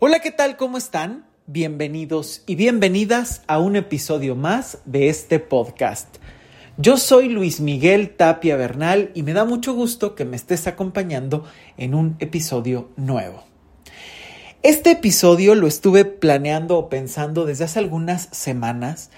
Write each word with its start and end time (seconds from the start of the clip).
Hola, 0.00 0.20
¿qué 0.20 0.30
tal? 0.30 0.56
¿Cómo 0.56 0.78
están? 0.78 1.26
Bienvenidos 1.48 2.44
y 2.46 2.54
bienvenidas 2.54 3.42
a 3.48 3.58
un 3.58 3.74
episodio 3.74 4.36
más 4.36 4.78
de 4.84 5.08
este 5.08 5.40
podcast. 5.40 6.18
Yo 6.76 6.98
soy 6.98 7.28
Luis 7.28 7.58
Miguel 7.58 8.10
Tapia 8.10 8.54
Bernal 8.54 9.10
y 9.14 9.24
me 9.24 9.32
da 9.32 9.44
mucho 9.44 9.74
gusto 9.74 10.14
que 10.14 10.24
me 10.24 10.36
estés 10.36 10.68
acompañando 10.68 11.46
en 11.76 11.96
un 11.96 12.14
episodio 12.20 12.90
nuevo. 12.94 13.42
Este 14.62 14.92
episodio 14.92 15.56
lo 15.56 15.66
estuve 15.66 16.04
planeando 16.04 16.78
o 16.78 16.88
pensando 16.88 17.44
desde 17.44 17.64
hace 17.64 17.80
algunas 17.80 18.28
semanas 18.30 19.10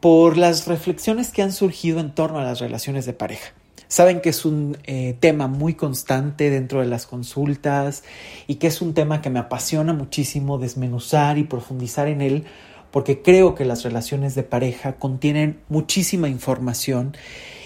por 0.00 0.36
las 0.36 0.66
reflexiones 0.66 1.30
que 1.30 1.40
han 1.40 1.52
surgido 1.52 2.00
en 2.00 2.14
torno 2.14 2.38
a 2.38 2.44
las 2.44 2.60
relaciones 2.60 3.06
de 3.06 3.14
pareja. 3.14 3.54
Saben 3.88 4.20
que 4.20 4.28
es 4.28 4.44
un 4.44 4.76
eh, 4.84 5.16
tema 5.18 5.48
muy 5.48 5.74
constante 5.74 6.50
dentro 6.50 6.80
de 6.80 6.86
las 6.86 7.06
consultas 7.06 8.04
y 8.46 8.56
que 8.56 8.66
es 8.66 8.82
un 8.82 8.92
tema 8.92 9.22
que 9.22 9.30
me 9.30 9.38
apasiona 9.38 9.94
muchísimo 9.94 10.58
desmenuzar 10.58 11.38
y 11.38 11.44
profundizar 11.44 12.06
en 12.06 12.20
él 12.20 12.44
porque 12.90 13.22
creo 13.22 13.54
que 13.54 13.64
las 13.64 13.82
relaciones 13.84 14.34
de 14.34 14.42
pareja 14.42 14.94
contienen 14.94 15.60
muchísima 15.68 16.28
información 16.28 17.16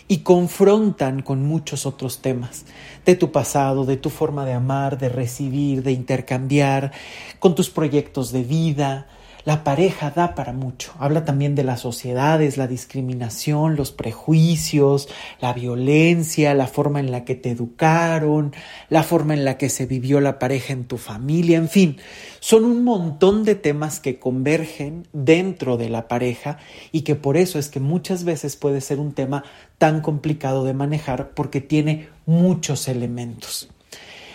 y 0.09 0.19
confrontan 0.19 1.23
con 1.23 1.43
muchos 1.46 1.87
otros 1.87 2.20
temas 2.20 2.66
de 3.07 3.15
tu 3.15 3.32
pasado, 3.32 3.84
de 3.84 3.96
tu 3.96 4.10
forma 4.10 4.45
de 4.45 4.52
amar, 4.52 4.98
de 4.98 5.09
recibir, 5.09 5.82
de 5.82 5.93
intercambiar, 5.93 6.93
con 7.38 7.54
tus 7.54 7.70
proyectos 7.70 8.32
de 8.32 8.43
vida, 8.43 9.07
la 9.45 9.64
pareja 9.64 10.10
da 10.10 10.34
para 10.34 10.52
mucho. 10.52 10.92
Habla 10.98 11.24
también 11.24 11.55
de 11.55 11.64
las 11.64 11.80
sociedades, 11.80 12.56
la 12.56 12.66
discriminación, 12.66 13.77
los 13.77 13.92
prejuicios, 13.92 15.09
la 15.41 15.52
violencia, 15.52 16.55
la 16.55 16.66
forma 16.66 17.01
en 17.01 17.10
la 17.10 17.24
que 17.24 17.34
te 17.34 17.51
educaron, 17.51 18.55
la 18.88 19.02
forma 19.02 19.34
en 19.34 19.45
la 19.45 19.59
que 19.59 19.68
se 19.68 19.87
vivió 19.87 20.20
la 20.20 20.38
pareja 20.38 20.73
en 20.73 20.84
tu 20.84 20.98
familia, 20.98 21.59
en 21.59 21.68
fin, 21.68 21.96
son 22.41 22.65
un 22.65 22.84
montón 22.84 23.45
de 23.45 23.55
temas 23.55 24.01
que 24.01 24.18
convergen 24.18 25.06
dentro 25.12 25.77
de 25.77 25.88
la 25.88 26.09
pareja 26.09 26.59
y 26.93 27.02
que 27.02 27.15
por 27.15 27.37
eso 27.37 27.59
es 27.59 27.68
que 27.68 27.80
muchas 27.80 28.24
veces 28.24 28.57
puede 28.57 28.80
ser 28.80 29.01
un 29.01 29.13
tema 29.13 29.45
tan 29.79 30.01
complicado 30.01 30.65
de 30.65 30.74
manejar 30.74 31.30
porque 31.30 31.60
tiene 31.60 32.09
muchos 32.26 32.88
elementos 32.88 33.68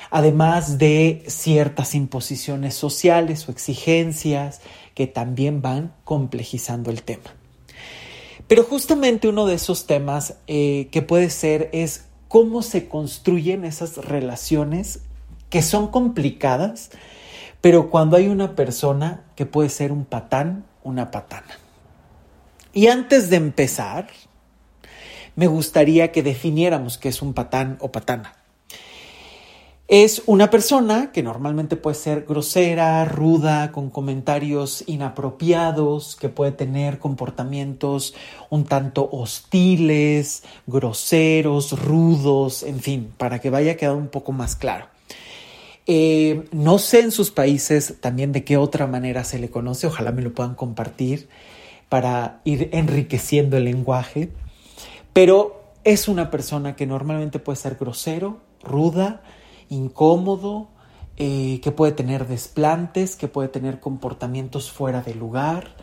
además 0.09 0.77
de 0.77 1.23
ciertas 1.27 1.95
imposiciones 1.95 2.75
sociales 2.75 3.47
o 3.47 3.51
exigencias 3.51 4.61
que 4.97 5.05
también 5.05 5.61
van 5.61 5.93
complejizando 6.05 6.89
el 6.89 7.03
tema. 7.03 7.35
Pero 8.47 8.63
justamente 8.63 9.27
uno 9.27 9.45
de 9.45 9.53
esos 9.53 9.85
temas 9.85 10.37
eh, 10.47 10.87
que 10.91 11.03
puede 11.03 11.29
ser 11.29 11.69
es 11.71 12.05
cómo 12.27 12.63
se 12.63 12.89
construyen 12.89 13.63
esas 13.63 13.97
relaciones 13.97 15.01
que 15.51 15.61
son 15.61 15.89
complicadas, 15.89 16.89
pero 17.61 17.91
cuando 17.91 18.17
hay 18.17 18.27
una 18.27 18.55
persona 18.55 19.23
que 19.35 19.45
puede 19.45 19.69
ser 19.69 19.91
un 19.91 20.03
patán, 20.03 20.65
una 20.81 21.11
patana. 21.11 21.59
Y 22.73 22.87
antes 22.87 23.29
de 23.29 23.35
empezar, 23.35 24.07
me 25.35 25.45
gustaría 25.45 26.11
que 26.11 26.23
definiéramos 26.23 26.97
qué 26.97 27.09
es 27.09 27.21
un 27.21 27.35
patán 27.35 27.77
o 27.81 27.91
patana. 27.91 28.33
Es 29.87 30.23
una 30.25 30.49
persona 30.49 31.13
que 31.13 31.23
normalmente 31.23 31.77
puede 31.77 31.95
ser 31.95 32.25
grosera, 32.27 33.05
ruda, 33.05 33.71
con 33.71 33.89
comentarios 33.89 34.83
inapropiados, 34.85 36.17
que 36.17 36.27
puede 36.27 36.51
tener 36.51 36.99
comportamientos 36.99 38.13
un 38.49 38.65
tanto 38.65 39.07
hostiles, 39.09 40.43
groseros, 40.65 41.81
rudos, 41.81 42.63
en 42.63 42.81
fin, 42.81 43.13
para 43.17 43.39
que 43.39 43.49
vaya 43.49 43.77
quedando 43.77 43.99
un 43.99 44.09
poco 44.09 44.33
más 44.33 44.57
claro. 44.57 44.87
Eh, 45.85 46.49
no 46.51 46.79
sé 46.79 46.99
en 46.99 47.11
sus 47.11 47.31
países 47.31 47.95
también 48.01 48.33
de 48.33 48.43
qué 48.43 48.57
otra 48.57 48.87
manera 48.87 49.23
se 49.23 49.39
le 49.39 49.49
conoce, 49.49 49.87
ojalá 49.87 50.11
me 50.11 50.21
lo 50.21 50.33
puedan 50.33 50.55
compartir 50.55 51.29
para 51.87 52.41
ir 52.43 52.67
enriqueciendo 52.73 53.55
el 53.55 53.63
lenguaje, 53.63 54.31
pero 55.13 55.63
es 55.85 56.09
una 56.09 56.29
persona 56.29 56.75
que 56.75 56.85
normalmente 56.85 57.39
puede 57.39 57.55
ser 57.55 57.77
grosero, 57.79 58.41
ruda, 58.61 59.21
incómodo, 59.69 60.67
eh, 61.17 61.59
que 61.63 61.71
puede 61.71 61.93
tener 61.93 62.27
desplantes, 62.27 63.15
que 63.15 63.27
puede 63.27 63.49
tener 63.49 63.79
comportamientos 63.79 64.71
fuera 64.71 65.01
de 65.01 65.15
lugar. 65.15 65.75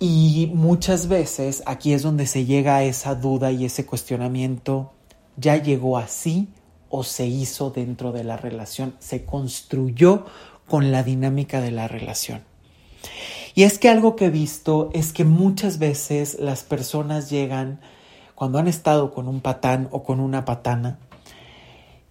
Y 0.00 0.50
muchas 0.52 1.06
veces 1.06 1.62
aquí 1.64 1.92
es 1.92 2.02
donde 2.02 2.26
se 2.26 2.44
llega 2.44 2.76
a 2.76 2.82
esa 2.82 3.14
duda 3.14 3.52
y 3.52 3.64
ese 3.64 3.86
cuestionamiento, 3.86 4.92
¿ya 5.36 5.56
llegó 5.56 5.96
así 5.96 6.48
o 6.90 7.04
se 7.04 7.26
hizo 7.26 7.70
dentro 7.70 8.10
de 8.10 8.24
la 8.24 8.36
relación? 8.36 8.96
¿Se 8.98 9.24
construyó 9.24 10.26
con 10.66 10.90
la 10.90 11.04
dinámica 11.04 11.60
de 11.60 11.70
la 11.70 11.86
relación? 11.86 12.42
Y 13.54 13.62
es 13.62 13.78
que 13.78 13.88
algo 13.88 14.16
que 14.16 14.26
he 14.26 14.30
visto 14.30 14.90
es 14.92 15.12
que 15.12 15.24
muchas 15.24 15.78
veces 15.78 16.38
las 16.40 16.64
personas 16.64 17.30
llegan, 17.30 17.80
cuando 18.34 18.58
han 18.58 18.66
estado 18.66 19.12
con 19.12 19.28
un 19.28 19.40
patán 19.40 19.88
o 19.92 20.02
con 20.02 20.18
una 20.18 20.44
patana, 20.44 20.98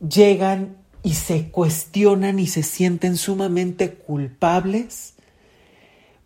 llegan 0.08 0.78
y 1.04 1.14
se 1.14 1.50
cuestionan 1.50 2.40
y 2.40 2.48
se 2.48 2.64
sienten 2.64 3.18
sumamente 3.18 3.94
culpables 3.94 5.16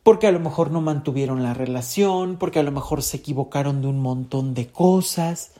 porque 0.06 0.28
a 0.28 0.32
lo 0.32 0.40
mejor 0.40 0.70
no 0.70 0.82
mantuvieron 0.82 1.42
la 1.42 1.56
relación, 1.56 2.38
porque 2.38 2.60
a 2.60 2.64
lo 2.64 2.72
mejor 2.72 3.02
se 3.02 3.18
equivocaron 3.18 3.82
de 3.82 3.88
un 3.88 4.00
montón 4.00 4.54
de 4.54 4.68
cosas. 4.68 5.54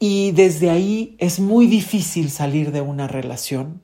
Y 0.00 0.32
desde 0.32 0.68
ahí 0.68 1.14
es 1.18 1.38
muy 1.38 1.68
difícil 1.68 2.28
salir 2.28 2.72
de 2.72 2.80
una 2.80 3.06
relación, 3.06 3.82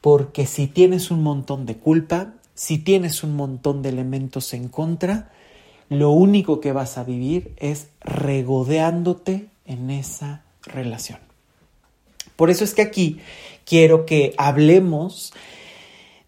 porque 0.00 0.46
si 0.46 0.68
tienes 0.68 1.10
un 1.10 1.24
montón 1.24 1.66
de 1.66 1.78
culpa, 1.78 2.34
si 2.54 2.78
tienes 2.78 3.24
un 3.24 3.34
montón 3.34 3.82
de 3.82 3.88
elementos 3.88 4.54
en 4.54 4.68
contra, 4.68 5.32
lo 5.88 6.12
único 6.12 6.60
que 6.60 6.70
vas 6.70 6.96
a 6.96 7.02
vivir 7.02 7.56
es 7.56 7.88
regodeándote 8.02 9.48
en 9.64 9.90
esa 9.90 10.44
relación. 10.62 11.27
Por 12.38 12.50
eso 12.50 12.62
es 12.62 12.72
que 12.72 12.82
aquí 12.82 13.18
quiero 13.64 14.06
que 14.06 14.32
hablemos 14.38 15.32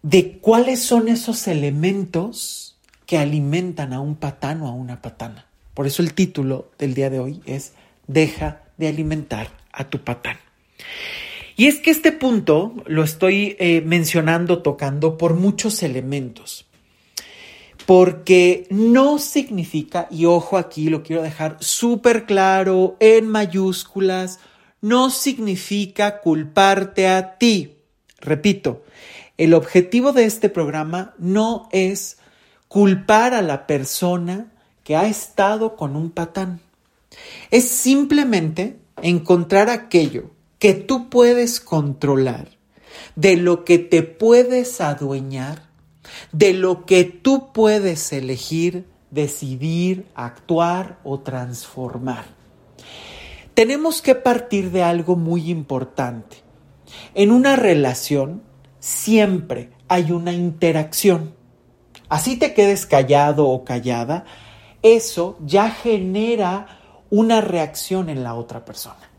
de 0.01 0.39
cuáles 0.39 0.83
son 0.83 1.07
esos 1.07 1.47
elementos 1.47 2.77
que 3.05 3.17
alimentan 3.17 3.93
a 3.93 4.01
un 4.01 4.17
patán 4.17 4.61
o 4.61 4.67
a 4.67 4.71
una 4.71 5.01
patana. 5.01 5.47
Por 5.73 5.87
eso 5.87 6.01
el 6.01 6.13
título 6.13 6.69
del 6.77 6.95
día 6.95 7.09
de 7.09 7.21
hoy 7.21 7.41
es 7.45 7.75
Deja 8.07 8.63
de 8.75 8.89
alimentar 8.89 9.51
a 9.71 9.89
tu 9.89 10.03
patán. 10.03 10.35
Y 11.55 11.67
es 11.67 11.79
que 11.79 11.91
este 11.91 12.11
punto 12.11 12.75
lo 12.87 13.03
estoy 13.03 13.55
eh, 13.57 13.81
mencionando, 13.85 14.61
tocando 14.61 15.17
por 15.17 15.35
muchos 15.35 15.81
elementos. 15.81 16.65
Porque 17.85 18.67
no 18.69 19.17
significa, 19.17 20.09
y 20.11 20.25
ojo 20.25 20.57
aquí 20.57 20.89
lo 20.89 21.03
quiero 21.03 21.21
dejar 21.21 21.55
súper 21.61 22.25
claro, 22.25 22.97
en 22.99 23.29
mayúsculas, 23.29 24.41
no 24.81 25.11
significa 25.11 26.21
culparte 26.21 27.07
a 27.07 27.37
ti. 27.37 27.77
Repito, 28.19 28.83
el 29.37 29.53
objetivo 29.53 30.11
de 30.11 30.25
este 30.25 30.49
programa 30.49 31.13
no 31.17 31.69
es 31.71 32.17
culpar 32.67 33.33
a 33.33 33.41
la 33.41 33.67
persona 33.67 34.51
que 34.83 34.95
ha 34.95 35.07
estado 35.07 35.75
con 35.75 35.95
un 35.95 36.09
patán. 36.09 36.59
Es 37.51 37.69
simplemente 37.69 38.79
encontrar 39.01 39.69
aquello 39.69 40.31
que 40.59 40.73
tú 40.73 41.09
puedes 41.09 41.59
controlar, 41.59 42.49
de 43.15 43.35
lo 43.37 43.65
que 43.65 43.79
te 43.79 44.03
puedes 44.03 44.81
adueñar, 44.81 45.69
de 46.31 46.53
lo 46.53 46.85
que 46.85 47.03
tú 47.03 47.51
puedes 47.51 48.11
elegir, 48.13 48.85
decidir, 49.11 50.05
actuar 50.15 50.99
o 51.03 51.19
transformar 51.19 52.40
tenemos 53.53 54.01
que 54.01 54.15
partir 54.15 54.71
de 54.71 54.83
algo 54.83 55.15
muy 55.15 55.49
importante. 55.49 56.37
En 57.13 57.31
una 57.31 57.55
relación 57.55 58.43
siempre 58.79 59.69
hay 59.87 60.11
una 60.11 60.33
interacción. 60.33 61.33
Así 62.09 62.37
te 62.37 62.53
quedes 62.53 62.85
callado 62.85 63.47
o 63.47 63.63
callada, 63.63 64.25
eso 64.81 65.37
ya 65.45 65.69
genera 65.69 66.79
una 67.09 67.41
reacción 67.41 68.09
en 68.09 68.23
la 68.23 68.35
otra 68.35 68.65
persona. 68.65 69.09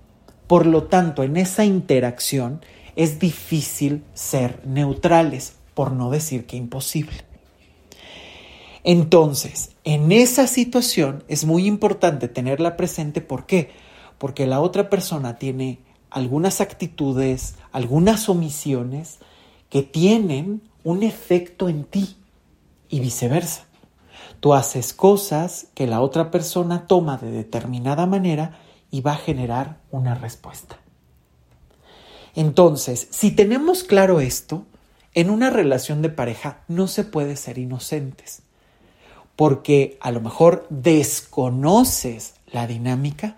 Por 0.47 0.67
lo 0.67 0.85
tanto, 0.85 1.23
en 1.23 1.37
esa 1.37 1.65
interacción 1.65 2.61
es 2.97 3.19
difícil 3.19 4.05
ser 4.13 4.61
neutrales, 4.67 5.55
por 5.75 5.93
no 5.93 6.11
decir 6.11 6.47
que 6.47 6.57
imposible. 6.57 7.25
Entonces, 8.85 9.71
en 9.85 10.13
esa 10.13 10.47
situación 10.47 11.25
es 11.29 11.45
muy 11.45 11.67
importante 11.67 12.29
tenerla 12.29 12.77
presente. 12.77 13.21
¿Por 13.21 13.47
qué? 13.47 13.71
Porque 14.23 14.47
la 14.47 14.61
otra 14.61 14.89
persona 14.89 15.37
tiene 15.37 15.81
algunas 16.09 16.61
actitudes, 16.61 17.57
algunas 17.73 18.29
omisiones 18.29 19.19
que 19.69 19.83
tienen 19.83 20.63
un 20.85 21.03
efecto 21.03 21.69
en 21.69 21.83
ti 21.83 22.17
y 22.89 23.01
viceversa. 23.01 23.65
Tú 24.39 24.55
haces 24.55 24.93
cosas 24.93 25.67
que 25.75 25.89
la 25.89 26.01
otra 26.01 26.31
persona 26.31 26.87
toma 26.87 27.17
de 27.17 27.33
determinada 27.33 28.07
manera 28.07 28.61
y 28.93 29.01
va 29.01 29.15
a 29.15 29.17
generar 29.17 29.79
una 29.91 30.15
respuesta. 30.15 30.79
Entonces, 32.37 33.09
si 33.11 33.33
tenemos 33.33 33.83
claro 33.83 34.21
esto, 34.21 34.67
en 35.15 35.31
una 35.31 35.51
relación 35.51 36.01
de 36.01 36.11
pareja 36.11 36.61
no 36.69 36.87
se 36.87 37.03
puede 37.03 37.35
ser 37.35 37.59
inocentes, 37.59 38.43
porque 39.35 39.99
a 40.01 40.13
lo 40.13 40.21
mejor 40.21 40.65
desconoces 40.71 42.35
la 42.53 42.69
dinámica, 42.69 43.37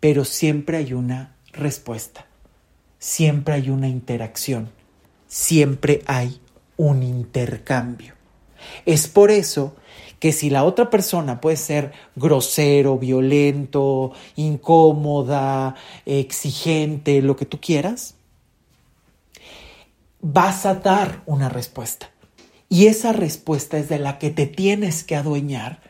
pero 0.00 0.24
siempre 0.24 0.78
hay 0.78 0.92
una 0.92 1.34
respuesta, 1.52 2.26
siempre 2.98 3.54
hay 3.54 3.70
una 3.70 3.88
interacción, 3.88 4.70
siempre 5.26 6.02
hay 6.06 6.40
un 6.76 7.02
intercambio. 7.02 8.14
Es 8.86 9.08
por 9.08 9.30
eso 9.30 9.76
que 10.18 10.32
si 10.32 10.50
la 10.50 10.64
otra 10.64 10.90
persona 10.90 11.40
puede 11.40 11.56
ser 11.56 11.92
grosero, 12.16 12.98
violento, 12.98 14.12
incómoda, 14.36 15.76
exigente, 16.06 17.22
lo 17.22 17.36
que 17.36 17.46
tú 17.46 17.60
quieras, 17.60 18.14
vas 20.20 20.66
a 20.66 20.74
dar 20.74 21.22
una 21.26 21.48
respuesta. 21.48 22.10
Y 22.68 22.86
esa 22.86 23.12
respuesta 23.12 23.78
es 23.78 23.88
de 23.88 23.98
la 23.98 24.18
que 24.18 24.30
te 24.30 24.46
tienes 24.46 25.04
que 25.04 25.16
adueñar 25.16 25.80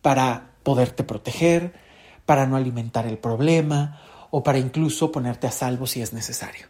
para 0.00 0.52
poderte 0.62 1.04
proteger, 1.04 1.74
para 2.26 2.46
no 2.46 2.56
alimentar 2.56 3.06
el 3.06 3.18
problema 3.18 4.00
o 4.30 4.42
para 4.42 4.58
incluso 4.58 5.12
ponerte 5.12 5.46
a 5.46 5.52
salvo 5.52 5.86
si 5.86 6.02
es 6.02 6.12
necesario. 6.12 6.66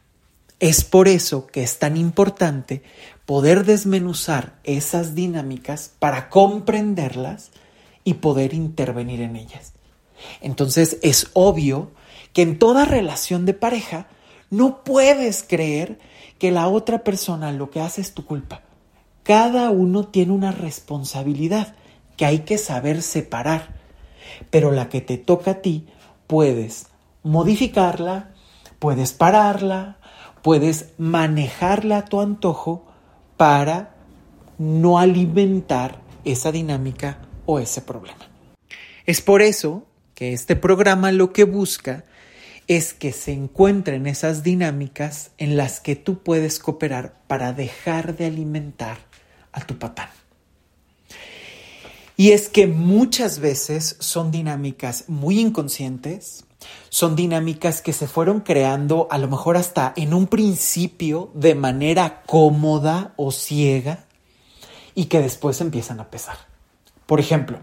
Es 0.61 0.85
por 0.85 1.09
eso 1.09 1.47
que 1.47 1.63
es 1.63 1.79
tan 1.79 1.97
importante 1.97 2.83
poder 3.27 3.65
desmenuzar 3.65 4.59
esas 4.65 5.15
dinámicas 5.15 5.93
para 5.99 6.29
comprenderlas 6.29 7.51
y 8.05 8.15
poder 8.15 8.55
intervenir 8.55 9.21
en 9.21 9.37
ellas. 9.37 9.73
Entonces 10.41 10.99
es 11.03 11.31
obvio 11.33 11.91
que 12.33 12.43
en 12.43 12.59
toda 12.59 12.85
relación 12.85 13.47
de 13.47 13.55
pareja 13.55 14.07
no 14.51 14.85
puedes 14.85 15.43
creer 15.43 15.99
que 16.39 16.51
la 16.51 16.69
otra 16.69 17.05
persona 17.05 17.53
lo 17.53 17.71
que 17.71 17.81
hace 17.81 18.01
es 18.01 18.15
tu 18.15 18.25
culpa. 18.25 18.63
Cada 19.23 19.71
uno 19.71 20.09
tiene 20.09 20.33
una 20.33 20.53
responsabilidad 20.53 21.75
que 22.17 22.27
hay 22.27 22.41
que 22.41 22.59
saber 22.59 23.03
separar, 23.03 23.82
pero 24.51 24.71
la 24.73 24.89
que 24.89 25.01
te 25.01 25.19
toca 25.19 25.53
a 25.53 25.63
ti 25.63 25.87
puedes 26.27 26.87
modificarla, 27.23 28.31
puedes 28.79 29.13
pararla, 29.13 29.99
puedes 30.43 30.91
manejarla 30.99 31.99
a 31.99 32.05
tu 32.05 32.21
antojo 32.21 32.87
para 33.37 33.95
no 34.59 34.99
alimentar 34.99 36.01
esa 36.25 36.53
dinámica 36.53 37.19
o 37.47 37.59
ese 37.59 37.83
problema. 37.83 38.29
Es 39.07 39.21
por 39.21 39.43
eso 39.43 39.85
que 40.15 40.33
este 40.33 40.57
programa 40.57 41.11
lo 41.13 41.33
que 41.33 41.45
busca 41.45 42.05
es 42.69 42.95
que 42.95 43.13
se 43.13 43.33
encuentren 43.33 44.07
esas 44.07 44.43
dinámicas 44.43 45.33
en 45.39 45.57
las 45.57 45.81
que 45.81 45.97
tú 45.97 46.23
puedes 46.23 46.59
cooperar 46.59 47.15
para 47.27 47.53
dejar 47.53 48.17
de 48.17 48.27
alimentar 48.27 48.99
a 49.53 49.61
tu 49.67 49.79
patán. 49.79 50.09
Y 52.17 52.33
es 52.33 52.49
que 52.49 52.67
muchas 52.67 53.39
veces 53.39 53.97
son 54.01 54.31
dinámicas 54.31 55.05
muy 55.09 55.41
inconscientes, 55.41 56.45
son 56.89 57.17
dinámicas 57.17 57.83
que 57.83 57.93
se 57.93 58.07
fueron 58.07 58.41
creando 58.41 59.09
a 59.11 59.19
lo 59.19 59.29
mejor 59.29 59.57
hasta 59.57 59.93
en 59.97 60.15
un 60.15 60.27
principio 60.27 61.31
de 61.35 61.55
manera 61.55 62.23
cómoda 62.27 63.15
o 63.17 63.33
ciega 63.33 64.05
y 64.95 65.07
que 65.07 65.21
después 65.21 65.61
empiezan 65.61 66.01
a 66.01 66.11
pesar. 66.11 66.37
Por 67.07 67.19
ejemplo, 67.19 67.59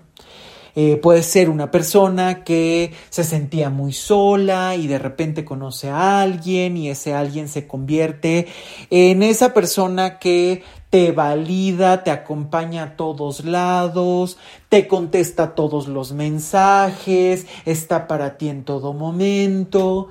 eh, 0.81 0.96
puede 0.96 1.24
ser 1.24 1.50
una 1.50 1.72
persona 1.72 2.46
que 2.46 2.94
se 3.10 3.26
sentía 3.26 3.70
muy 3.70 3.92
sola 3.92 4.78
y 4.78 4.88
de 4.88 4.98
repente 4.98 5.44
conoce 5.44 5.90
a 5.90 6.22
alguien 6.22 6.78
y 6.78 6.88
ese 6.88 7.14
alguien 7.14 7.50
se 7.50 7.68
convierte 7.68 8.48
en 8.90 9.22
esa 9.22 9.54
persona 9.54 10.20
que 10.20 10.64
te 10.90 11.12
valida, 11.12 12.06
te 12.06 12.12
acompaña 12.12 12.84
a 12.84 12.96
todos 12.96 13.44
lados, 13.44 14.38
te 14.70 14.88
contesta 14.88 15.54
todos 15.54 15.90
los 15.90 16.14
mensajes, 16.14 17.46
está 17.66 18.08
para 18.08 18.38
ti 18.38 18.48
en 18.48 18.64
todo 18.64 18.94
momento 18.94 20.08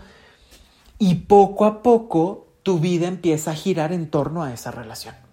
y 0.99 1.14
poco 1.14 1.64
a 1.64 1.82
poco 1.82 2.47
tu 2.62 2.79
vida 2.79 3.09
empieza 3.09 3.53
a 3.53 3.55
girar 3.55 3.94
en 3.94 4.11
torno 4.11 4.43
a 4.43 4.53
esa 4.53 4.71
relación. 4.71 5.27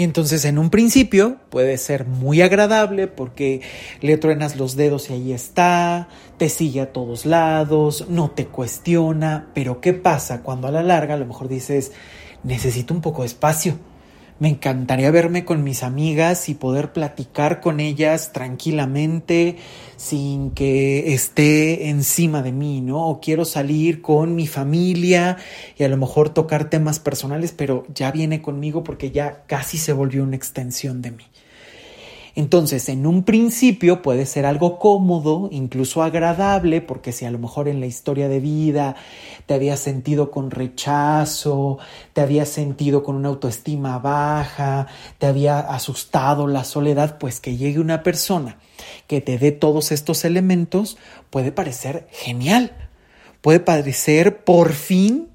Y 0.00 0.02
entonces 0.02 0.46
en 0.46 0.58
un 0.58 0.70
principio 0.70 1.36
puede 1.50 1.76
ser 1.76 2.06
muy 2.06 2.40
agradable 2.40 3.06
porque 3.06 3.60
le 4.00 4.16
truenas 4.16 4.56
los 4.56 4.74
dedos 4.74 5.10
y 5.10 5.12
ahí 5.12 5.32
está, 5.34 6.08
te 6.38 6.48
sigue 6.48 6.80
a 6.80 6.90
todos 6.90 7.26
lados, 7.26 8.06
no 8.08 8.30
te 8.30 8.46
cuestiona, 8.46 9.48
pero 9.52 9.82
¿qué 9.82 9.92
pasa 9.92 10.40
cuando 10.40 10.68
a 10.68 10.70
la 10.70 10.82
larga 10.82 11.12
a 11.12 11.18
lo 11.18 11.26
mejor 11.26 11.48
dices, 11.48 11.92
necesito 12.44 12.94
un 12.94 13.02
poco 13.02 13.20
de 13.20 13.26
espacio? 13.26 13.76
Me 14.40 14.48
encantaría 14.48 15.10
verme 15.10 15.44
con 15.44 15.62
mis 15.62 15.82
amigas 15.82 16.48
y 16.48 16.54
poder 16.54 16.94
platicar 16.94 17.60
con 17.60 17.78
ellas 17.78 18.32
tranquilamente 18.32 19.56
sin 19.98 20.52
que 20.52 21.12
esté 21.12 21.90
encima 21.90 22.42
de 22.42 22.50
mí, 22.50 22.80
¿no? 22.80 23.06
O 23.06 23.20
quiero 23.20 23.44
salir 23.44 24.00
con 24.00 24.34
mi 24.34 24.46
familia 24.46 25.36
y 25.76 25.84
a 25.84 25.90
lo 25.90 25.98
mejor 25.98 26.30
tocar 26.30 26.70
temas 26.70 26.98
personales, 26.98 27.52
pero 27.52 27.84
ya 27.94 28.10
viene 28.12 28.40
conmigo 28.40 28.82
porque 28.82 29.10
ya 29.10 29.44
casi 29.46 29.76
se 29.76 29.92
volvió 29.92 30.22
una 30.22 30.36
extensión 30.36 31.02
de 31.02 31.10
mí. 31.10 31.24
Entonces, 32.34 32.88
en 32.88 33.06
un 33.06 33.24
principio 33.24 34.02
puede 34.02 34.26
ser 34.26 34.46
algo 34.46 34.78
cómodo, 34.78 35.48
incluso 35.52 36.02
agradable, 36.02 36.80
porque 36.80 37.12
si 37.12 37.24
a 37.24 37.30
lo 37.30 37.38
mejor 37.38 37.68
en 37.68 37.80
la 37.80 37.86
historia 37.86 38.28
de 38.28 38.40
vida 38.40 38.96
te 39.46 39.54
habías 39.54 39.80
sentido 39.80 40.30
con 40.30 40.50
rechazo, 40.50 41.78
te 42.12 42.20
habías 42.20 42.48
sentido 42.48 43.02
con 43.02 43.16
una 43.16 43.28
autoestima 43.28 43.98
baja, 43.98 44.86
te 45.18 45.26
había 45.26 45.58
asustado 45.58 46.46
la 46.46 46.64
soledad, 46.64 47.18
pues 47.18 47.40
que 47.40 47.56
llegue 47.56 47.80
una 47.80 48.02
persona 48.02 48.58
que 49.06 49.20
te 49.20 49.38
dé 49.38 49.52
todos 49.52 49.92
estos 49.92 50.24
elementos 50.24 50.96
puede 51.30 51.52
parecer 51.52 52.06
genial, 52.10 52.72
puede 53.40 53.60
parecer 53.60 54.44
por 54.44 54.72
fin 54.72 55.28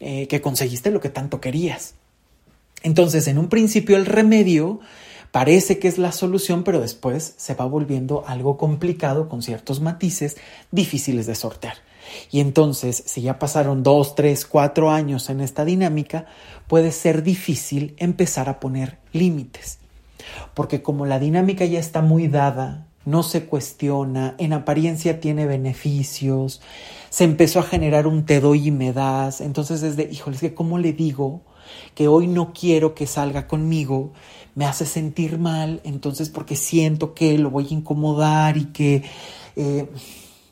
eh, 0.00 0.26
que 0.28 0.40
conseguiste 0.40 0.90
lo 0.90 1.00
que 1.00 1.10
tanto 1.10 1.40
querías. 1.40 1.94
Entonces, 2.82 3.28
en 3.28 3.38
un 3.38 3.48
principio 3.48 3.96
el 3.96 4.06
remedio 4.06 4.80
Parece 5.32 5.78
que 5.78 5.88
es 5.88 5.96
la 5.96 6.12
solución, 6.12 6.62
pero 6.62 6.78
después 6.80 7.34
se 7.38 7.54
va 7.54 7.64
volviendo 7.64 8.22
algo 8.26 8.58
complicado 8.58 9.30
con 9.30 9.42
ciertos 9.42 9.80
matices 9.80 10.36
difíciles 10.70 11.26
de 11.26 11.34
sortear. 11.34 11.76
Y 12.30 12.40
entonces, 12.40 13.02
si 13.06 13.22
ya 13.22 13.38
pasaron 13.38 13.82
dos, 13.82 14.14
tres, 14.14 14.44
cuatro 14.44 14.90
años 14.90 15.30
en 15.30 15.40
esta 15.40 15.64
dinámica, 15.64 16.26
puede 16.66 16.92
ser 16.92 17.22
difícil 17.22 17.94
empezar 17.96 18.50
a 18.50 18.60
poner 18.60 18.98
límites. 19.12 19.78
Porque 20.52 20.82
como 20.82 21.06
la 21.06 21.18
dinámica 21.18 21.64
ya 21.64 21.80
está 21.80 22.02
muy 22.02 22.28
dada, 22.28 22.86
no 23.06 23.22
se 23.22 23.46
cuestiona, 23.46 24.34
en 24.38 24.52
apariencia 24.52 25.18
tiene 25.18 25.46
beneficios, 25.46 26.60
se 27.10 27.24
empezó 27.24 27.60
a 27.60 27.64
generar 27.64 28.06
un 28.06 28.26
te 28.26 28.40
doy 28.40 28.68
y 28.68 28.70
me 28.70 28.92
das, 28.92 29.40
entonces 29.40 29.82
es 29.82 29.96
de, 29.96 30.04
híjole, 30.12 30.36
es 30.36 30.40
que 30.40 30.54
¿cómo 30.54 30.78
le 30.78 30.92
digo 30.92 31.40
que 31.94 32.08
hoy 32.08 32.26
no 32.26 32.52
quiero 32.52 32.94
que 32.94 33.06
salga 33.06 33.46
conmigo 33.48 34.12
me 34.54 34.66
hace 34.66 34.84
sentir 34.84 35.38
mal, 35.38 35.80
entonces 35.84 36.28
porque 36.28 36.56
siento 36.56 37.14
que 37.14 37.38
lo 37.38 37.50
voy 37.50 37.68
a 37.70 37.74
incomodar 37.74 38.56
y 38.56 38.66
que 38.66 39.02
eh, 39.56 39.88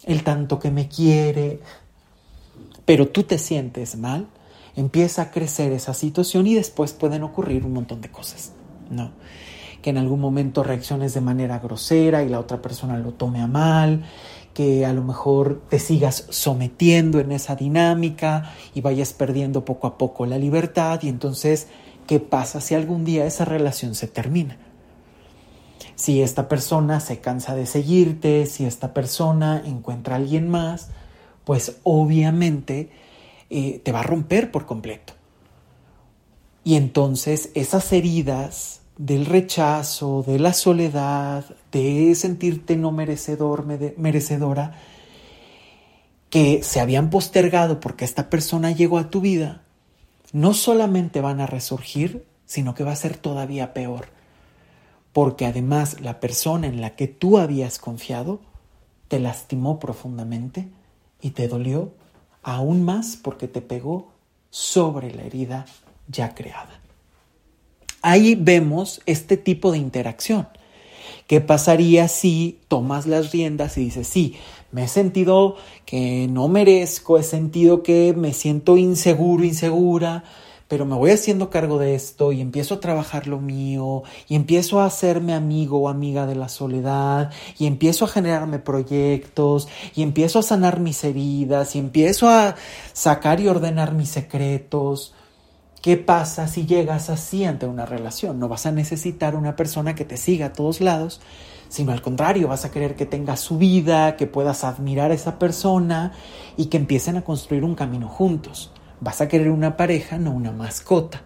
el 0.04 0.22
tanto 0.22 0.58
que 0.58 0.70
me 0.70 0.88
quiere, 0.88 1.60
pero 2.84 3.08
tú 3.08 3.24
te 3.24 3.38
sientes 3.38 3.96
mal, 3.96 4.26
empieza 4.76 5.22
a 5.22 5.30
crecer 5.30 5.72
esa 5.72 5.94
situación 5.94 6.46
y 6.46 6.54
después 6.54 6.92
pueden 6.92 7.22
ocurrir 7.22 7.64
un 7.64 7.74
montón 7.74 8.00
de 8.00 8.10
cosas, 8.10 8.52
¿no? 8.90 9.12
Que 9.82 9.90
en 9.90 9.98
algún 9.98 10.20
momento 10.20 10.62
reacciones 10.62 11.14
de 11.14 11.20
manera 11.20 11.58
grosera 11.58 12.22
y 12.22 12.28
la 12.28 12.40
otra 12.40 12.60
persona 12.62 12.98
lo 12.98 13.12
tome 13.12 13.40
a 13.40 13.46
mal, 13.46 14.04
que 14.54 14.84
a 14.84 14.92
lo 14.92 15.02
mejor 15.02 15.62
te 15.68 15.78
sigas 15.78 16.26
sometiendo 16.30 17.20
en 17.20 17.32
esa 17.32 17.56
dinámica 17.56 18.52
y 18.74 18.80
vayas 18.80 19.12
perdiendo 19.12 19.64
poco 19.64 19.86
a 19.86 19.96
poco 19.96 20.26
la 20.26 20.38
libertad 20.38 21.00
y 21.02 21.08
entonces 21.08 21.68
¿Qué 22.10 22.18
pasa 22.18 22.60
si 22.60 22.74
algún 22.74 23.04
día 23.04 23.24
esa 23.24 23.44
relación 23.44 23.94
se 23.94 24.08
termina? 24.08 24.58
Si 25.94 26.22
esta 26.22 26.48
persona 26.48 26.98
se 26.98 27.20
cansa 27.20 27.54
de 27.54 27.66
seguirte, 27.66 28.46
si 28.46 28.64
esta 28.64 28.92
persona 28.92 29.62
encuentra 29.64 30.16
a 30.16 30.18
alguien 30.18 30.48
más, 30.48 30.88
pues 31.44 31.76
obviamente 31.84 32.90
eh, 33.48 33.80
te 33.84 33.92
va 33.92 34.00
a 34.00 34.02
romper 34.02 34.50
por 34.50 34.66
completo. 34.66 35.12
Y 36.64 36.74
entonces 36.74 37.50
esas 37.54 37.92
heridas 37.92 38.80
del 38.98 39.24
rechazo, 39.24 40.24
de 40.26 40.40
la 40.40 40.52
soledad, 40.52 41.44
de 41.70 42.12
sentirte 42.16 42.76
no 42.76 42.90
merecedor, 42.90 43.66
merecedora, 43.96 44.74
que 46.28 46.64
se 46.64 46.80
habían 46.80 47.08
postergado 47.08 47.78
porque 47.78 48.04
esta 48.04 48.28
persona 48.28 48.72
llegó 48.72 48.98
a 48.98 49.10
tu 49.10 49.20
vida, 49.20 49.62
no 50.32 50.54
solamente 50.54 51.20
van 51.20 51.40
a 51.40 51.46
resurgir, 51.46 52.26
sino 52.46 52.74
que 52.74 52.84
va 52.84 52.92
a 52.92 52.96
ser 52.96 53.16
todavía 53.16 53.72
peor. 53.72 54.08
Porque 55.12 55.46
además 55.46 56.00
la 56.00 56.20
persona 56.20 56.66
en 56.66 56.80
la 56.80 56.96
que 56.96 57.08
tú 57.08 57.38
habías 57.38 57.78
confiado 57.78 58.40
te 59.08 59.18
lastimó 59.18 59.80
profundamente 59.80 60.68
y 61.20 61.30
te 61.30 61.48
dolió 61.48 61.92
aún 62.42 62.84
más 62.84 63.16
porque 63.16 63.48
te 63.48 63.60
pegó 63.60 64.12
sobre 64.50 65.12
la 65.12 65.22
herida 65.22 65.66
ya 66.08 66.34
creada. 66.34 66.80
Ahí 68.02 68.34
vemos 68.34 69.02
este 69.06 69.36
tipo 69.36 69.72
de 69.72 69.78
interacción. 69.78 70.48
¿Qué 71.26 71.40
pasaría 71.40 72.08
si 72.08 72.58
tomas 72.68 73.06
las 73.06 73.30
riendas 73.30 73.76
y 73.78 73.84
dices, 73.84 74.08
sí, 74.08 74.36
me 74.72 74.84
he 74.84 74.88
sentido 74.88 75.56
que 75.84 76.28
no 76.30 76.48
merezco, 76.48 77.18
he 77.18 77.22
sentido 77.22 77.82
que 77.82 78.14
me 78.16 78.32
siento 78.32 78.76
inseguro, 78.76 79.44
insegura, 79.44 80.24
pero 80.70 80.86
me 80.86 80.94
voy 80.94 81.10
haciendo 81.10 81.50
cargo 81.50 81.78
de 81.78 81.96
esto 81.96 82.30
y 82.30 82.40
empiezo 82.40 82.74
a 82.74 82.80
trabajar 82.80 83.26
lo 83.26 83.40
mío 83.40 84.04
y 84.28 84.36
empiezo 84.36 84.80
a 84.80 84.84
hacerme 84.84 85.34
amigo 85.34 85.80
o 85.80 85.88
amiga 85.88 86.26
de 86.26 86.36
la 86.36 86.48
soledad 86.48 87.32
y 87.58 87.66
empiezo 87.66 88.04
a 88.04 88.08
generarme 88.08 88.60
proyectos 88.60 89.66
y 89.96 90.04
empiezo 90.04 90.38
a 90.38 90.44
sanar 90.44 90.78
mis 90.78 91.02
heridas 91.02 91.74
y 91.74 91.80
empiezo 91.80 92.28
a 92.28 92.54
sacar 92.92 93.40
y 93.40 93.48
ordenar 93.48 93.94
mis 93.94 94.10
secretos. 94.10 95.12
¿Qué 95.82 95.96
pasa 95.96 96.46
si 96.46 96.66
llegas 96.66 97.10
así 97.10 97.44
ante 97.44 97.66
una 97.66 97.84
relación? 97.84 98.38
No 98.38 98.46
vas 98.46 98.66
a 98.66 98.70
necesitar 98.70 99.34
una 99.34 99.56
persona 99.56 99.96
que 99.96 100.04
te 100.04 100.18
siga 100.18 100.46
a 100.46 100.52
todos 100.52 100.80
lados, 100.80 101.20
sino 101.70 101.92
al 101.92 102.02
contrario, 102.02 102.48
vas 102.48 102.64
a 102.64 102.70
querer 102.72 102.96
que 102.96 103.06
tenga 103.06 103.36
su 103.36 103.56
vida, 103.56 104.16
que 104.16 104.26
puedas 104.26 104.64
admirar 104.64 105.12
a 105.12 105.14
esa 105.14 105.38
persona 105.38 106.12
y 106.56 106.66
que 106.66 106.76
empiecen 106.76 107.16
a 107.16 107.22
construir 107.22 107.62
un 107.62 107.76
camino 107.76 108.08
juntos. 108.08 108.72
Vas 109.00 109.20
a 109.20 109.28
querer 109.28 109.50
una 109.50 109.76
pareja, 109.76 110.18
no 110.18 110.32
una 110.32 110.50
mascota. 110.50 111.22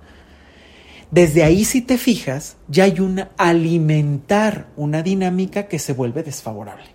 Desde 1.10 1.44
ahí, 1.44 1.64
si 1.64 1.80
te 1.80 1.96
fijas, 1.96 2.58
ya 2.68 2.84
hay 2.84 3.00
un 3.00 3.24
alimentar 3.38 4.68
una 4.76 5.02
dinámica 5.02 5.66
que 5.66 5.78
se 5.78 5.94
vuelve 5.94 6.22
desfavorable. 6.22 6.86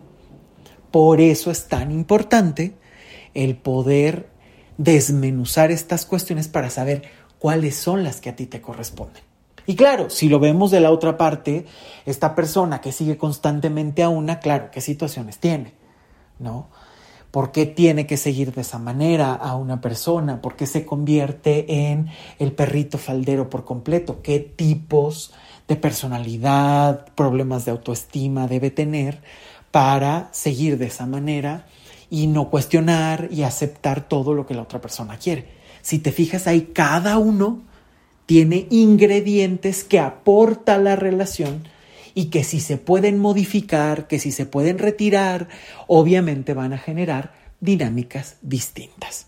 Por 0.91 1.19
eso 1.19 1.49
es 1.49 1.67
tan 1.67 1.91
importante 1.91 2.75
el 3.33 3.57
poder 3.57 4.29
desmenuzar 4.77 5.71
estas 5.71 6.05
cuestiones 6.05 6.47
para 6.47 6.69
saber 6.69 7.01
cuáles 7.39 7.75
son 7.75 8.03
las 8.03 8.21
que 8.21 8.29
a 8.29 8.35
ti 8.35 8.45
te 8.45 8.61
corresponden. 8.61 9.28
Y 9.69 9.75
claro, 9.75 10.09
si 10.09 10.29
lo 10.29 10.39
vemos 10.39 10.71
de 10.71 10.79
la 10.79 10.89
otra 10.89 11.15
parte, 11.15 11.67
esta 12.07 12.33
persona 12.33 12.81
que 12.81 12.91
sigue 12.91 13.19
constantemente 13.19 14.01
a 14.01 14.09
una, 14.09 14.39
claro, 14.39 14.71
¿qué 14.71 14.81
situaciones 14.81 15.37
tiene? 15.37 15.73
¿No? 16.39 16.69
¿Por 17.29 17.51
qué 17.51 17.67
tiene 17.67 18.07
que 18.07 18.17
seguir 18.17 18.51
de 18.51 18.61
esa 18.61 18.79
manera 18.79 19.35
a 19.35 19.55
una 19.55 19.79
persona? 19.79 20.41
¿Por 20.41 20.55
qué 20.55 20.65
se 20.65 20.87
convierte 20.87 21.91
en 21.91 22.09
el 22.39 22.51
perrito 22.51 22.97
faldero 22.97 23.51
por 23.51 23.63
completo? 23.63 24.23
¿Qué 24.23 24.39
tipos 24.39 25.33
de 25.67 25.75
personalidad, 25.75 27.05
problemas 27.13 27.65
de 27.65 27.69
autoestima 27.69 28.47
debe 28.47 28.71
tener 28.71 29.21
para 29.69 30.29
seguir 30.31 30.79
de 30.79 30.87
esa 30.87 31.05
manera 31.05 31.67
y 32.09 32.25
no 32.25 32.49
cuestionar 32.49 33.27
y 33.29 33.43
aceptar 33.43 34.07
todo 34.07 34.33
lo 34.33 34.47
que 34.47 34.55
la 34.55 34.63
otra 34.63 34.81
persona 34.81 35.19
quiere? 35.19 35.47
Si 35.83 35.99
te 35.99 36.11
fijas 36.11 36.47
ahí, 36.47 36.71
cada 36.73 37.19
uno 37.19 37.68
tiene 38.29 38.67
ingredientes 38.69 39.83
que 39.83 39.97
aporta 39.97 40.77
la 40.77 40.95
relación 40.95 41.63
y 42.13 42.25
que 42.25 42.43
si 42.43 42.59
se 42.59 42.77
pueden 42.77 43.17
modificar, 43.17 44.05
que 44.05 44.19
si 44.19 44.31
se 44.31 44.45
pueden 44.45 44.77
retirar, 44.77 45.47
obviamente 45.87 46.53
van 46.53 46.73
a 46.73 46.77
generar 46.77 47.33
dinámicas 47.59 48.35
distintas. 48.43 49.25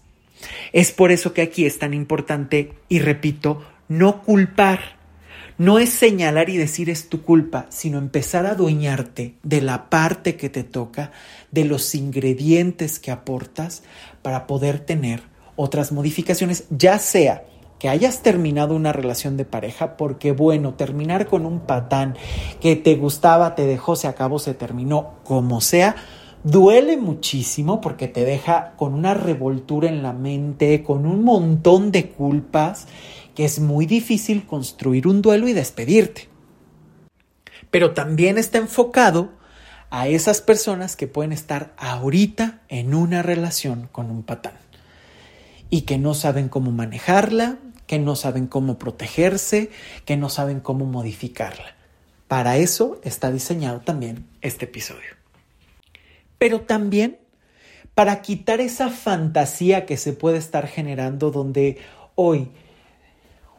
Es 0.71 0.91
por 0.91 1.11
eso 1.11 1.33
que 1.33 1.41
aquí 1.41 1.65
es 1.65 1.79
tan 1.79 1.95
importante, 1.95 2.73
y 2.89 2.99
repito, 2.99 3.65
no 3.87 4.21
culpar. 4.21 4.99
No 5.57 5.79
es 5.79 5.89
señalar 5.89 6.51
y 6.51 6.57
decir 6.57 6.87
es 6.91 7.09
tu 7.09 7.23
culpa, 7.23 7.65
sino 7.69 7.97
empezar 7.97 8.45
a 8.45 8.51
adueñarte 8.51 9.33
de 9.41 9.61
la 9.61 9.89
parte 9.89 10.35
que 10.35 10.49
te 10.49 10.63
toca, 10.63 11.11
de 11.49 11.65
los 11.65 11.95
ingredientes 11.95 12.99
que 12.99 13.09
aportas 13.09 13.81
para 14.21 14.45
poder 14.45 14.77
tener 14.77 15.23
otras 15.55 15.91
modificaciones, 15.91 16.65
ya 16.69 16.99
sea 16.99 17.45
que 17.81 17.89
hayas 17.89 18.21
terminado 18.21 18.75
una 18.75 18.93
relación 18.93 19.37
de 19.37 19.43
pareja, 19.43 19.97
porque 19.97 20.33
bueno, 20.33 20.75
terminar 20.75 21.25
con 21.25 21.47
un 21.47 21.61
patán 21.61 22.15
que 22.59 22.75
te 22.75 22.93
gustaba, 22.95 23.55
te 23.55 23.65
dejó, 23.65 23.95
se 23.95 24.07
acabó, 24.07 24.37
se 24.37 24.53
terminó, 24.53 25.15
como 25.23 25.61
sea, 25.61 25.95
duele 26.43 26.95
muchísimo 26.97 27.81
porque 27.81 28.07
te 28.07 28.23
deja 28.23 28.73
con 28.77 28.93
una 28.93 29.15
revoltura 29.15 29.89
en 29.89 30.03
la 30.03 30.13
mente, 30.13 30.83
con 30.83 31.07
un 31.07 31.23
montón 31.23 31.91
de 31.91 32.11
culpas, 32.11 32.85
que 33.33 33.45
es 33.45 33.59
muy 33.59 33.87
difícil 33.87 34.45
construir 34.45 35.07
un 35.07 35.23
duelo 35.23 35.47
y 35.47 35.53
despedirte. 35.53 36.29
Pero 37.71 37.95
también 37.95 38.37
está 38.37 38.59
enfocado 38.59 39.29
a 39.89 40.07
esas 40.07 40.41
personas 40.41 40.95
que 40.95 41.07
pueden 41.07 41.31
estar 41.31 41.73
ahorita 41.77 42.61
en 42.69 42.93
una 42.93 43.23
relación 43.23 43.89
con 43.91 44.11
un 44.11 44.21
patán 44.21 44.53
y 45.71 45.81
que 45.81 45.97
no 45.97 46.13
saben 46.13 46.47
cómo 46.47 46.69
manejarla, 46.69 47.57
que 47.91 47.99
no 47.99 48.15
saben 48.15 48.47
cómo 48.47 48.79
protegerse, 48.79 49.69
que 50.05 50.15
no 50.15 50.29
saben 50.29 50.61
cómo 50.61 50.85
modificarla. 50.85 51.75
Para 52.29 52.55
eso 52.55 53.01
está 53.03 53.33
diseñado 53.33 53.81
también 53.81 54.29
este 54.39 54.63
episodio. 54.63 55.17
Pero 56.37 56.61
también 56.61 57.19
para 57.93 58.21
quitar 58.21 58.61
esa 58.61 58.89
fantasía 58.91 59.85
que 59.85 59.97
se 59.97 60.13
puede 60.13 60.37
estar 60.37 60.67
generando 60.67 61.31
donde 61.31 61.79
hoy 62.15 62.51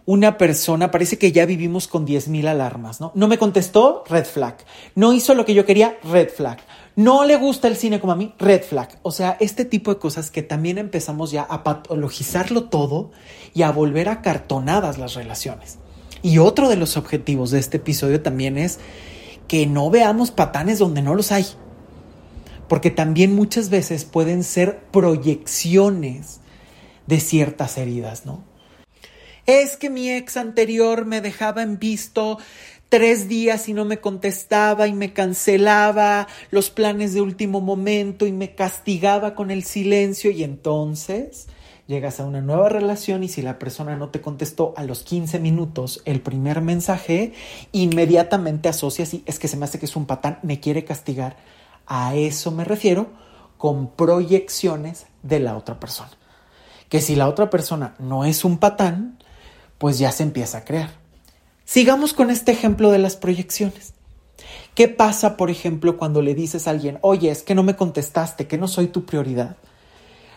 una 0.05 0.37
persona, 0.37 0.91
parece 0.91 1.19
que 1.19 1.31
ya 1.31 1.47
vivimos 1.47 1.87
con 1.87 2.07
10.000 2.07 2.49
alarmas, 2.49 3.01
¿no? 3.01 3.13
No 3.15 3.29
me 3.29 3.39
contestó, 3.39 4.03
red 4.09 4.25
flag. 4.25 4.57
No 4.95 5.13
hizo 5.13 5.35
lo 5.35 5.45
que 5.45 5.55
yo 5.55 5.65
quería, 5.65 5.99
red 6.05 6.31
flag. 6.31 6.59
No 6.97 7.25
le 7.25 7.37
gusta 7.37 7.69
el 7.69 7.77
cine 7.77 8.01
como 8.01 8.13
a 8.13 8.17
mí, 8.17 8.35
red 8.39 8.63
flag. 8.63 8.99
O 9.03 9.13
sea, 9.13 9.37
este 9.41 9.65
tipo 9.65 9.95
de 9.95 10.01
cosas 10.01 10.31
que 10.31 10.43
también 10.43 10.79
empezamos 10.79 11.31
ya 11.31 11.43
a 11.43 11.63
patologizarlo 11.63 12.65
todo 12.65 13.13
y 13.55 13.63
a 13.63 13.71
volver 13.71 14.09
a 14.09 14.23
cartonadas 14.23 14.99
las 14.99 15.15
relaciones. 15.15 15.79
Y 16.23 16.39
otro 16.39 16.69
de 16.69 16.77
los 16.77 16.97
objetivos 16.97 17.51
de 17.51 17.59
este 17.59 17.79
episodio 17.79 18.23
también 18.23 18.57
es 18.57 18.79
que 19.49 19.67
no 19.67 19.91
veamos 19.91 20.31
patanes 20.31 20.79
donde 20.79 21.03
no 21.03 21.15
los 21.15 21.33
hay. 21.33 21.47
Porque 22.69 22.91
también 22.91 23.35
muchas 23.35 23.69
veces 23.69 24.05
pueden 24.05 24.45
ser 24.45 24.85
proyecciones 24.93 26.41
de 27.07 27.21
ciertas 27.21 27.77
heridas, 27.77 28.25
¿no? 28.25 28.45
Es 29.45 29.77
que 29.77 29.91
mi 29.91 30.11
ex 30.11 30.37
anterior 30.37 31.05
me 31.05 31.21
dejaba 31.21 31.63
en 31.63 31.79
visto 31.79 32.39
tres 32.89 33.29
días 33.29 33.69
y 33.69 33.73
no 33.73 33.85
me 33.85 33.99
contestaba 33.99 34.87
y 34.87 34.93
me 34.93 35.13
cancelaba 35.13 36.29
los 36.51 36.71
planes 36.71 37.13
de 37.15 37.21
último 37.21 37.61
momento 37.61 38.27
y 38.27 38.33
me 38.33 38.55
castigaba 38.55 39.35
con 39.35 39.51
el 39.51 39.65
silencio 39.65 40.31
y 40.31 40.45
entonces 40.45 41.49
llegas 41.87 42.21
a 42.21 42.25
una 42.25 42.41
nueva 42.41 42.69
relación 42.69 43.23
y 43.25 43.29
si 43.29 43.43
la 43.43 43.59
persona 43.59 43.97
no 43.97 44.09
te 44.09 44.21
contestó 44.21 44.75
a 44.77 44.85
los 44.85 45.03
15 45.03 45.39
minutos 45.41 46.03
el 46.05 46.21
primer 46.21 46.61
mensaje, 46.61 47.33
inmediatamente 47.73 48.69
asocias 48.69 49.15
y 49.15 49.23
es 49.27 49.39
que 49.39 49.49
se 49.49 49.57
me 49.57 49.65
hace 49.65 49.79
que 49.79 49.87
es 49.87 49.97
un 49.97 50.07
patán, 50.07 50.39
me 50.43 50.61
quiere 50.61 50.85
castigar. 50.85 51.37
A 51.87 52.15
eso 52.15 52.51
me 52.51 52.65
refiero 52.65 53.11
con 53.59 53.89
proyecciones 53.91 55.07
de 55.23 55.41
la 55.41 55.57
otra 55.57 55.79
persona. 55.79 56.11
Que 56.89 57.01
si 57.01 57.17
la 57.17 57.29
otra 57.29 57.51
persona 57.51 57.95
no 57.99 58.25
es 58.25 58.45
un 58.45 58.59
patán, 58.59 59.19
pues 59.79 59.99
ya 59.99 60.13
se 60.13 60.23
empieza 60.23 60.59
a 60.59 60.65
crear. 60.65 60.91
Sigamos 61.65 62.13
con 62.13 62.31
este 62.31 62.53
ejemplo 62.53 62.91
de 62.91 62.99
las 62.99 63.17
proyecciones. 63.17 63.95
¿Qué 64.75 64.89
pasa, 64.89 65.37
por 65.37 65.51
ejemplo, 65.51 65.97
cuando 65.97 66.23
le 66.23 66.35
dices 66.35 66.67
a 66.67 66.71
alguien, 66.71 66.99
oye, 67.03 67.31
es 67.31 67.43
que 67.43 67.55
no 67.55 67.63
me 67.63 67.77
contestaste, 67.77 68.47
que 68.47 68.59
no 68.59 68.69
soy 68.69 68.89
tu 68.89 69.05
prioridad? 69.05 69.57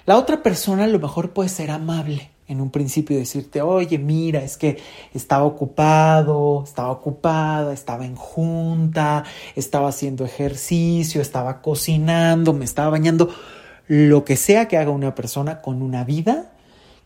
La 0.05 0.17
otra 0.17 0.43
persona 0.43 0.83
a 0.83 0.87
lo 0.87 0.99
mejor 0.99 1.31
puede 1.31 1.49
ser 1.49 1.71
amable 1.71 2.31
en 2.47 2.61
un 2.61 2.69
principio 2.69 3.17
decirte, 3.17 3.61
oye, 3.61 3.97
mira, 3.97 4.43
es 4.43 4.55
que 4.57 4.77
estaba 5.13 5.45
ocupado, 5.45 6.63
estaba 6.63 6.91
ocupada, 6.91 7.73
estaba 7.73 8.05
en 8.05 8.15
junta, 8.15 9.23
estaba 9.55 9.89
haciendo 9.89 10.25
ejercicio, 10.25 11.21
estaba 11.21 11.61
cocinando, 11.61 12.53
me 12.53 12.65
estaba 12.65 12.91
bañando, 12.91 13.29
lo 13.87 14.25
que 14.25 14.35
sea 14.35 14.67
que 14.67 14.77
haga 14.77 14.91
una 14.91 15.15
persona 15.15 15.61
con 15.61 15.81
una 15.81 16.03
vida 16.03 16.51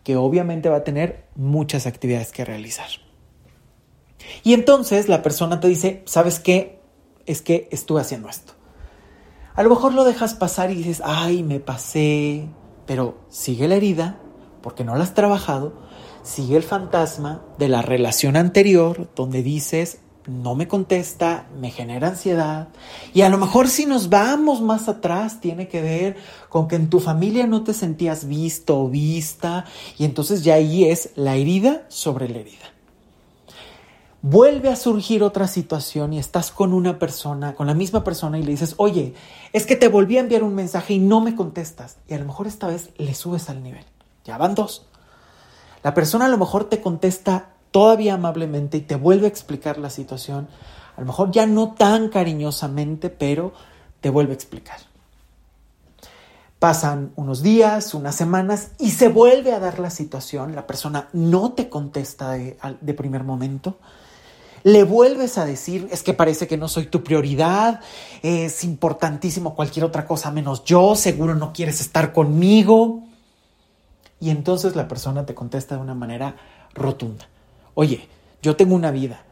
que 0.04 0.18
obviamente 0.18 0.70
va 0.70 0.78
a 0.78 0.84
tener 0.84 1.26
muchas 1.36 1.88
actividades 1.88 2.32
que 2.32 2.44
realizar. 2.44 2.88
Y 4.44 4.54
entonces 4.54 5.08
la 5.08 5.22
persona 5.22 5.60
te 5.60 5.68
dice, 5.68 6.04
¿sabes 6.06 6.40
qué? 6.40 6.80
Es 7.26 7.42
que 7.42 7.70
estuve 7.72 8.02
haciendo 8.02 8.30
esto. 8.30 8.54
A 9.56 9.64
lo 9.64 9.70
mejor 9.70 9.94
lo 9.94 10.04
dejas 10.04 10.34
pasar 10.34 10.72
y 10.72 10.76
dices, 10.76 11.02
ay, 11.04 11.44
me 11.44 11.60
pasé, 11.60 12.48
pero 12.90 13.20
sigue 13.30 13.68
la 13.68 13.76
herida 13.76 14.18
porque 14.64 14.84
no 14.84 14.96
la 14.96 15.04
has 15.04 15.14
trabajado, 15.14 15.74
sigue 16.24 16.58
el 16.58 16.64
fantasma 16.64 17.40
de 17.60 17.70
la 17.70 17.84
relación 17.84 18.36
anterior 18.36 19.12
donde 19.16 19.44
dices, 19.44 20.00
no 20.26 20.56
me 20.56 20.68
contesta, 20.68 21.46
me 21.62 21.70
genera 21.70 22.08
ansiedad. 22.08 22.70
Y 23.14 23.22
a 23.22 23.30
lo 23.30 23.38
mejor 23.38 23.68
si 23.68 23.86
nos 23.86 24.10
vamos 24.10 24.62
más 24.62 24.90
atrás, 24.90 25.40
tiene 25.40 25.68
que 25.68 25.84
ver 25.84 26.18
con 26.50 26.68
que 26.68 26.78
en 26.78 26.90
tu 26.90 27.00
familia 27.00 27.46
no 27.46 27.64
te 27.64 27.76
sentías 27.76 28.26
visto 28.26 28.80
o 28.80 28.90
vista, 28.90 29.66
y 30.00 30.04
entonces 30.04 30.44
ya 30.44 30.56
ahí 30.56 30.86
es 30.86 31.12
la 31.16 31.36
herida 31.36 31.86
sobre 31.90 32.28
la 32.28 32.40
herida. 32.40 32.74
Vuelve 34.22 34.70
a 34.70 34.76
surgir 34.76 35.24
otra 35.24 35.48
situación 35.48 36.12
y 36.12 36.20
estás 36.20 36.52
con 36.52 36.74
una 36.74 37.00
persona, 37.00 37.56
con 37.56 37.68
la 37.68 37.74
misma 37.74 38.04
persona 38.04 38.38
y 38.38 38.44
le 38.44 38.52
dices, 38.52 38.76
oye, 38.78 39.14
es 39.54 39.66
que 39.66 39.78
te 39.78 39.88
volví 39.88 40.18
a 40.18 40.20
enviar 40.20 40.44
un 40.44 40.56
mensaje 40.56 40.96
y 40.96 41.00
no 41.00 41.22
me 41.22 41.36
contestas. 41.36 41.98
Y 42.08 42.14
a 42.14 42.20
lo 42.20 42.26
mejor 42.26 42.46
esta 42.46 42.68
vez 42.68 42.90
le 42.98 43.14
subes 43.14 43.50
al 43.50 43.64
nivel. 43.64 43.86
Ya 44.26 44.38
van 44.38 44.56
dos. 44.56 44.86
La 45.84 45.94
persona 45.94 46.26
a 46.26 46.30
lo 46.30 46.38
mejor 46.38 46.66
te 46.66 46.82
contesta 46.82 47.50
todavía 47.72 48.16
amablemente 48.16 48.78
y 48.78 48.82
te 48.82 48.96
vuelve 48.96 49.26
a 49.26 49.30
explicar 49.30 49.78
la 49.78 49.90
situación, 49.90 50.48
a 50.98 51.02
lo 51.02 51.08
mejor 51.08 51.32
ya 51.32 51.46
no 51.46 51.74
tan 51.76 52.10
cariñosamente, 52.10 53.10
pero 53.10 53.54
te 54.02 54.10
vuelve 54.10 54.34
a 54.34 54.36
explicar. 54.36 54.80
Pasan 56.58 57.14
unos 57.16 57.42
días, 57.42 57.94
unas 57.94 58.16
semanas 58.16 58.72
y 58.80 58.92
se 58.92 59.08
vuelve 59.08 59.54
a 59.54 59.60
dar 59.60 59.80
la 59.80 59.90
situación, 59.90 60.56
la 60.56 60.68
persona 60.68 61.08
no 61.14 61.54
te 61.54 61.70
contesta 61.70 62.32
de, 62.32 62.58
de 62.82 62.94
primer 62.94 63.24
momento, 63.24 63.78
le 64.64 64.84
vuelves 64.84 65.38
a 65.38 65.46
decir, 65.46 65.88
es 65.92 66.04
que 66.04 66.14
parece 66.14 66.48
que 66.48 66.58
no 66.58 66.68
soy 66.68 66.86
tu 66.88 67.04
prioridad, 67.04 67.82
es 68.22 68.64
importantísimo 68.64 69.56
cualquier 69.56 69.86
otra 69.86 70.06
cosa 70.06 70.32
menos 70.32 70.64
yo, 70.64 70.96
seguro 70.96 71.36
no 71.36 71.54
quieres 71.54 71.82
estar 71.82 72.14
conmigo. 72.14 73.04
Y 74.20 74.32
entonces 74.32 74.76
la 74.76 74.88
persona 74.88 75.26
te 75.26 75.34
contesta 75.34 75.76
de 75.76 75.82
una 75.82 75.96
manera 75.96 76.36
rotunda. 76.74 77.28
Oye, 77.74 78.08
yo 78.42 78.56
tengo 78.56 78.76
una 78.76 78.92
vida. 78.92 79.24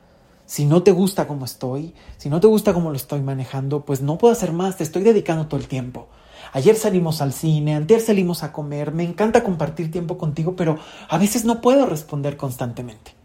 Si 0.46 0.66
no 0.66 0.82
te 0.82 0.92
gusta 0.92 1.28
cómo 1.28 1.44
estoy, 1.44 1.94
si 2.18 2.30
no 2.30 2.40
te 2.40 2.48
gusta 2.48 2.74
cómo 2.74 2.90
lo 2.90 2.96
estoy 2.96 3.20
manejando, 3.20 3.84
pues 3.84 4.02
no 4.02 4.18
puedo 4.18 4.32
hacer 4.32 4.54
más, 4.54 4.78
te 4.78 4.86
estoy 4.86 5.04
dedicando 5.04 5.48
todo 5.48 5.60
el 5.60 5.68
tiempo. 5.68 6.08
Ayer 6.54 6.78
salimos 6.78 7.22
al 7.22 7.34
cine, 7.34 7.76
ayer 7.76 8.00
salimos 8.00 8.44
a 8.44 8.54
comer, 8.54 8.94
me 8.94 9.04
encanta 9.04 9.44
compartir 9.44 9.92
tiempo 9.92 10.18
contigo, 10.18 10.56
pero 10.56 10.80
a 11.10 11.18
veces 11.18 11.44
no 11.44 11.60
puedo 11.60 11.86
responder 11.86 12.38
constantemente 12.38 13.17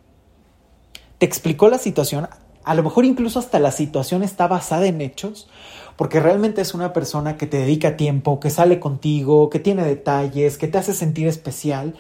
te 1.23 1.27
explicó 1.27 1.69
la 1.69 1.79
situación, 1.79 2.27
a 2.65 2.75
lo 2.75 2.83
mejor 2.83 3.05
incluso 3.05 3.39
hasta 3.39 3.61
la 3.61 3.71
situación 3.71 4.25
está 4.25 4.49
basada 4.49 4.87
en 4.87 5.01
hechos, 5.01 5.47
porque 5.95 6.19
realmente 6.19 6.61
es 6.61 6.75
una 6.75 6.93
persona 6.93 7.37
que 7.37 7.47
te 7.47 7.59
dedica 7.59 7.97
tiempo, 7.97 8.41
que 8.41 8.51
sale 8.51 8.81
contigo, 8.81 9.49
que 9.49 9.61
tiene 9.61 9.85
detalles, 9.85 10.59
que 10.59 10.67
te 10.67 10.79
hace 10.79 10.93
sentir 10.93 11.29
especial, 11.29 11.95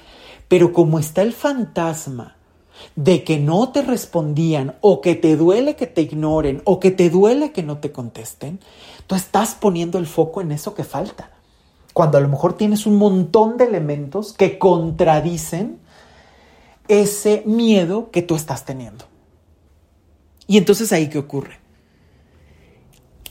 pero 0.48 0.72
como 0.72 0.98
está 0.98 1.22
el 1.22 1.34
fantasma 1.34 2.34
de 2.96 3.22
que 3.22 3.38
no 3.38 3.70
te 3.70 3.82
respondían 3.82 4.74
o 4.80 5.00
que 5.00 5.14
te 5.14 5.36
duele 5.36 5.76
que 5.76 5.86
te 5.86 6.00
ignoren 6.00 6.60
o 6.64 6.80
que 6.80 6.90
te 6.90 7.08
duele 7.08 7.52
que 7.52 7.62
no 7.62 7.78
te 7.78 7.92
contesten, 7.92 8.58
tú 9.06 9.14
estás 9.14 9.54
poniendo 9.54 9.98
el 10.00 10.06
foco 10.08 10.40
en 10.40 10.50
eso 10.50 10.74
que 10.74 10.82
falta. 10.82 11.30
Cuando 11.94 12.18
a 12.18 12.20
lo 12.20 12.28
mejor 12.28 12.54
tienes 12.54 12.86
un 12.86 12.96
montón 12.96 13.56
de 13.56 13.66
elementos 13.66 14.32
que 14.32 14.58
contradicen 14.58 15.78
ese 16.88 17.44
miedo 17.46 18.10
que 18.10 18.22
tú 18.22 18.34
estás 18.34 18.64
teniendo. 18.64 19.11
Y 20.52 20.58
entonces 20.58 20.92
ahí 20.92 21.08
qué 21.08 21.16
ocurre. 21.16 21.60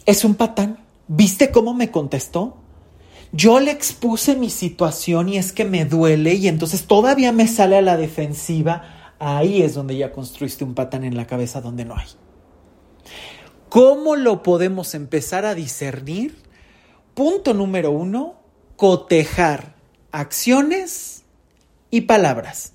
Es 0.08 0.25
un 0.25 0.34
patán. 0.34 0.80
¿Viste 1.08 1.51
cómo 1.51 1.75
me 1.75 1.92
contestó? 1.92 2.58
Yo 3.32 3.60
le 3.60 3.70
expuse 3.70 4.36
mi 4.36 4.50
situación 4.50 5.30
y 5.30 5.38
es 5.38 5.51
que 5.51 5.63
me 5.63 5.86
duele 5.86 6.34
y 6.34 6.48
entonces 6.48 6.88
todavía 6.88 7.32
me 7.32 7.48
sale 7.48 7.78
a 7.78 7.84
la 7.84 7.96
defensiva. 7.96 9.13
Ahí 9.20 9.62
es 9.62 9.75
donde 9.75 9.98
ya 9.98 10.12
construiste 10.12 10.63
un 10.63 10.74
patán 10.74 11.04
en 11.04 11.16
la 11.16 11.28
cabeza 11.28 11.62
donde 11.62 11.86
no 11.86 11.96
hay. 11.96 12.08
¿Cómo 13.70 14.16
lo 14.16 14.42
podemos 14.42 14.96
empezar 14.96 15.46
a 15.46 15.54
discernir? 15.54 16.38
Punto 17.13 17.54
número 17.54 17.92
uno, 17.92 18.42
cotejar 18.78 19.75
acciones 20.12 21.22
y 21.92 22.01
palabras. 22.01 22.74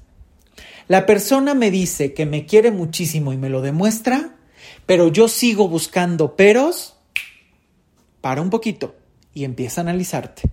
La 0.86 1.04
persona 1.04 1.54
me 1.54 1.72
dice 1.72 2.14
que 2.14 2.26
me 2.26 2.46
quiere 2.46 2.70
muchísimo 2.70 3.32
y 3.32 3.36
me 3.36 3.50
lo 3.50 3.60
demuestra, 3.60 4.35
pero 4.86 5.08
yo 5.08 5.28
sigo 5.28 5.68
buscando 5.68 6.36
peros, 6.36 6.96
para 8.26 8.42
un 8.42 8.50
poquito 8.50 8.96
y 9.34 9.44
empieza 9.44 9.80
a 9.80 9.82
analizarte. 9.82 10.50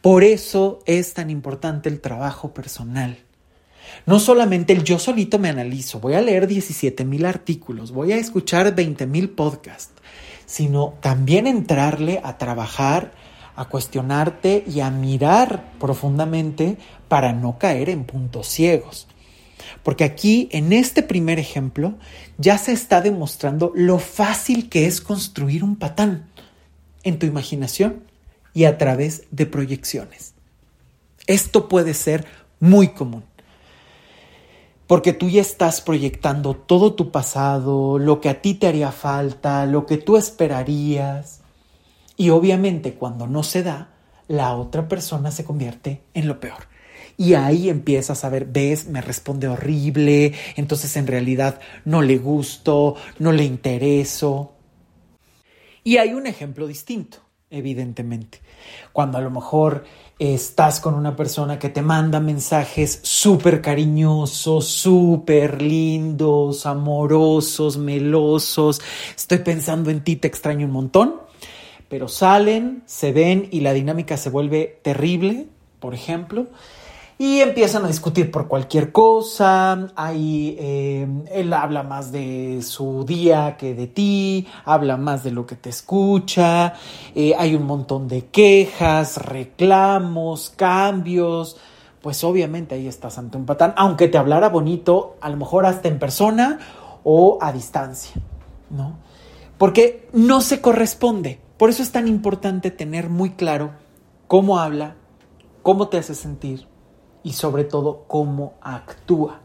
Por 0.00 0.22
eso 0.22 0.78
es 0.86 1.12
tan 1.12 1.28
importante 1.28 1.88
el 1.88 2.00
trabajo 2.00 2.54
personal. 2.54 3.18
No 4.06 4.20
solamente 4.20 4.72
el 4.72 4.84
yo 4.84 5.00
solito 5.00 5.40
me 5.40 5.48
analizo, 5.48 5.98
voy 5.98 6.14
a 6.14 6.20
leer 6.20 6.46
17 6.46 7.04
mil 7.04 7.26
artículos, 7.26 7.90
voy 7.90 8.12
a 8.12 8.16
escuchar 8.16 8.76
20 8.76 9.06
mil 9.08 9.30
podcasts, 9.30 9.92
sino 10.46 10.94
también 11.00 11.48
entrarle 11.48 12.20
a 12.22 12.38
trabajar, 12.38 13.12
a 13.56 13.64
cuestionarte 13.64 14.62
y 14.64 14.80
a 14.80 14.90
mirar 14.90 15.72
profundamente 15.80 16.78
para 17.08 17.32
no 17.32 17.58
caer 17.58 17.90
en 17.90 18.04
puntos 18.04 18.46
ciegos. 18.46 19.08
Porque 19.82 20.04
aquí, 20.04 20.48
en 20.52 20.72
este 20.72 21.02
primer 21.02 21.38
ejemplo, 21.38 21.94
ya 22.38 22.56
se 22.58 22.72
está 22.72 23.00
demostrando 23.00 23.72
lo 23.74 23.98
fácil 23.98 24.68
que 24.68 24.86
es 24.86 25.00
construir 25.00 25.64
un 25.64 25.76
patán 25.76 26.28
en 27.02 27.18
tu 27.18 27.26
imaginación 27.26 28.04
y 28.54 28.64
a 28.64 28.78
través 28.78 29.24
de 29.30 29.46
proyecciones. 29.46 30.34
Esto 31.26 31.68
puede 31.68 31.94
ser 31.94 32.26
muy 32.60 32.88
común. 32.88 33.24
Porque 34.86 35.12
tú 35.12 35.28
ya 35.28 35.40
estás 35.40 35.80
proyectando 35.80 36.54
todo 36.54 36.94
tu 36.94 37.10
pasado, 37.10 37.98
lo 37.98 38.20
que 38.20 38.28
a 38.28 38.42
ti 38.42 38.54
te 38.54 38.66
haría 38.66 38.92
falta, 38.92 39.64
lo 39.66 39.86
que 39.86 39.96
tú 39.96 40.16
esperarías. 40.16 41.40
Y 42.16 42.30
obviamente 42.30 42.94
cuando 42.94 43.26
no 43.26 43.42
se 43.42 43.62
da, 43.62 43.88
la 44.28 44.54
otra 44.54 44.88
persona 44.88 45.30
se 45.30 45.44
convierte 45.44 46.02
en 46.14 46.28
lo 46.28 46.40
peor. 46.40 46.71
Y 47.16 47.34
ahí 47.34 47.68
empiezas 47.68 48.24
a 48.24 48.28
ver, 48.28 48.46
ves, 48.46 48.88
me 48.88 49.00
responde 49.00 49.48
horrible, 49.48 50.32
entonces 50.56 50.96
en 50.96 51.06
realidad 51.06 51.60
no 51.84 52.02
le 52.02 52.18
gusto, 52.18 52.96
no 53.18 53.32
le 53.32 53.44
intereso. 53.44 54.52
Y 55.84 55.96
hay 55.96 56.14
un 56.14 56.26
ejemplo 56.26 56.66
distinto, 56.66 57.18
evidentemente. 57.50 58.40
Cuando 58.92 59.18
a 59.18 59.20
lo 59.20 59.30
mejor 59.30 59.84
estás 60.18 60.78
con 60.78 60.94
una 60.94 61.16
persona 61.16 61.58
que 61.58 61.68
te 61.68 61.82
manda 61.82 62.20
mensajes 62.20 63.00
súper 63.02 63.60
cariñosos, 63.60 64.66
súper 64.66 65.60
lindos, 65.60 66.66
amorosos, 66.66 67.76
melosos, 67.78 68.80
estoy 69.16 69.38
pensando 69.38 69.90
en 69.90 70.04
ti, 70.04 70.16
te 70.16 70.28
extraño 70.28 70.66
un 70.66 70.72
montón, 70.72 71.16
pero 71.88 72.08
salen, 72.08 72.84
se 72.86 73.12
ven 73.12 73.48
y 73.50 73.60
la 73.60 73.72
dinámica 73.72 74.16
se 74.16 74.30
vuelve 74.30 74.78
terrible, 74.82 75.48
por 75.80 75.94
ejemplo, 75.94 76.46
y 77.22 77.40
empiezan 77.40 77.84
a 77.84 77.86
discutir 77.86 78.32
por 78.32 78.48
cualquier 78.48 78.90
cosa. 78.90 79.86
Ahí 79.94 80.56
eh, 80.58 81.06
él 81.30 81.52
habla 81.52 81.84
más 81.84 82.10
de 82.10 82.58
su 82.62 83.04
día 83.04 83.56
que 83.56 83.76
de 83.76 83.86
ti, 83.86 84.48
habla 84.64 84.96
más 84.96 85.22
de 85.22 85.30
lo 85.30 85.46
que 85.46 85.54
te 85.54 85.70
escucha. 85.70 86.74
Eh, 87.14 87.32
hay 87.38 87.54
un 87.54 87.64
montón 87.64 88.08
de 88.08 88.26
quejas, 88.26 89.18
reclamos, 89.18 90.50
cambios. 90.56 91.58
Pues 92.00 92.24
obviamente 92.24 92.74
ahí 92.74 92.88
estás 92.88 93.18
ante 93.18 93.36
un 93.36 93.46
patán, 93.46 93.72
aunque 93.76 94.08
te 94.08 94.18
hablara 94.18 94.48
bonito, 94.48 95.16
a 95.20 95.30
lo 95.30 95.36
mejor 95.36 95.64
hasta 95.64 95.86
en 95.86 96.00
persona 96.00 96.58
o 97.04 97.38
a 97.40 97.52
distancia, 97.52 98.20
¿no? 98.68 98.96
Porque 99.58 100.08
no 100.12 100.40
se 100.40 100.60
corresponde. 100.60 101.38
Por 101.56 101.70
eso 101.70 101.84
es 101.84 101.92
tan 101.92 102.08
importante 102.08 102.72
tener 102.72 103.10
muy 103.10 103.30
claro 103.30 103.74
cómo 104.26 104.58
habla, 104.58 104.96
cómo 105.62 105.86
te 105.86 105.98
hace 105.98 106.16
sentir, 106.16 106.71
y 107.22 107.32
sobre 107.32 107.64
todo 107.64 108.04
cómo 108.08 108.54
actúa. 108.60 109.40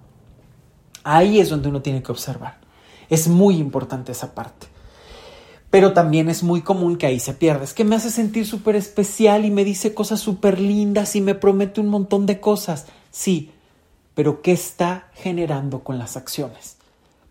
Ahí 1.04 1.40
es 1.40 1.50
donde 1.50 1.70
uno 1.70 1.82
tiene 1.82 2.04
que 2.04 2.12
observar. 2.12 2.58
Es 3.10 3.28
muy 3.28 3.58
importante 3.58 4.12
esa 4.12 4.36
parte. 4.36 4.68
Pero 5.70 5.94
también 5.94 6.30
es 6.30 6.44
muy 6.44 6.62
común 6.62 6.98
que 6.98 7.08
ahí 7.08 7.20
se 7.20 7.34
pierda. 7.34 7.64
Es 7.64 7.74
que 7.74 7.84
me 7.84 7.96
hace 7.96 8.10
sentir 8.10 8.46
súper 8.46 8.76
especial 8.76 9.46
y 9.46 9.52
me 9.52 9.66
dice 9.66 9.94
cosas 9.94 10.20
súper 10.20 10.60
lindas 10.60 11.16
y 11.16 11.22
me 11.22 11.36
promete 11.36 11.82
un 11.82 11.88
montón 11.88 12.26
de 12.26 12.40
cosas. 12.40 12.88
Sí, 13.12 13.52
pero 14.14 14.42
¿qué 14.42 14.54
está 14.54 15.10
generando 15.14 15.84
con 15.84 16.00
las 16.00 16.18
acciones? 16.18 16.78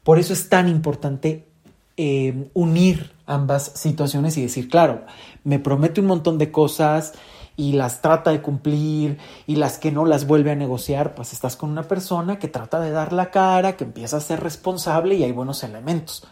Por 0.03 0.19
eso 0.19 0.33
es 0.33 0.49
tan 0.49 0.69
importante 0.69 1.49
eh, 1.97 2.49
unir 2.55 3.13
ambas 3.27 3.73
situaciones 3.75 4.37
y 4.37 4.43
decir, 4.43 4.69
claro, 4.69 5.05
me 5.43 5.59
promete 5.59 6.01
un 6.01 6.07
montón 6.07 6.39
de 6.39 6.53
cosas 6.53 7.15
y 7.57 7.73
las 7.73 8.03
trata 8.03 8.31
de 8.31 8.43
cumplir 8.43 9.19
y 9.47 9.57
las 9.57 9.79
que 9.79 9.91
no 9.91 10.05
las 10.05 10.27
vuelve 10.27 10.51
a 10.51 10.57
negociar, 10.57 11.15
pues 11.15 11.33
estás 11.33 11.57
con 11.57 11.71
una 11.71 11.85
persona 11.85 12.39
que 12.39 12.49
trata 12.49 12.81
de 12.81 12.91
dar 12.91 13.13
la 13.13 13.31
cara, 13.31 13.77
que 13.77 13.85
empieza 13.85 14.19
a 14.19 14.21
ser 14.21 14.41
responsable 14.43 15.15
y 15.15 15.25
hay 15.25 15.33
buenos 15.33 15.65
elementos. 15.65 16.27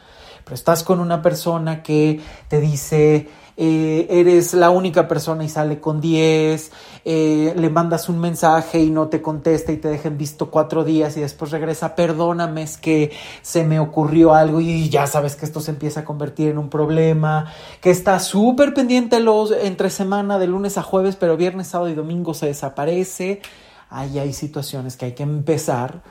Pero 0.44 0.54
estás 0.54 0.84
con 0.84 1.00
una 1.00 1.22
persona 1.22 1.82
que 1.82 2.20
te 2.48 2.60
dice, 2.60 3.28
eh, 3.56 4.06
eres 4.10 4.52
la 4.52 4.70
única 4.70 5.06
persona 5.06 5.44
y 5.44 5.48
sale 5.48 5.78
con 5.80 6.00
10, 6.00 6.72
eh, 7.04 7.54
le 7.56 7.70
mandas 7.70 8.08
un 8.08 8.18
mensaje 8.18 8.80
y 8.80 8.90
no 8.90 9.08
te 9.08 9.22
contesta 9.22 9.70
y 9.70 9.76
te 9.76 9.88
dejen 9.88 10.18
visto 10.18 10.50
cuatro 10.50 10.82
días 10.82 11.16
y 11.16 11.20
después 11.20 11.52
regresa, 11.52 11.94
perdóname, 11.94 12.62
es 12.62 12.76
que 12.76 13.12
se 13.42 13.64
me 13.64 13.78
ocurrió 13.78 14.34
algo 14.34 14.60
y 14.60 14.88
ya 14.88 15.06
sabes 15.06 15.36
que 15.36 15.44
esto 15.44 15.60
se 15.60 15.70
empieza 15.70 16.00
a 16.00 16.04
convertir 16.04 16.48
en 16.48 16.58
un 16.58 16.68
problema, 16.68 17.52
que 17.80 17.90
está 17.90 18.18
súper 18.18 18.74
pendiente 18.74 19.20
los, 19.20 19.52
entre 19.52 19.90
semana 19.90 20.38
de 20.38 20.48
lunes 20.48 20.76
a 20.76 20.82
jueves, 20.82 21.14
pero 21.14 21.36
viernes, 21.36 21.68
sábado 21.68 21.90
y 21.90 21.94
domingo 21.94 22.34
se 22.34 22.46
desaparece. 22.46 23.40
Ahí 23.88 24.18
hay 24.18 24.32
situaciones 24.32 24.96
que 24.96 25.06
hay 25.06 25.12
que 25.12 25.22
empezar 25.22 26.02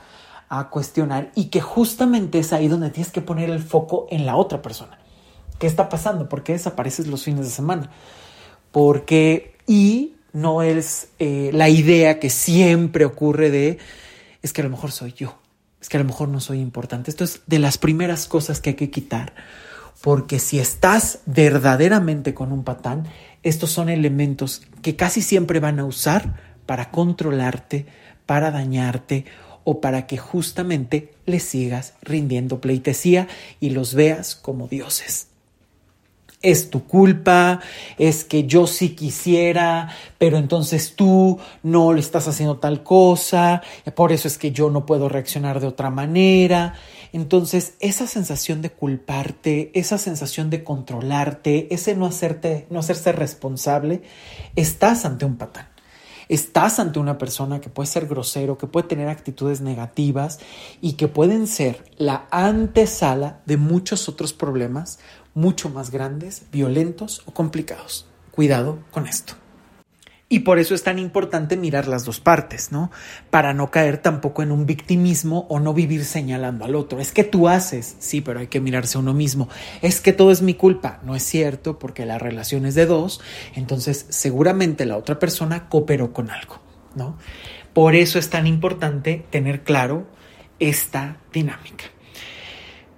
a 0.48 0.70
cuestionar 0.70 1.30
y 1.34 1.46
que 1.46 1.60
justamente 1.60 2.38
es 2.38 2.52
ahí 2.52 2.68
donde 2.68 2.90
tienes 2.90 3.12
que 3.12 3.20
poner 3.20 3.50
el 3.50 3.62
foco 3.62 4.06
en 4.10 4.24
la 4.24 4.36
otra 4.36 4.62
persona. 4.62 4.98
¿Qué 5.64 5.68
está 5.68 5.88
pasando? 5.88 6.28
¿Por 6.28 6.42
qué 6.42 6.52
desapareces 6.52 7.06
los 7.06 7.24
fines 7.24 7.46
de 7.46 7.50
semana? 7.50 7.90
Porque, 8.70 9.56
y 9.66 10.12
no 10.34 10.60
es 10.60 11.08
eh, 11.18 11.52
la 11.54 11.70
idea 11.70 12.20
que 12.20 12.28
siempre 12.28 13.06
ocurre 13.06 13.48
de, 13.50 13.78
es 14.42 14.52
que 14.52 14.60
a 14.60 14.64
lo 14.64 14.68
mejor 14.68 14.92
soy 14.92 15.14
yo. 15.14 15.38
es 15.80 15.88
que 15.88 15.96
a 15.96 16.00
lo 16.00 16.04
mejor 16.04 16.28
no 16.28 16.40
soy 16.40 16.60
importante. 16.60 17.10
Esto 17.10 17.24
es 17.24 17.40
de 17.46 17.58
las 17.58 17.78
primeras 17.78 18.26
cosas 18.28 18.60
que 18.60 18.68
hay 18.68 18.76
que 18.76 18.90
quitar, 18.90 19.32
porque 20.02 20.38
si 20.38 20.58
estás 20.58 21.20
verdaderamente 21.24 22.34
con 22.34 22.52
un 22.52 22.62
patán, 22.62 23.08
estos 23.42 23.70
son 23.70 23.88
elementos 23.88 24.60
que 24.82 24.96
casi 24.96 25.22
siempre 25.22 25.60
van 25.60 25.80
a 25.80 25.86
usar 25.86 26.40
para 26.66 26.90
controlarte, 26.90 27.86
para 28.26 28.50
dañarte 28.50 29.24
o 29.64 29.80
para 29.80 30.06
que 30.06 30.18
justamente 30.18 31.14
le 31.24 31.40
sigas 31.40 31.94
rindiendo 32.02 32.60
pleitesía 32.60 33.28
y 33.60 33.70
los 33.70 33.94
veas 33.94 34.34
como 34.36 34.68
dioses 34.68 35.28
es 36.44 36.70
tu 36.70 36.84
culpa, 36.84 37.60
es 37.98 38.24
que 38.24 38.44
yo 38.44 38.66
sí 38.66 38.90
quisiera, 38.90 39.88
pero 40.18 40.36
entonces 40.36 40.94
tú 40.94 41.40
no 41.62 41.92
le 41.92 42.00
estás 42.00 42.28
haciendo 42.28 42.58
tal 42.58 42.82
cosa, 42.82 43.62
por 43.96 44.12
eso 44.12 44.28
es 44.28 44.38
que 44.38 44.52
yo 44.52 44.70
no 44.70 44.86
puedo 44.86 45.08
reaccionar 45.08 45.58
de 45.58 45.66
otra 45.66 45.90
manera. 45.90 46.74
Entonces, 47.12 47.74
esa 47.80 48.06
sensación 48.06 48.60
de 48.60 48.70
culparte, 48.70 49.70
esa 49.74 49.98
sensación 49.98 50.50
de 50.50 50.64
controlarte, 50.64 51.72
ese 51.72 51.94
no 51.94 52.06
hacerte, 52.06 52.66
no 52.70 52.80
hacerse 52.80 53.12
responsable, 53.12 54.02
estás 54.54 55.04
ante 55.04 55.24
un 55.24 55.36
patán. 55.36 55.68
Estás 56.28 56.78
ante 56.78 56.98
una 56.98 57.18
persona 57.18 57.60
que 57.60 57.68
puede 57.68 57.86
ser 57.86 58.06
grosero, 58.06 58.56
que 58.58 58.66
puede 58.66 58.88
tener 58.88 59.08
actitudes 59.08 59.60
negativas 59.60 60.40
y 60.80 60.94
que 60.94 61.06
pueden 61.06 61.46
ser 61.46 61.84
la 61.98 62.26
antesala 62.30 63.42
de 63.46 63.58
muchos 63.58 64.08
otros 64.08 64.32
problemas 64.32 64.98
mucho 65.34 65.68
más 65.68 65.90
grandes, 65.90 66.46
violentos 66.50 67.22
o 67.26 67.34
complicados. 67.34 68.06
Cuidado 68.30 68.78
con 68.90 69.06
esto. 69.06 69.34
Y 70.28 70.40
por 70.40 70.58
eso 70.58 70.74
es 70.74 70.82
tan 70.82 70.98
importante 70.98 71.56
mirar 71.56 71.86
las 71.86 72.04
dos 72.04 72.18
partes, 72.18 72.72
¿no? 72.72 72.90
Para 73.30 73.52
no 73.52 73.70
caer 73.70 73.98
tampoco 73.98 74.42
en 74.42 74.52
un 74.52 74.66
victimismo 74.66 75.46
o 75.48 75.60
no 75.60 75.74
vivir 75.74 76.04
señalando 76.04 76.64
al 76.64 76.74
otro. 76.74 76.98
Es 76.98 77.12
que 77.12 77.24
tú 77.24 77.46
haces, 77.46 77.96
sí, 77.98 78.20
pero 78.20 78.40
hay 78.40 78.46
que 78.46 78.60
mirarse 78.60 78.96
a 78.96 79.00
uno 79.00 79.12
mismo. 79.12 79.48
Es 79.82 80.00
que 80.00 80.12
todo 80.12 80.32
es 80.32 80.40
mi 80.42 80.54
culpa. 80.54 80.98
No 81.04 81.14
es 81.14 81.22
cierto 81.22 81.78
porque 81.78 82.06
la 82.06 82.18
relación 82.18 82.64
es 82.64 82.74
de 82.74 82.86
dos, 82.86 83.20
entonces 83.54 84.06
seguramente 84.08 84.86
la 84.86 84.96
otra 84.96 85.18
persona 85.18 85.68
cooperó 85.68 86.12
con 86.12 86.30
algo, 86.30 86.58
¿no? 86.96 87.16
Por 87.74 87.94
eso 87.94 88.18
es 88.18 88.30
tan 88.30 88.46
importante 88.46 89.26
tener 89.30 89.62
claro 89.62 90.06
esta 90.58 91.18
dinámica. 91.32 91.84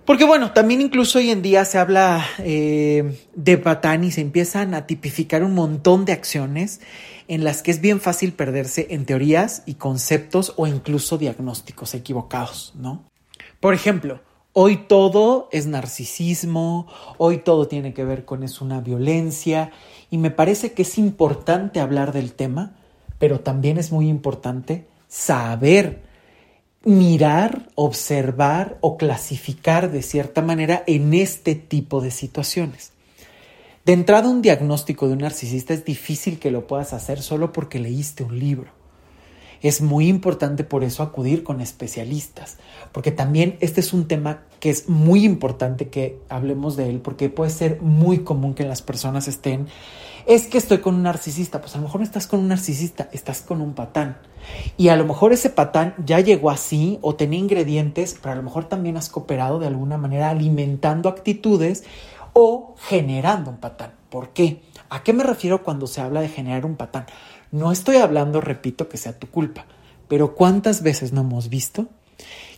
Porque 0.07 0.25
bueno, 0.25 0.53
también 0.53 0.81
incluso 0.81 1.19
hoy 1.19 1.31
en 1.31 1.43
día 1.43 1.65
se 1.65 1.79
habla 1.79 2.25
eh, 2.39 3.19
de 3.35 3.59
patán 3.59 4.05
y 4.05 4.13
se 4.13 4.21
empiezan 4.21 4.73
a 4.73 4.87
tipificar 4.87 5.43
un 5.43 5.53
montón 5.53 6.05
de 6.05 6.13
acciones 6.13 6.81
en 7.27 7.43
las 7.43 7.61
que 7.61 7.73
es 7.73 7.81
bien 7.81 8.01
fácil 8.01 8.33
perderse 8.33 8.87
en 8.91 9.05
teorías 9.05 9.65
y 9.67 9.75
conceptos 9.75 10.55
o 10.57 10.69
incluso 10.69 11.19
diagnósticos 11.19 11.93
equivocados, 11.95 12.73
¿no? 12.77 13.03
Por 13.59 13.75
ejemplo, 13.75 14.21
hoy 14.53 14.77
todo 14.77 15.49
es 15.51 15.67
narcisismo, 15.67 16.87
hoy 17.19 17.39
todo 17.39 17.67
tiene 17.67 17.93
que 17.93 18.05
ver 18.05 18.25
con 18.25 18.45
es 18.45 18.61
una 18.61 18.81
violencia 18.81 19.73
y 20.09 20.19
me 20.19 20.31
parece 20.31 20.73
que 20.73 20.83
es 20.83 20.99
importante 20.99 21.81
hablar 21.81 22.13
del 22.13 22.33
tema, 22.33 22.77
pero 23.19 23.41
también 23.41 23.77
es 23.77 23.91
muy 23.91 24.09
importante 24.09 24.87
saber 25.09 26.06
mirar, 26.87 27.69
observar 27.75 28.79
o 28.81 28.97
clasificar 28.97 29.91
de 29.91 30.03
cierta 30.03 30.41
manera 30.41 30.85
en 30.87 31.15
este 31.15 31.57
tipo 31.57 32.01
de 32.01 32.13
situaciones. 32.13 32.93
De 33.85 33.93
entrada, 33.93 34.29
un 34.29 34.41
diagnóstico 34.41 35.09
de 35.09 35.15
un 35.15 35.19
narcisista 35.19 35.75
es 35.75 35.85
difícil 35.85 36.39
que 36.39 36.53
lo 36.53 36.69
puedas 36.69 36.93
hacer 36.93 37.23
solo 37.23 37.53
porque 37.53 37.81
leíste 37.81 38.23
un 38.23 38.39
libro. 38.39 38.71
Es 39.63 39.81
muy 39.81 40.07
importante 40.07 40.63
por 40.63 40.85
eso 40.85 41.03
acudir 41.03 41.43
con 41.43 41.61
especialistas, 41.61 42.59
porque 42.93 43.11
también 43.11 43.57
este 43.61 43.81
es 43.81 43.93
un 43.93 44.07
tema 44.07 44.45
que 44.61 44.71
es 44.71 44.89
muy 44.89 45.25
importante 45.25 45.89
que 45.89 46.21
hablemos 46.29 46.77
de 46.77 46.89
él, 46.89 47.01
porque 47.01 47.31
puede 47.31 47.51
ser 47.51 47.81
muy 47.81 48.21
común 48.21 48.55
que 48.55 48.65
las 48.65 48.83
personas 48.83 49.27
estén, 49.27 49.67
es 50.27 50.49
que 50.49 50.59
estoy 50.59 50.79
con 50.79 50.97
un 50.97 51.05
narcisista, 51.05 51.61
pues 51.61 51.75
a 51.75 51.79
lo 51.79 51.85
mejor 51.85 52.01
no 52.01 52.05
estás 52.05 52.27
con 52.27 52.41
un 52.41 52.49
narcisista, 52.49 53.09
estás 53.13 53.43
con 53.43 53.61
un 53.61 53.75
patán. 53.75 54.19
Y 54.77 54.89
a 54.89 54.97
lo 54.97 55.05
mejor 55.05 55.33
ese 55.33 55.51
patán 55.51 55.95
ya 56.05 56.21
llegó 56.21 56.51
así 56.51 56.99
o 57.01 57.15
tenía 57.15 57.39
ingredientes, 57.39 58.17
pero 58.21 58.33
a 58.33 58.37
lo 58.37 58.43
mejor 58.43 58.65
también 58.65 58.97
has 58.97 59.09
cooperado 59.09 59.59
de 59.59 59.69
alguna 59.69 59.99
manera 59.99 60.31
alimentando 60.31 61.09
actitudes 61.09 61.85
o 62.33 62.75
generando 62.79 63.51
un 63.51 63.59
patán. 63.59 63.93
¿Por 64.11 64.31
qué? 64.31 64.63
¿A 64.89 65.03
qué 65.03 65.13
me 65.13 65.25
refiero 65.25 65.63
cuando 65.63 65.87
se 65.87 66.01
habla 66.01 66.21
de 66.21 66.29
generar 66.29 66.67
un 66.67 66.77
patán? 66.77 67.07
No 67.53 67.73
estoy 67.73 67.97
hablando, 67.97 68.41
repito, 68.41 68.89
que 68.89 68.97
sea 68.97 69.19
tu 69.19 69.29
culpa, 69.29 69.67
pero 70.09 70.35
¿cuántas 70.35 70.83
veces 70.83 71.13
no 71.13 71.23
hemos 71.23 71.49
visto 71.49 71.87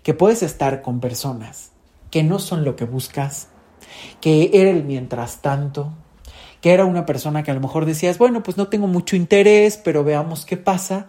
que 0.03 0.15
puedes 0.15 0.43
estar 0.43 0.83
con 0.83 1.01
personas 1.01 1.73
que 2.11 2.23
no 2.23 2.39
son 2.39 2.65
lo 2.65 2.77
que 2.77 2.85
buscas, 2.85 3.49
que 4.21 4.51
era 4.55 4.71
el 4.71 4.85
mientras 4.85 5.43
tanto, 5.43 5.93
que 6.61 6.73
era 6.73 6.85
una 6.85 7.07
persona 7.07 7.43
que 7.43 7.51
a 7.51 7.55
lo 7.55 7.61
mejor 7.61 7.87
decías, 7.87 8.19
bueno, 8.19 8.43
pues 8.43 8.57
no 8.57 8.69
tengo 8.69 8.87
mucho 8.87 9.17
interés, 9.17 9.77
pero 9.77 10.05
veamos 10.05 10.45
qué 10.45 10.57
pasa, 10.57 11.07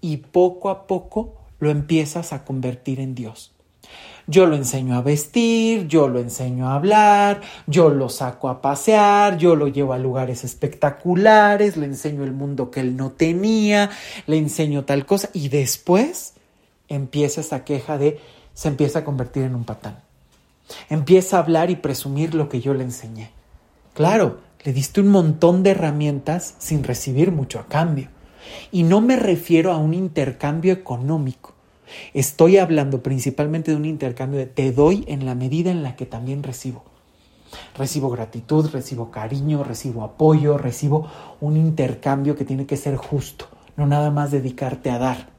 y 0.00 0.18
poco 0.18 0.70
a 0.70 0.86
poco 0.86 1.34
lo 1.60 1.70
empiezas 1.70 2.32
a 2.32 2.44
convertir 2.44 3.00
en 3.00 3.14
Dios. 3.14 3.52
Yo 4.26 4.46
lo 4.46 4.56
enseño 4.56 4.96
a 4.96 5.02
vestir, 5.02 5.86
yo 5.86 6.08
lo 6.08 6.18
enseño 6.18 6.68
a 6.68 6.76
hablar, 6.76 7.42
yo 7.66 7.90
lo 7.90 8.08
saco 8.08 8.48
a 8.48 8.62
pasear, 8.62 9.36
yo 9.36 9.54
lo 9.54 9.68
llevo 9.68 9.92
a 9.92 9.98
lugares 9.98 10.44
espectaculares, 10.44 11.76
le 11.76 11.84
enseño 11.86 12.24
el 12.24 12.32
mundo 12.32 12.70
que 12.70 12.80
él 12.80 12.96
no 12.96 13.10
tenía, 13.10 13.90
le 14.26 14.38
enseño 14.38 14.84
tal 14.84 15.04
cosa 15.04 15.28
y 15.34 15.48
después 15.48 16.34
empieza 16.88 17.42
esa 17.42 17.64
queja 17.64 17.98
de 17.98 18.18
se 18.54 18.68
empieza 18.68 19.00
a 19.00 19.04
convertir 19.04 19.42
en 19.42 19.54
un 19.54 19.64
patán. 19.64 19.98
Empieza 20.88 21.36
a 21.36 21.40
hablar 21.40 21.68
y 21.70 21.76
presumir 21.76 22.34
lo 22.34 22.48
que 22.48 22.60
yo 22.60 22.72
le 22.72 22.84
enseñé. 22.84 23.30
Claro, 23.92 24.38
le 24.64 24.72
diste 24.72 25.00
un 25.00 25.08
montón 25.08 25.62
de 25.62 25.70
herramientas 25.70 26.54
sin 26.58 26.84
recibir 26.84 27.30
mucho 27.30 27.60
a 27.60 27.66
cambio. 27.66 28.08
Y 28.72 28.82
no 28.82 29.00
me 29.00 29.16
refiero 29.16 29.72
a 29.72 29.78
un 29.78 29.94
intercambio 29.94 30.72
económico. 30.72 31.52
Estoy 32.14 32.56
hablando 32.56 33.02
principalmente 33.02 33.70
de 33.70 33.76
un 33.76 33.84
intercambio 33.84 34.40
de 34.40 34.46
te 34.46 34.72
doy 34.72 35.04
en 35.06 35.26
la 35.26 35.34
medida 35.34 35.70
en 35.70 35.82
la 35.82 35.96
que 35.96 36.06
también 36.06 36.42
recibo. 36.42 36.82
Recibo 37.76 38.10
gratitud, 38.10 38.70
recibo 38.70 39.10
cariño, 39.10 39.62
recibo 39.64 40.02
apoyo, 40.02 40.58
recibo 40.58 41.08
un 41.40 41.56
intercambio 41.56 42.34
que 42.34 42.44
tiene 42.44 42.66
que 42.66 42.76
ser 42.76 42.96
justo, 42.96 43.46
no 43.76 43.86
nada 43.86 44.10
más 44.10 44.30
dedicarte 44.30 44.90
a 44.90 44.98
dar 44.98 45.34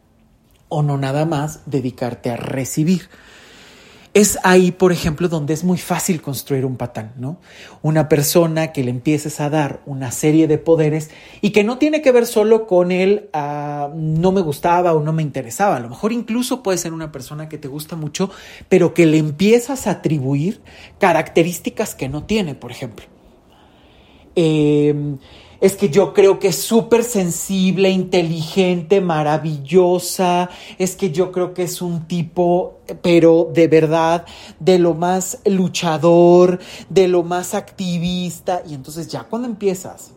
o 0.70 0.82
no 0.82 0.98
nada 0.98 1.26
más 1.26 1.62
dedicarte 1.66 2.32
a 2.32 2.38
recibir. 2.38 3.10
Es 4.16 4.40
ahí, 4.44 4.72
por 4.72 4.94
ejemplo, 4.94 5.28
donde 5.28 5.54
es 5.54 5.66
muy 5.66 5.78
fácil 5.78 6.22
construir 6.22 6.66
un 6.66 6.78
patán, 6.78 7.12
¿no? 7.18 7.38
Una 7.82 8.08
persona 8.08 8.72
que 8.72 8.82
le 8.82 8.90
empieces 8.90 9.42
a 9.42 9.50
dar 9.50 9.82
una 9.86 10.10
serie 10.10 10.48
de 10.48 10.58
poderes 10.58 11.10
y 11.42 11.50
que 11.50 11.66
no 11.66 11.78
tiene 11.80 12.02
que 12.02 12.14
ver 12.14 12.26
solo 12.26 12.66
con 12.66 12.94
él, 12.94 13.30
ah, 13.34 13.90
no 13.94 14.32
me 14.32 14.40
gustaba 14.40 14.94
o 14.94 15.04
no 15.04 15.12
me 15.12 15.22
interesaba. 15.22 15.76
A 15.76 15.80
lo 15.82 15.90
mejor 15.90 16.14
incluso 16.14 16.64
puede 16.64 16.78
ser 16.78 16.94
una 16.94 17.12
persona 17.12 17.50
que 17.50 17.58
te 17.58 17.68
gusta 17.68 17.98
mucho, 17.98 18.30
pero 18.70 18.94
que 18.94 19.06
le 19.06 19.18
empiezas 19.18 19.86
a 19.86 19.92
atribuir 19.92 20.62
características 20.98 21.94
que 21.94 22.08
no 22.08 22.24
tiene, 22.24 22.56
por 22.56 22.72
ejemplo. 22.72 23.08
Eh, 24.38 24.96
es 25.62 25.76
que 25.76 25.90
yo 25.90 26.14
creo 26.14 26.40
que 26.40 26.50
es 26.50 26.62
súper 26.62 27.04
sensible, 27.04 27.90
inteligente, 27.90 29.02
maravillosa, 29.02 30.50
es 30.78 30.96
que 30.96 31.12
yo 31.12 31.32
creo 31.32 31.54
que 31.54 31.64
es 31.64 31.82
un 31.82 32.08
tipo, 32.08 32.80
pero 33.02 33.50
de 33.54 33.68
verdad, 33.68 34.26
de 34.60 34.80
lo 34.80 34.94
más 34.94 35.40
luchador, 35.46 36.60
de 36.90 37.08
lo 37.08 37.24
más 37.24 37.54
activista, 37.54 38.64
y 38.68 38.74
entonces 38.74 39.08
ya 39.08 39.24
cuando 39.24 39.48
empiezas 39.48 40.12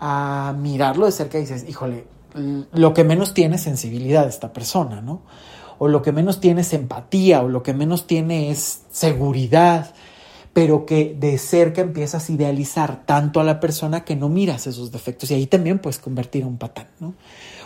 a 0.00 0.54
mirarlo 0.58 1.06
de 1.06 1.12
cerca 1.12 1.38
dices, 1.38 1.64
híjole, 1.68 2.06
lo 2.72 2.94
que 2.94 3.04
menos 3.04 3.34
tiene 3.34 3.56
es 3.56 3.62
sensibilidad 3.62 4.28
esta 4.28 4.52
persona, 4.52 5.00
¿no? 5.00 5.22
O 5.78 5.88
lo 5.88 6.02
que 6.02 6.12
menos 6.12 6.40
tiene 6.40 6.62
es 6.62 6.72
empatía, 6.72 7.42
o 7.42 7.48
lo 7.48 7.62
que 7.62 7.74
menos 7.74 8.06
tiene 8.06 8.50
es 8.50 8.82
seguridad 8.90 9.94
pero 10.58 10.86
que 10.86 11.14
de 11.16 11.38
cerca 11.38 11.82
empiezas 11.82 12.28
a 12.28 12.32
idealizar 12.32 13.06
tanto 13.06 13.38
a 13.38 13.44
la 13.44 13.60
persona 13.60 14.04
que 14.04 14.16
no 14.16 14.28
miras 14.28 14.66
esos 14.66 14.90
defectos 14.90 15.30
y 15.30 15.34
ahí 15.34 15.46
también 15.46 15.78
puedes 15.78 16.00
convertir 16.00 16.42
a 16.42 16.48
un 16.48 16.58
patán, 16.58 16.88
¿no? 16.98 17.14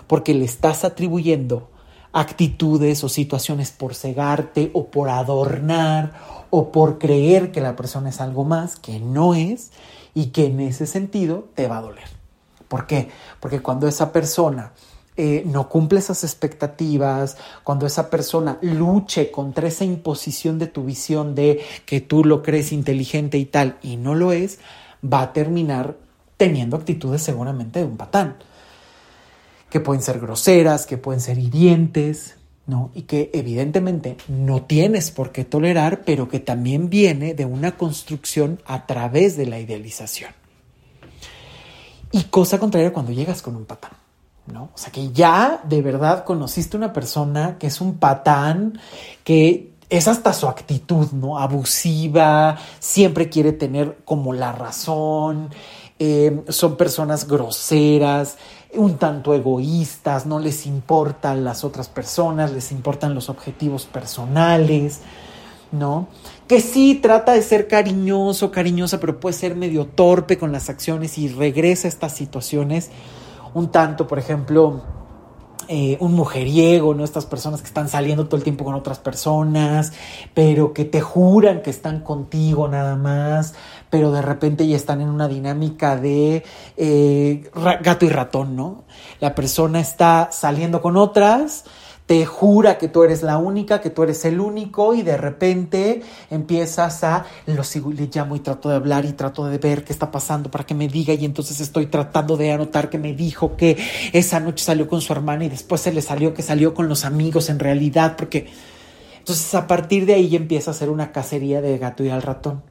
Porque 0.06 0.34
le 0.34 0.44
estás 0.44 0.84
atribuyendo 0.84 1.70
actitudes 2.12 3.02
o 3.02 3.08
situaciones 3.08 3.70
por 3.70 3.94
cegarte 3.94 4.70
o 4.74 4.88
por 4.88 5.08
adornar 5.08 6.12
o 6.50 6.70
por 6.70 6.98
creer 6.98 7.50
que 7.50 7.62
la 7.62 7.76
persona 7.76 8.10
es 8.10 8.20
algo 8.20 8.44
más 8.44 8.76
que 8.76 9.00
no 9.00 9.32
es 9.32 9.70
y 10.12 10.26
que 10.26 10.44
en 10.44 10.60
ese 10.60 10.86
sentido 10.86 11.48
te 11.54 11.68
va 11.68 11.78
a 11.78 11.80
doler. 11.80 12.10
¿Por 12.68 12.86
qué? 12.86 13.08
Porque 13.40 13.62
cuando 13.62 13.88
esa 13.88 14.12
persona 14.12 14.72
eh, 15.16 15.42
no 15.46 15.68
cumple 15.68 15.98
esas 15.98 16.24
expectativas, 16.24 17.36
cuando 17.64 17.86
esa 17.86 18.08
persona 18.08 18.58
luche 18.62 19.30
contra 19.30 19.68
esa 19.68 19.84
imposición 19.84 20.58
de 20.58 20.66
tu 20.66 20.84
visión 20.84 21.34
de 21.34 21.60
que 21.84 22.00
tú 22.00 22.24
lo 22.24 22.42
crees 22.42 22.72
inteligente 22.72 23.38
y 23.38 23.44
tal, 23.44 23.78
y 23.82 23.96
no 23.96 24.14
lo 24.14 24.32
es, 24.32 24.58
va 25.04 25.22
a 25.22 25.32
terminar 25.32 25.96
teniendo 26.36 26.76
actitudes 26.76 27.22
seguramente 27.22 27.80
de 27.80 27.84
un 27.84 27.96
patán, 27.96 28.36
que 29.70 29.80
pueden 29.80 30.02
ser 30.02 30.18
groseras, 30.18 30.86
que 30.86 30.98
pueden 30.98 31.20
ser 31.20 31.38
hirientes, 31.38 32.36
¿no? 32.66 32.90
Y 32.94 33.02
que 33.02 33.30
evidentemente 33.32 34.16
no 34.28 34.62
tienes 34.62 35.10
por 35.10 35.32
qué 35.32 35.44
tolerar, 35.44 36.02
pero 36.04 36.28
que 36.28 36.40
también 36.40 36.90
viene 36.90 37.34
de 37.34 37.44
una 37.44 37.76
construcción 37.76 38.60
a 38.66 38.86
través 38.86 39.36
de 39.36 39.46
la 39.46 39.58
idealización. 39.58 40.32
Y 42.12 42.24
cosa 42.24 42.58
contraria 42.58 42.92
cuando 42.92 43.12
llegas 43.12 43.40
con 43.40 43.56
un 43.56 43.64
patán, 43.64 43.92
¿no? 44.52 44.70
O 44.74 44.78
sea, 44.78 44.92
que 44.92 45.10
ya 45.12 45.60
de 45.64 45.82
verdad 45.82 46.24
conociste 46.24 46.76
una 46.76 46.92
persona 46.92 47.56
que 47.58 47.68
es 47.68 47.80
un 47.80 47.94
patán, 47.94 48.78
que 49.24 49.72
es 49.88 50.08
hasta 50.08 50.32
su 50.32 50.48
actitud, 50.48 51.10
¿no? 51.12 51.38
Abusiva, 51.38 52.56
siempre 52.78 53.28
quiere 53.28 53.52
tener 53.52 53.98
como 54.04 54.32
la 54.32 54.52
razón, 54.52 55.50
eh, 55.98 56.42
son 56.48 56.76
personas 56.76 57.28
groseras, 57.28 58.36
un 58.74 58.96
tanto 58.96 59.34
egoístas, 59.34 60.24
no 60.24 60.38
les 60.38 60.66
importan 60.66 61.44
las 61.44 61.62
otras 61.62 61.88
personas, 61.88 62.52
les 62.52 62.72
importan 62.72 63.14
los 63.14 63.28
objetivos 63.28 63.84
personales, 63.84 65.00
¿no? 65.72 66.08
Que 66.48 66.60
sí 66.60 66.94
trata 66.94 67.32
de 67.32 67.42
ser 67.42 67.68
cariñoso, 67.68 68.50
cariñosa, 68.50 68.98
pero 68.98 69.20
puede 69.20 69.34
ser 69.34 69.56
medio 69.56 69.86
torpe 69.86 70.38
con 70.38 70.52
las 70.52 70.70
acciones 70.70 71.18
y 71.18 71.28
regresa 71.28 71.86
a 71.86 71.90
estas 71.90 72.14
situaciones 72.14 72.90
un 73.54 73.70
tanto, 73.70 74.06
por 74.06 74.18
ejemplo, 74.18 74.82
eh, 75.68 75.96
un 76.00 76.14
mujeriego, 76.14 76.92
¿no? 76.94 77.04
Estas 77.04 77.24
personas 77.24 77.60
que 77.60 77.68
están 77.68 77.88
saliendo 77.88 78.26
todo 78.26 78.36
el 78.36 78.42
tiempo 78.42 78.64
con 78.64 78.74
otras 78.74 78.98
personas, 78.98 79.92
pero 80.34 80.72
que 80.72 80.84
te 80.84 81.00
juran 81.00 81.62
que 81.62 81.70
están 81.70 82.00
contigo 82.00 82.66
nada 82.68 82.96
más, 82.96 83.54
pero 83.88 84.10
de 84.10 84.22
repente 84.22 84.66
ya 84.66 84.76
están 84.76 85.00
en 85.00 85.08
una 85.08 85.28
dinámica 85.28 85.96
de 85.96 86.44
eh, 86.76 87.50
gato 87.80 88.04
y 88.04 88.08
ratón, 88.08 88.56
¿no? 88.56 88.84
La 89.20 89.34
persona 89.34 89.80
está 89.80 90.30
saliendo 90.32 90.82
con 90.82 90.96
otras, 90.96 91.64
te 92.06 92.26
jura 92.26 92.78
que 92.78 92.88
tú 92.88 93.04
eres 93.04 93.22
la 93.22 93.38
única, 93.38 93.80
que 93.80 93.90
tú 93.90 94.02
eres 94.02 94.24
el 94.24 94.40
único 94.40 94.94
y 94.94 95.02
de 95.02 95.16
repente 95.16 96.02
empiezas 96.30 97.04
a, 97.04 97.26
lo 97.46 97.64
sigo 97.64 97.92
y 97.92 97.94
le 97.94 98.10
llamo 98.12 98.36
y 98.36 98.40
trato 98.40 98.68
de 98.68 98.76
hablar 98.76 99.04
y 99.04 99.12
trato 99.12 99.46
de 99.46 99.58
ver 99.58 99.84
qué 99.84 99.92
está 99.92 100.10
pasando 100.10 100.50
para 100.50 100.64
que 100.64 100.74
me 100.74 100.88
diga 100.88 101.14
y 101.14 101.24
entonces 101.24 101.60
estoy 101.60 101.86
tratando 101.86 102.36
de 102.36 102.52
anotar 102.52 102.90
que 102.90 102.98
me 102.98 103.14
dijo 103.14 103.56
que 103.56 103.78
esa 104.12 104.40
noche 104.40 104.64
salió 104.64 104.88
con 104.88 105.00
su 105.00 105.12
hermana 105.12 105.44
y 105.44 105.48
después 105.48 105.80
se 105.80 105.92
le 105.92 106.02
salió 106.02 106.34
que 106.34 106.42
salió 106.42 106.74
con 106.74 106.88
los 106.88 107.04
amigos 107.04 107.48
en 107.48 107.58
realidad 107.58 108.16
porque 108.16 108.48
entonces 109.18 109.54
a 109.54 109.68
partir 109.68 110.04
de 110.04 110.14
ahí 110.14 110.34
empieza 110.34 110.72
a 110.72 110.74
ser 110.74 110.90
una 110.90 111.12
cacería 111.12 111.60
de 111.60 111.78
gato 111.78 112.02
y 112.02 112.10
al 112.10 112.22
ratón. 112.22 112.64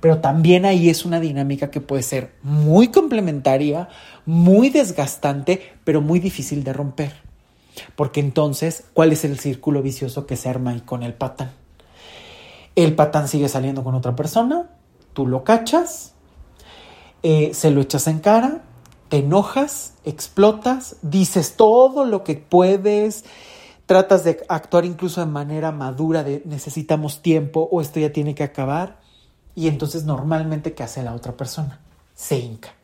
Pero 0.00 0.18
también 0.18 0.64
ahí 0.64 0.88
es 0.88 1.04
una 1.04 1.18
dinámica 1.18 1.70
que 1.70 1.80
puede 1.80 2.02
ser 2.02 2.34
muy 2.42 2.88
complementaria, 2.88 3.88
muy 4.24 4.70
desgastante, 4.70 5.60
pero 5.82 6.00
muy 6.00 6.20
difícil 6.20 6.62
de 6.62 6.72
romper. 6.72 7.27
Porque 7.96 8.20
entonces, 8.20 8.84
¿cuál 8.94 9.12
es 9.12 9.24
el 9.24 9.38
círculo 9.38 9.82
vicioso 9.82 10.26
que 10.26 10.36
se 10.36 10.48
arma 10.48 10.70
ahí 10.70 10.80
con 10.80 11.02
el 11.02 11.14
patán? 11.14 11.52
El 12.76 12.94
patán 12.94 13.28
sigue 13.28 13.48
saliendo 13.48 13.82
con 13.82 13.94
otra 13.94 14.14
persona, 14.14 14.70
tú 15.12 15.26
lo 15.26 15.42
cachas, 15.44 16.14
eh, 17.22 17.52
se 17.52 17.70
lo 17.70 17.80
echas 17.80 18.06
en 18.06 18.20
cara, 18.20 18.62
te 19.08 19.18
enojas, 19.18 19.94
explotas, 20.04 20.96
dices 21.02 21.56
todo 21.56 22.04
lo 22.04 22.22
que 22.22 22.34
puedes, 22.36 23.24
tratas 23.86 24.22
de 24.22 24.44
actuar 24.48 24.84
incluso 24.84 25.20
de 25.20 25.26
manera 25.26 25.72
madura 25.72 26.22
de 26.22 26.42
necesitamos 26.44 27.22
tiempo 27.22 27.68
o 27.72 27.80
esto 27.80 27.98
ya 28.00 28.12
tiene 28.12 28.34
que 28.34 28.44
acabar. 28.44 29.00
Y 29.54 29.66
entonces 29.66 30.04
normalmente, 30.04 30.74
¿qué 30.74 30.84
hace 30.84 31.02
la 31.02 31.14
otra 31.14 31.36
persona? 31.36 31.80
Se 32.14 32.38
hinca 32.38 32.77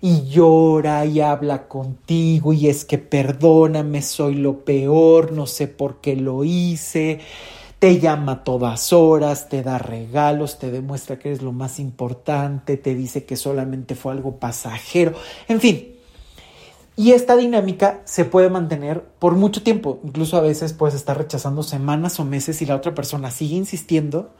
y 0.00 0.28
llora 0.28 1.04
y 1.06 1.20
habla 1.20 1.68
contigo 1.68 2.52
y 2.52 2.68
es 2.68 2.84
que 2.84 2.98
perdóname, 2.98 4.02
soy 4.02 4.34
lo 4.34 4.64
peor, 4.64 5.32
no 5.32 5.46
sé 5.46 5.68
por 5.68 6.00
qué 6.00 6.16
lo 6.16 6.44
hice, 6.44 7.20
te 7.78 8.00
llama 8.00 8.32
a 8.32 8.44
todas 8.44 8.92
horas, 8.92 9.48
te 9.48 9.62
da 9.62 9.78
regalos, 9.78 10.58
te 10.58 10.70
demuestra 10.70 11.18
que 11.18 11.28
eres 11.28 11.42
lo 11.42 11.52
más 11.52 11.78
importante, 11.78 12.76
te 12.76 12.94
dice 12.94 13.24
que 13.24 13.36
solamente 13.36 13.94
fue 13.94 14.12
algo 14.12 14.36
pasajero, 14.36 15.14
en 15.48 15.60
fin. 15.60 15.90
Y 16.96 17.10
esta 17.10 17.34
dinámica 17.34 18.02
se 18.04 18.24
puede 18.24 18.50
mantener 18.50 19.02
por 19.18 19.34
mucho 19.34 19.62
tiempo, 19.62 19.98
incluso 20.04 20.36
a 20.36 20.40
veces 20.40 20.72
puedes 20.72 20.94
estar 20.94 21.18
rechazando 21.18 21.64
semanas 21.64 22.20
o 22.20 22.24
meses 22.24 22.62
y 22.62 22.66
la 22.66 22.76
otra 22.76 22.94
persona 22.94 23.32
sigue 23.32 23.56
insistiendo 23.56 24.30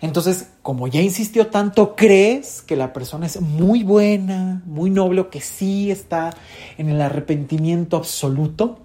entonces, 0.00 0.48
como 0.62 0.88
ya 0.88 1.02
insistió 1.02 1.48
tanto, 1.48 1.94
crees 1.94 2.62
que 2.62 2.76
la 2.76 2.92
persona 2.92 3.26
es 3.26 3.40
muy 3.40 3.82
buena, 3.82 4.62
muy 4.64 4.90
noble, 4.90 5.20
o 5.22 5.30
que 5.30 5.40
sí 5.40 5.90
está 5.90 6.30
en 6.78 6.88
el 6.88 7.00
arrepentimiento 7.02 7.96
absoluto, 7.96 8.78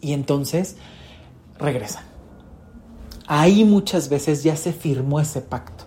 y 0.00 0.12
entonces 0.12 0.76
regresa. 1.58 2.04
Ahí 3.26 3.64
muchas 3.64 4.08
veces 4.08 4.42
ya 4.42 4.56
se 4.56 4.72
firmó 4.72 5.20
ese 5.20 5.40
pacto. 5.40 5.84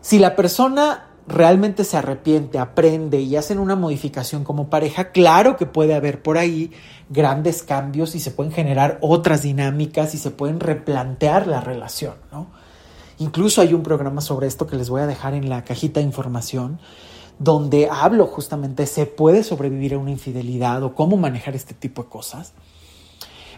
Si 0.00 0.18
la 0.18 0.36
persona 0.36 1.10
realmente 1.26 1.84
se 1.84 1.96
arrepiente, 1.96 2.58
aprende 2.58 3.20
y 3.20 3.36
hacen 3.36 3.58
una 3.58 3.76
modificación 3.76 4.44
como 4.44 4.68
pareja, 4.68 5.12
claro 5.12 5.56
que 5.56 5.64
puede 5.64 5.94
haber 5.94 6.22
por 6.22 6.36
ahí 6.36 6.72
grandes 7.08 7.62
cambios 7.62 8.14
y 8.14 8.20
se 8.20 8.30
pueden 8.30 8.52
generar 8.52 8.98
otras 9.00 9.42
dinámicas 9.42 10.14
y 10.14 10.18
se 10.18 10.30
pueden 10.30 10.60
replantear 10.60 11.46
la 11.46 11.60
relación, 11.60 12.14
¿no? 12.30 12.63
Incluso 13.18 13.60
hay 13.60 13.74
un 13.74 13.82
programa 13.82 14.20
sobre 14.20 14.46
esto 14.46 14.66
que 14.66 14.76
les 14.76 14.90
voy 14.90 15.00
a 15.00 15.06
dejar 15.06 15.34
en 15.34 15.48
la 15.48 15.64
cajita 15.64 16.00
de 16.00 16.06
información, 16.06 16.80
donde 17.38 17.88
hablo 17.90 18.26
justamente, 18.26 18.86
se 18.86 19.06
puede 19.06 19.42
sobrevivir 19.42 19.94
a 19.94 19.98
una 19.98 20.10
infidelidad 20.10 20.82
o 20.82 20.94
cómo 20.94 21.16
manejar 21.16 21.54
este 21.54 21.74
tipo 21.74 22.04
de 22.04 22.08
cosas. 22.08 22.52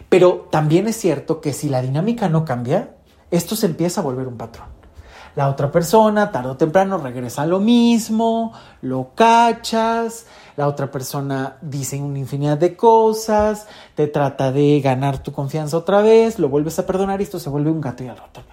Pero 0.09 0.47
también 0.51 0.87
es 0.87 0.95
cierto 0.95 1.41
que 1.41 1.53
si 1.53 1.69
la 1.69 1.81
dinámica 1.81 2.29
no 2.29 2.45
cambia, 2.45 2.95
esto 3.31 3.55
se 3.55 3.65
empieza 3.65 4.01
a 4.01 4.03
volver 4.03 4.27
un 4.27 4.37
patrón. 4.37 4.77
La 5.35 5.49
otra 5.49 5.71
persona, 5.71 6.31
tarde 6.31 6.49
o 6.49 6.57
temprano, 6.57 6.97
regresa 6.97 7.43
a 7.43 7.45
lo 7.45 7.59
mismo, 7.59 8.53
lo 8.81 9.11
cachas, 9.13 10.25
la 10.55 10.67
otra 10.67 10.89
persona 10.89 11.57
dice 11.61 12.01
una 12.01 12.17
infinidad 12.17 12.57
de 12.57 12.75
cosas, 12.75 13.67
te 13.93 14.07
trata 14.07 14.51
de 14.51 14.81
ganar 14.81 15.21
tu 15.21 15.31
confianza 15.31 15.77
otra 15.77 16.01
vez, 16.01 16.39
lo 16.39 16.49
vuelves 16.49 16.79
a 16.79 16.87
perdonar 16.87 17.19
y 17.19 17.23
esto 17.23 17.39
se 17.39 17.51
vuelve 17.51 17.69
un 17.69 17.81
gato 17.81 18.03
y 18.03 18.07
al 18.07 18.17
ratón. 18.17 18.45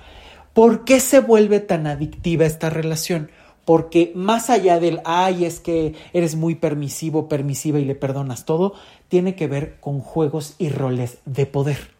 ¿Por 0.54 0.84
qué 0.84 1.00
se 1.00 1.18
vuelve 1.18 1.60
tan 1.60 1.86
adictiva 1.88 2.46
esta 2.46 2.70
relación? 2.70 3.30
Porque 3.64 4.12
más 4.14 4.50
allá 4.50 4.78
del, 4.78 5.00
ay, 5.04 5.44
es 5.44 5.58
que 5.58 5.94
eres 6.12 6.36
muy 6.36 6.54
permisivo, 6.54 7.28
permisiva 7.28 7.80
y 7.80 7.84
le 7.84 7.96
perdonas 7.96 8.44
todo, 8.44 8.74
tiene 9.08 9.34
que 9.34 9.48
ver 9.48 9.76
con 9.80 10.00
juegos 10.00 10.54
y 10.58 10.68
roles 10.68 11.18
de 11.24 11.46
poder. 11.46 11.94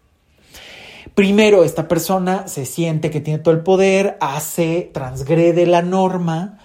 Primero, 1.15 1.65
esta 1.65 1.89
persona 1.89 2.47
se 2.47 2.65
siente 2.65 3.11
que 3.11 3.21
tiene 3.21 3.41
todo 3.41 3.55
el 3.55 3.61
poder, 3.61 4.17
hace, 4.21 4.91
transgrede 4.93 5.67
la 5.67 5.83
norma 5.83 6.61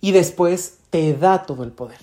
y 0.00 0.12
después 0.12 0.78
te 0.90 1.14
da 1.14 1.44
todo 1.44 1.62
el 1.62 1.72
poder. 1.72 1.98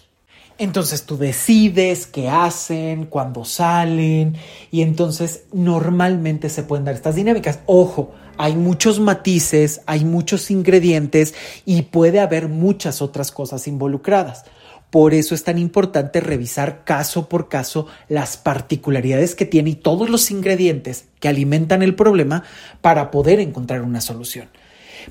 Entonces 0.57 1.03
tú 1.03 1.17
decides 1.17 2.07
qué 2.07 2.29
hacen, 2.29 3.07
cuándo 3.07 3.43
salen 3.43 4.37
y 4.71 4.83
entonces 4.83 5.43
normalmente 5.51 6.49
se 6.49 6.63
pueden 6.63 6.85
dar 6.85 6.95
estas 6.95 7.15
dinámicas. 7.15 7.59
Ojo, 7.65 8.13
hay 8.37 8.55
muchos 8.55 8.99
matices, 8.99 9.81
hay 9.85 10.05
muchos 10.05 10.51
ingredientes 10.51 11.33
y 11.65 11.83
puede 11.83 12.19
haber 12.19 12.47
muchas 12.47 13.01
otras 13.01 13.31
cosas 13.31 13.67
involucradas. 13.67 14.45
Por 14.89 15.13
eso 15.13 15.35
es 15.35 15.43
tan 15.43 15.57
importante 15.57 16.21
revisar 16.21 16.85
caso 16.85 17.27
por 17.27 17.49
caso 17.49 17.87
las 18.07 18.37
particularidades 18.37 19.35
que 19.35 19.45
tiene 19.45 19.71
y 19.71 19.75
todos 19.75 20.09
los 20.09 20.31
ingredientes 20.31 21.05
que 21.19 21.27
alimentan 21.27 21.81
el 21.81 21.95
problema 21.95 22.43
para 22.81 23.11
poder 23.11 23.39
encontrar 23.39 23.81
una 23.81 23.99
solución. 23.99 24.47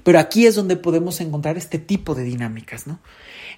Pero 0.02 0.18
aquí 0.18 0.46
es 0.46 0.54
donde 0.54 0.76
podemos 0.76 1.20
encontrar 1.20 1.56
este 1.56 1.78
tipo 1.78 2.14
de 2.14 2.24
dinámicas, 2.24 2.86
¿no? 2.86 2.98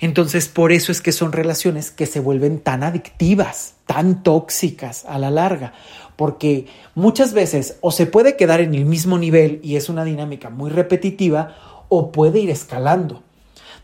Entonces, 0.00 0.48
por 0.48 0.72
eso 0.72 0.92
es 0.92 1.00
que 1.00 1.12
son 1.12 1.32
relaciones 1.32 1.90
que 1.90 2.06
se 2.06 2.20
vuelven 2.20 2.58
tan 2.58 2.82
adictivas, 2.82 3.74
tan 3.86 4.22
tóxicas 4.22 5.04
a 5.06 5.18
la 5.18 5.30
larga, 5.30 5.72
porque 6.16 6.66
muchas 6.94 7.32
veces 7.32 7.76
o 7.80 7.90
se 7.92 8.06
puede 8.06 8.36
quedar 8.36 8.60
en 8.60 8.74
el 8.74 8.84
mismo 8.84 9.18
nivel 9.18 9.60
y 9.62 9.76
es 9.76 9.88
una 9.88 10.04
dinámica 10.04 10.50
muy 10.50 10.70
repetitiva 10.70 11.54
o 11.88 12.10
puede 12.10 12.40
ir 12.40 12.50
escalando, 12.50 13.22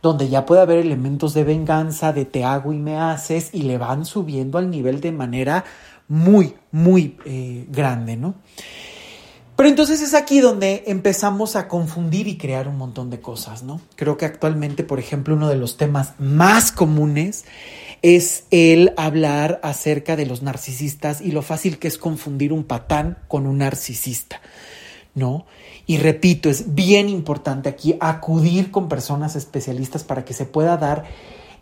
donde 0.02 0.28
ya 0.28 0.46
puede 0.46 0.62
haber 0.62 0.78
elementos 0.78 1.34
de 1.34 1.44
venganza, 1.44 2.12
de 2.12 2.24
te 2.24 2.44
hago 2.44 2.72
y 2.72 2.78
me 2.78 2.96
haces 2.98 3.50
y 3.52 3.62
le 3.62 3.78
van 3.78 4.04
subiendo 4.04 4.58
al 4.58 4.70
nivel 4.70 5.00
de 5.00 5.12
manera 5.12 5.64
muy, 6.08 6.54
muy 6.72 7.16
eh, 7.24 7.66
grande, 7.70 8.16
¿no? 8.16 8.34
Pero 9.56 9.68
entonces 9.68 10.02
es 10.02 10.14
aquí 10.14 10.40
donde 10.40 10.82
empezamos 10.86 11.56
a 11.56 11.68
confundir 11.68 12.26
y 12.26 12.36
crear 12.36 12.66
un 12.66 12.78
montón 12.78 13.10
de 13.10 13.20
cosas, 13.20 13.62
¿no? 13.62 13.80
Creo 13.96 14.16
que 14.16 14.24
actualmente, 14.24 14.82
por 14.82 14.98
ejemplo, 14.98 15.34
uno 15.34 15.48
de 15.48 15.56
los 15.56 15.76
temas 15.76 16.14
más 16.18 16.72
comunes 16.72 17.44
es 18.02 18.44
el 18.50 18.92
hablar 18.96 19.60
acerca 19.62 20.16
de 20.16 20.26
los 20.26 20.42
narcisistas 20.42 21.20
y 21.20 21.30
lo 21.30 21.42
fácil 21.42 21.78
que 21.78 21.88
es 21.88 21.98
confundir 21.98 22.52
un 22.52 22.64
patán 22.64 23.18
con 23.28 23.46
un 23.46 23.58
narcisista, 23.58 24.40
¿no? 25.14 25.46
Y 25.86 25.98
repito, 25.98 26.50
es 26.50 26.74
bien 26.74 27.08
importante 27.08 27.68
aquí 27.68 27.96
acudir 28.00 28.70
con 28.70 28.88
personas 28.88 29.36
especialistas 29.36 30.04
para 30.04 30.24
que 30.24 30.34
se 30.34 30.46
pueda 30.46 30.76
dar 30.76 31.04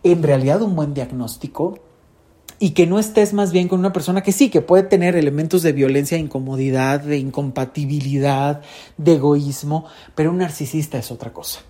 en 0.02 0.22
realidad 0.22 0.62
un 0.62 0.76
buen 0.76 0.94
diagnóstico 0.94 1.78
y 2.58 2.70
que 2.70 2.86
no 2.86 2.98
estés 2.98 3.32
más 3.32 3.52
bien 3.52 3.68
con 3.68 3.80
una 3.80 3.92
persona 3.92 4.22
que 4.22 4.32
sí, 4.32 4.50
que 4.50 4.60
puede 4.60 4.82
tener 4.82 5.16
elementos 5.16 5.62
de 5.62 5.72
violencia, 5.72 6.16
de 6.16 6.24
incomodidad, 6.24 7.00
de 7.00 7.16
incompatibilidad, 7.16 8.60
de 8.98 9.14
egoísmo, 9.14 9.86
pero 10.14 10.30
un 10.30 10.38
narcisista 10.38 10.98
es 10.98 11.10
otra 11.10 11.32
cosa. 11.32 11.60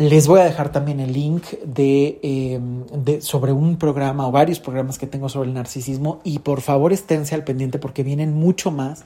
Les 0.00 0.26
voy 0.28 0.40
a 0.40 0.44
dejar 0.44 0.72
también 0.72 0.98
el 0.98 1.12
link 1.12 1.44
em, 1.76 2.86
de, 2.86 3.20
sobre 3.20 3.52
un 3.52 3.76
programa 3.76 4.26
o 4.26 4.32
varios 4.32 4.58
programas 4.58 4.96
que 4.96 5.06
tengo 5.06 5.28
sobre 5.28 5.50
el 5.50 5.54
narcisismo 5.54 6.22
y 6.24 6.38
por 6.38 6.62
favor 6.62 6.94
esténse 6.94 7.34
al 7.34 7.44
pendiente 7.44 7.78
porque 7.78 8.02
vienen 8.02 8.32
mucho 8.32 8.70
más 8.70 9.04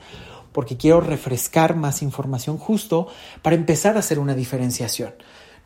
porque 0.52 0.76
quiero 0.76 1.00
refrescar 1.00 1.74
más 1.74 2.00
información 2.00 2.58
justo 2.58 3.08
para 3.42 3.56
empezar 3.56 3.96
a 3.96 3.98
hacer 3.98 4.20
una 4.20 4.36
diferenciación. 4.36 5.14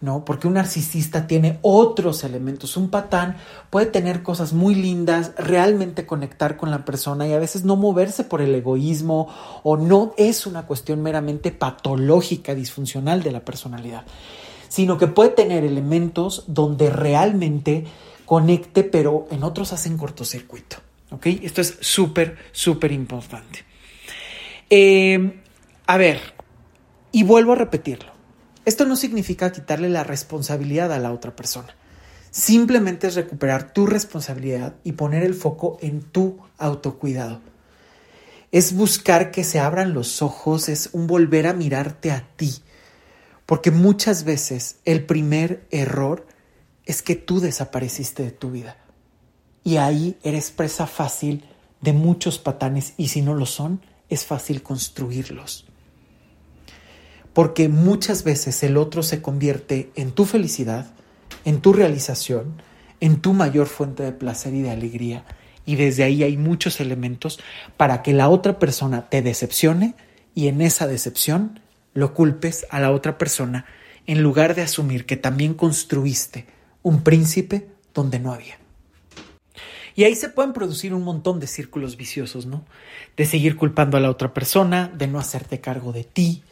¿no? 0.01 0.25
Porque 0.25 0.47
un 0.49 0.55
narcisista 0.55 1.27
tiene 1.27 1.59
otros 1.61 2.25
elementos. 2.25 2.79
Un 2.79 2.89
patán 2.89 3.37
puede 3.69 3.85
tener 3.85 4.23
cosas 4.23 4.55
muy 4.55 4.75
lindas, 4.75 5.33
realmente 5.37 6.07
conectar 6.07 6.57
con 6.57 6.71
la 6.71 6.87
persona 6.87 7.29
y 7.29 7.35
a 7.35 7.39
veces 7.39 7.65
no 7.65 7.77
moverse 7.77 8.25
por 8.25 8.41
el 8.41 8.55
egoísmo 8.55 9.29
o 9.63 9.77
no 9.77 10.15
es 10.17 10.47
una 10.47 10.67
cuestión 10.67 11.03
meramente 11.03 11.51
patológica, 11.51 12.55
disfuncional 12.55 13.23
de 13.23 13.33
la 13.33 13.41
personalidad, 13.41 14.05
sino 14.69 14.99
que 14.99 15.07
puede 15.07 15.31
tener 15.31 15.65
elementos 15.65 16.45
donde 16.47 16.91
realmente 16.91 17.85
conecte, 18.25 18.85
pero 18.85 19.27
en 19.31 19.43
otros 19.43 19.73
hacen 19.73 19.97
cortocircuito. 19.97 20.77
¿Ok? 21.11 21.27
Esto 21.27 21.61
es 21.61 21.79
súper, 21.81 22.37
súper 22.53 22.93
importante. 22.93 23.65
Eh, 24.69 25.41
a 25.87 25.97
ver, 25.97 26.21
y 27.11 27.23
vuelvo 27.23 27.53
a 27.53 27.57
repetirlo 27.57 28.19
esto 28.69 28.85
no 28.85 28.97
significa 28.97 29.51
quitarle 29.51 29.89
la 29.89 30.05
responsabilidad 30.05 30.93
a 30.93 30.99
la 30.99 31.11
otra 31.11 31.35
persona. 31.35 31.75
Simplemente 32.31 33.07
es 33.07 33.15
recuperar 33.15 33.73
tu 33.73 33.87
responsabilidad 33.87 34.75
y 34.85 34.93
poner 34.93 35.23
el 35.23 35.33
foco 35.33 35.79
en 35.81 36.03
tu 36.03 36.37
autocuidado. 36.59 37.41
Es 38.53 38.75
buscar 38.75 39.31
que 39.31 39.43
se 39.43 39.59
abran 39.59 39.95
los 39.95 40.21
ojos, 40.21 40.69
es 40.69 40.91
un 40.93 41.07
volver 41.07 41.47
a 41.47 41.55
mirarte 41.55 42.11
a 42.11 42.29
ti. 42.37 42.57
Porque 43.49 43.71
muchas 43.71 44.25
veces 44.25 44.77
el 44.85 45.07
primer 45.07 45.67
error 45.71 46.27
es 46.85 47.01
que 47.03 47.17
tú 47.17 47.41
desapareciste 47.41 48.23
de 48.23 48.31
tu 48.31 48.51
vida. 48.51 48.77
Y 49.65 49.79
ahí 49.79 50.19
eres 50.23 50.51
presa 50.51 50.87
fácil 50.87 51.45
de 51.81 51.95
muchos 51.95 52.39
patanes 52.39 52.93
y 52.97 53.09
si 53.09 53.23
no 53.23 53.35
lo 53.35 53.47
son, 53.47 53.81
es 54.09 54.25
fácil 54.25 54.63
construirlos 54.63 55.65
porque 57.39 57.69
muchas 57.69 58.25
veces 58.25 58.65
el 58.65 58.77
otro 58.77 59.05
se 59.05 59.23
convierte 59.23 59.93
en 59.95 60.11
tu 60.11 60.25
felicidad, 60.25 60.91
en 61.45 61.61
tu 61.61 61.73
realización, 61.73 62.61
en 62.99 63.21
tu 63.21 63.33
mayor 63.33 63.69
fuente 63.69 64.03
de 64.03 64.11
placer 64.11 64.55
y 64.55 64.63
de 64.63 64.73
alegría. 64.73 65.25
Y 65.65 65.77
desde 65.77 66.03
ahí 66.03 66.25
hay 66.25 66.37
muchos 66.37 66.81
elementos 66.81 67.39
para 67.77 68.03
que 68.03 68.13
la 68.13 68.29
otra 68.29 68.59
persona 68.59 69.09
te 69.09 69.23
decepcione 69.23 69.95
y 70.35 70.49
en 70.49 70.61
esa 70.61 70.89
decepción 70.89 71.61
lo 71.95 72.15
culpes 72.15 72.67
a 72.71 72.81
la 72.81 72.91
otra 72.91 73.19
persona 73.19 73.67
en 74.07 74.23
lugar 74.23 74.55
de 74.55 74.63
asumir 74.63 75.07
que 75.07 75.17
también 75.17 75.55
construiste 75.55 76.47
un 76.83 77.03
príncipe 77.03 77.69
donde 77.93 78.19
no 78.19 78.33
había. 78.33 78.59
Y 79.95 80.05
ahí 80.05 80.15
se 80.15 80.29
pueden 80.29 80.53
producir 80.53 80.95
un 80.95 81.03
montón 81.03 81.41
de 81.41 81.49
círculos 81.49 81.97
viciosos, 81.97 82.47
¿no? 82.47 82.65
De 83.17 83.27
seguir 83.27 83.57
culpando 83.57 83.97
a 83.97 84.01
la 84.01 84.11
otra 84.11 84.33
persona, 84.33 84.89
de 84.89 85.09
no 85.09 85.19
hacerte 85.19 85.61
cargo 85.61 85.93
de 85.93 86.05
ti, 86.05 86.45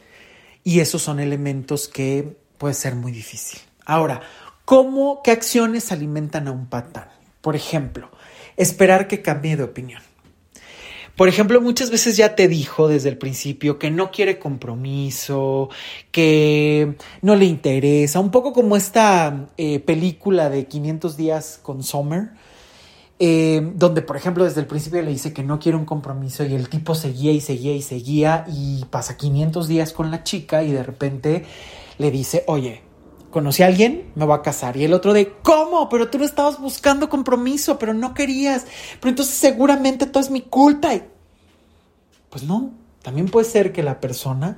y 0.64 0.80
esos 0.80 1.02
son 1.02 1.20
elementos 1.20 1.86
que 1.86 2.36
puede 2.58 2.74
ser 2.74 2.96
muy 2.96 3.12
difícil. 3.12 3.60
Ahora, 3.84 4.20
¿cómo, 4.64 5.20
qué 5.22 5.30
acciones 5.30 5.92
alimentan 5.92 6.48
a 6.48 6.52
un 6.52 6.66
patán? 6.66 7.08
Por 7.40 7.54
ejemplo, 7.54 8.10
esperar 8.56 9.06
que 9.06 9.22
cambie 9.22 9.56
de 9.56 9.62
opinión. 9.62 10.02
Por 11.16 11.28
ejemplo, 11.28 11.62
muchas 11.62 11.90
veces 11.90 12.18
ya 12.18 12.34
te 12.36 12.46
dijo 12.46 12.88
desde 12.88 13.08
el 13.08 13.16
principio 13.16 13.78
que 13.78 13.90
no 13.90 14.10
quiere 14.10 14.38
compromiso, 14.38 15.70
que 16.12 16.96
no 17.22 17.36
le 17.36 17.46
interesa, 17.46 18.20
un 18.20 18.30
poco 18.30 18.52
como 18.52 18.76
esta 18.76 19.48
eh, 19.56 19.80
película 19.80 20.50
de 20.50 20.66
500 20.66 21.16
días 21.16 21.58
con 21.62 21.82
Summer, 21.82 22.32
eh, 23.18 23.72
donde 23.76 24.02
por 24.02 24.18
ejemplo 24.18 24.44
desde 24.44 24.60
el 24.60 24.66
principio 24.66 25.00
le 25.00 25.10
dice 25.10 25.32
que 25.32 25.42
no 25.42 25.58
quiere 25.58 25.78
un 25.78 25.86
compromiso 25.86 26.44
y 26.44 26.54
el 26.54 26.68
tipo 26.68 26.94
seguía 26.94 27.32
y 27.32 27.40
seguía 27.40 27.72
y 27.72 27.80
seguía 27.80 28.44
y 28.46 28.84
pasa 28.90 29.16
500 29.16 29.68
días 29.68 29.94
con 29.94 30.10
la 30.10 30.22
chica 30.22 30.62
y 30.64 30.72
de 30.72 30.82
repente 30.82 31.46
le 31.96 32.10
dice, 32.10 32.44
oye, 32.46 32.82
conocí 33.36 33.62
a 33.62 33.66
alguien, 33.66 34.12
me 34.14 34.24
voy 34.24 34.34
a 34.34 34.40
casar. 34.40 34.78
Y 34.78 34.84
el 34.84 34.94
otro 34.94 35.12
de, 35.12 35.30
¿cómo? 35.42 35.90
Pero 35.90 36.08
tú 36.08 36.16
no 36.16 36.24
estabas 36.24 36.58
buscando 36.58 37.10
compromiso, 37.10 37.78
pero 37.78 37.92
no 37.92 38.14
querías. 38.14 38.66
Pero 38.98 39.10
entonces 39.10 39.34
seguramente 39.34 40.06
todo 40.06 40.22
es 40.22 40.30
mi 40.30 40.40
culpa. 40.40 40.92
pues 42.30 42.44
no, 42.44 42.70
también 43.02 43.28
puede 43.28 43.44
ser 43.44 43.74
que 43.74 43.82
la 43.82 44.00
persona 44.00 44.56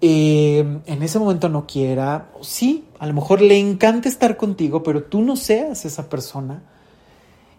eh, 0.00 0.64
en 0.86 1.02
ese 1.02 1.18
momento 1.18 1.48
no 1.48 1.66
quiera, 1.66 2.30
sí, 2.42 2.84
a 3.00 3.08
lo 3.08 3.14
mejor 3.14 3.42
le 3.42 3.58
encanta 3.58 4.08
estar 4.08 4.36
contigo, 4.36 4.84
pero 4.84 5.02
tú 5.02 5.22
no 5.22 5.34
seas 5.34 5.84
esa 5.84 6.08
persona 6.08 6.62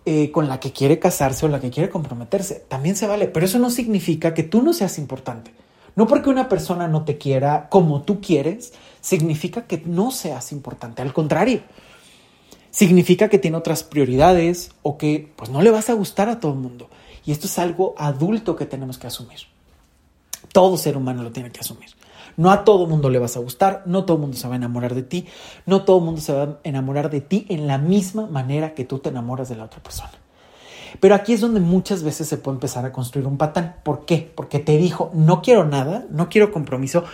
eh, 0.05 0.31
con 0.31 0.47
la 0.47 0.61
que 0.61 0.71
quiere 0.71 0.97
casarse 0.97 1.45
o 1.45 1.49
la 1.49 1.59
que 1.59 1.71
quiere 1.71 1.89
comprometerse. 1.89 2.63
También 2.69 2.95
se 2.95 3.05
vale, 3.05 3.27
pero 3.27 3.45
eso 3.45 3.59
no 3.59 3.69
significa 3.69 4.33
que 4.33 4.43
tú 4.43 4.61
no 4.61 4.71
seas 4.71 4.97
importante. 4.97 5.51
No 5.95 6.07
porque 6.07 6.29
una 6.29 6.49
persona 6.49 6.87
no 6.87 7.03
te 7.03 7.17
quiera 7.17 7.67
como 7.69 8.03
tú 8.03 8.21
quieres, 8.21 8.73
significa 9.05 9.67
que 9.67 9.83
no 9.85 10.09
seas 10.09 10.51
importante. 10.51 11.03
Al 11.03 11.13
contrario, 11.13 11.61
significa 12.71 13.29
que 13.29 13.37
tiene 13.37 13.55
otras 13.55 13.83
prioridades 13.83 14.71
o 14.81 14.97
que 14.97 15.31
pues 15.35 15.51
no 15.51 15.61
le 15.61 15.69
vas 15.69 15.91
a 15.91 15.93
gustar 15.93 16.27
a 16.27 16.39
todo 16.39 16.53
el 16.53 16.57
mundo. 16.57 16.89
Y 17.23 17.31
esto 17.31 17.45
es 17.45 17.59
algo 17.59 17.93
adulto 17.99 18.55
que 18.55 18.65
tenemos 18.65 18.97
que 18.97 19.05
asumir. 19.05 19.41
Todo 20.51 20.75
ser 20.75 20.97
humano 20.97 21.21
lo 21.21 21.31
tiene 21.31 21.51
que 21.51 21.59
asumir. 21.59 21.91
No 22.35 22.49
a 22.51 22.63
todo 22.63 22.87
mundo 22.87 23.11
le 23.11 23.19
vas 23.19 23.37
a 23.37 23.41
gustar, 23.41 23.83
no 23.85 24.05
todo 24.05 24.17
mundo 24.17 24.37
se 24.37 24.47
va 24.47 24.55
a 24.55 24.57
enamorar 24.57 24.95
de 24.95 25.03
ti, 25.03 25.27
no 25.67 25.83
todo 25.83 25.99
mundo 25.99 26.19
se 26.19 26.33
va 26.33 26.43
a 26.43 26.57
enamorar 26.63 27.11
de 27.11 27.21
ti 27.21 27.45
en 27.49 27.67
la 27.67 27.77
misma 27.77 28.25
manera 28.25 28.73
que 28.73 28.85
tú 28.85 28.97
te 28.97 29.09
enamoras 29.09 29.49
de 29.49 29.55
la 29.55 29.65
otra 29.65 29.83
persona. 29.83 30.13
Pero 30.99 31.15
aquí 31.15 31.33
es 31.33 31.41
donde 31.41 31.59
muchas 31.59 32.03
veces 32.03 32.27
se 32.27 32.37
puede 32.37 32.55
empezar 32.55 32.85
a 32.85 32.91
construir 32.91 33.27
un 33.27 33.37
patán. 33.37 33.75
¿Por 33.83 34.05
qué? 34.05 34.31
Porque 34.35 34.59
te 34.59 34.77
dijo, 34.77 35.11
no 35.13 35.41
quiero 35.41 35.65
nada, 35.65 36.05
no 36.09 36.29
quiero 36.29 36.51
compromiso, 36.51 37.05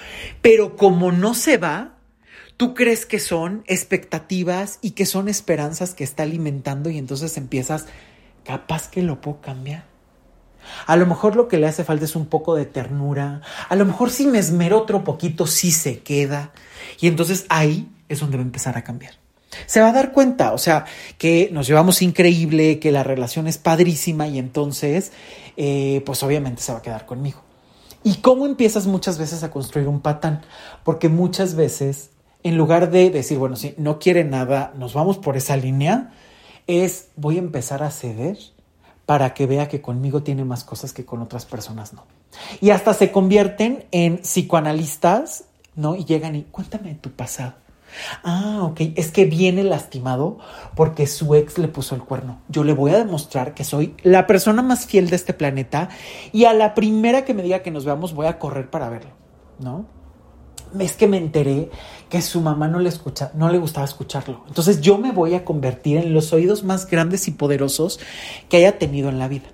pero 0.41 0.75
como 0.75 1.11
no 1.11 1.33
se 1.33 1.57
va, 1.57 1.93
tú 2.57 2.73
crees 2.73 3.05
que 3.05 3.19
son 3.19 3.63
expectativas 3.65 4.79
y 4.81 4.91
que 4.91 5.05
son 5.05 5.27
esperanzas 5.27 5.93
que 5.93 6.03
está 6.03 6.23
alimentando 6.23 6.89
y 6.89 6.97
entonces 6.97 7.37
empiezas, 7.37 7.85
capaz 8.43 8.89
que 8.89 9.01
lo 9.01 9.21
puedo 9.21 9.41
cambiar. 9.41 9.85
A 10.85 10.95
lo 10.95 11.05
mejor 11.05 11.35
lo 11.35 11.47
que 11.47 11.57
le 11.57 11.67
hace 11.67 11.83
falta 11.83 12.05
es 12.05 12.15
un 12.15 12.27
poco 12.27 12.55
de 12.55 12.65
ternura. 12.65 13.41
A 13.67 13.75
lo 13.75 13.85
mejor 13.85 14.09
si 14.09 14.27
me 14.27 14.39
esmero 14.39 14.79
otro 14.79 15.03
poquito, 15.03 15.47
sí 15.47 15.71
se 15.71 15.99
queda. 15.99 16.51
Y 16.99 17.07
entonces 17.07 17.45
ahí 17.49 17.89
es 18.09 18.19
donde 18.19 18.37
va 18.37 18.43
a 18.43 18.45
empezar 18.45 18.77
a 18.77 18.83
cambiar. 18.83 19.20
Se 19.65 19.81
va 19.81 19.89
a 19.89 19.93
dar 19.93 20.11
cuenta, 20.11 20.53
o 20.53 20.57
sea, 20.57 20.85
que 21.17 21.49
nos 21.51 21.67
llevamos 21.67 22.01
increíble, 22.01 22.79
que 22.79 22.91
la 22.91 23.03
relación 23.03 23.47
es 23.47 23.57
padrísima 23.57 24.27
y 24.27 24.39
entonces, 24.39 25.11
eh, 25.57 26.01
pues 26.05 26.23
obviamente 26.23 26.61
se 26.61 26.71
va 26.71 26.79
a 26.79 26.81
quedar 26.81 27.05
conmigo. 27.05 27.41
¿Y 28.03 28.15
cómo 28.15 28.45
empiezas 28.45 28.87
muchas 28.87 29.17
veces 29.17 29.43
a 29.43 29.51
construir 29.51 29.87
un 29.87 29.99
patán? 29.99 30.41
Porque 30.83 31.09
muchas 31.09 31.55
veces, 31.55 32.09
en 32.43 32.57
lugar 32.57 32.89
de 32.89 33.11
decir, 33.11 33.37
bueno, 33.37 33.55
si 33.55 33.75
no 33.77 33.99
quiere 33.99 34.23
nada, 34.23 34.73
nos 34.75 34.93
vamos 34.93 35.17
por 35.17 35.37
esa 35.37 35.55
línea, 35.55 36.11
es 36.67 37.09
voy 37.15 37.35
a 37.35 37.39
empezar 37.39 37.83
a 37.83 37.91
ceder 37.91 38.37
para 39.05 39.33
que 39.33 39.45
vea 39.45 39.67
que 39.67 39.81
conmigo 39.81 40.23
tiene 40.23 40.45
más 40.45 40.63
cosas 40.63 40.93
que 40.93 41.05
con 41.05 41.21
otras 41.21 41.45
personas 41.45 41.93
no. 41.93 42.05
Y 42.61 42.69
hasta 42.69 42.93
se 42.93 43.11
convierten 43.11 43.85
en 43.91 44.19
psicoanalistas, 44.19 45.45
¿no? 45.75 45.95
Y 45.95 46.05
llegan 46.05 46.35
y 46.35 46.43
cuéntame 46.43 46.95
tu 46.95 47.11
pasado. 47.11 47.53
Ah, 48.23 48.59
ok, 48.63 48.81
es 48.95 49.11
que 49.11 49.25
viene 49.25 49.63
lastimado 49.63 50.37
porque 50.75 51.07
su 51.07 51.35
ex 51.35 51.57
le 51.57 51.67
puso 51.67 51.95
el 51.95 52.03
cuerno. 52.03 52.41
Yo 52.49 52.63
le 52.63 52.73
voy 52.73 52.91
a 52.91 52.97
demostrar 52.97 53.53
que 53.53 53.63
soy 53.63 53.95
la 54.03 54.27
persona 54.27 54.61
más 54.61 54.85
fiel 54.85 55.09
de 55.09 55.15
este 55.15 55.33
planeta 55.33 55.89
y 56.31 56.45
a 56.45 56.53
la 56.53 56.73
primera 56.73 57.25
que 57.25 57.33
me 57.33 57.43
diga 57.43 57.63
que 57.63 57.71
nos 57.71 57.85
veamos 57.85 58.13
voy 58.13 58.27
a 58.27 58.39
correr 58.39 58.69
para 58.69 58.89
verlo, 58.89 59.11
¿no? 59.59 59.85
es 60.79 60.93
que 60.93 61.07
me 61.07 61.17
enteré 61.17 61.69
que 62.09 62.21
su 62.21 62.41
mamá 62.41 62.67
no 62.67 62.79
le 62.79 62.89
escucha, 62.89 63.31
no 63.33 63.49
le 63.49 63.57
gustaba 63.57 63.85
escucharlo. 63.85 64.43
Entonces 64.47 64.81
yo 64.81 64.97
me 64.97 65.11
voy 65.11 65.33
a 65.35 65.43
convertir 65.43 65.97
en 65.97 66.13
los 66.13 66.31
oídos 66.33 66.63
más 66.63 66.89
grandes 66.89 67.27
y 67.27 67.31
poderosos 67.31 67.99
que 68.49 68.57
haya 68.57 68.77
tenido 68.77 69.09
en 69.09 69.19
la 69.19 69.27
vida. 69.27 69.49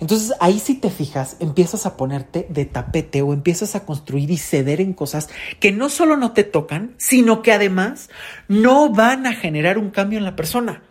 Entonces 0.00 0.32
ahí 0.40 0.58
si 0.58 0.74
te 0.74 0.90
fijas, 0.90 1.36
empiezas 1.40 1.86
a 1.86 1.96
ponerte 1.96 2.46
de 2.48 2.64
tapete 2.64 3.22
o 3.22 3.32
empiezas 3.32 3.74
a 3.74 3.84
construir 3.84 4.30
y 4.30 4.38
ceder 4.38 4.80
en 4.80 4.92
cosas 4.92 5.28
que 5.60 5.72
no 5.72 5.88
solo 5.88 6.16
no 6.16 6.32
te 6.32 6.44
tocan, 6.44 6.94
sino 6.98 7.42
que 7.42 7.52
además 7.52 8.10
no 8.48 8.90
van 8.90 9.26
a 9.26 9.34
generar 9.34 9.78
un 9.78 9.90
cambio 9.90 10.18
en 10.18 10.24
la 10.24 10.36
persona. 10.36 10.82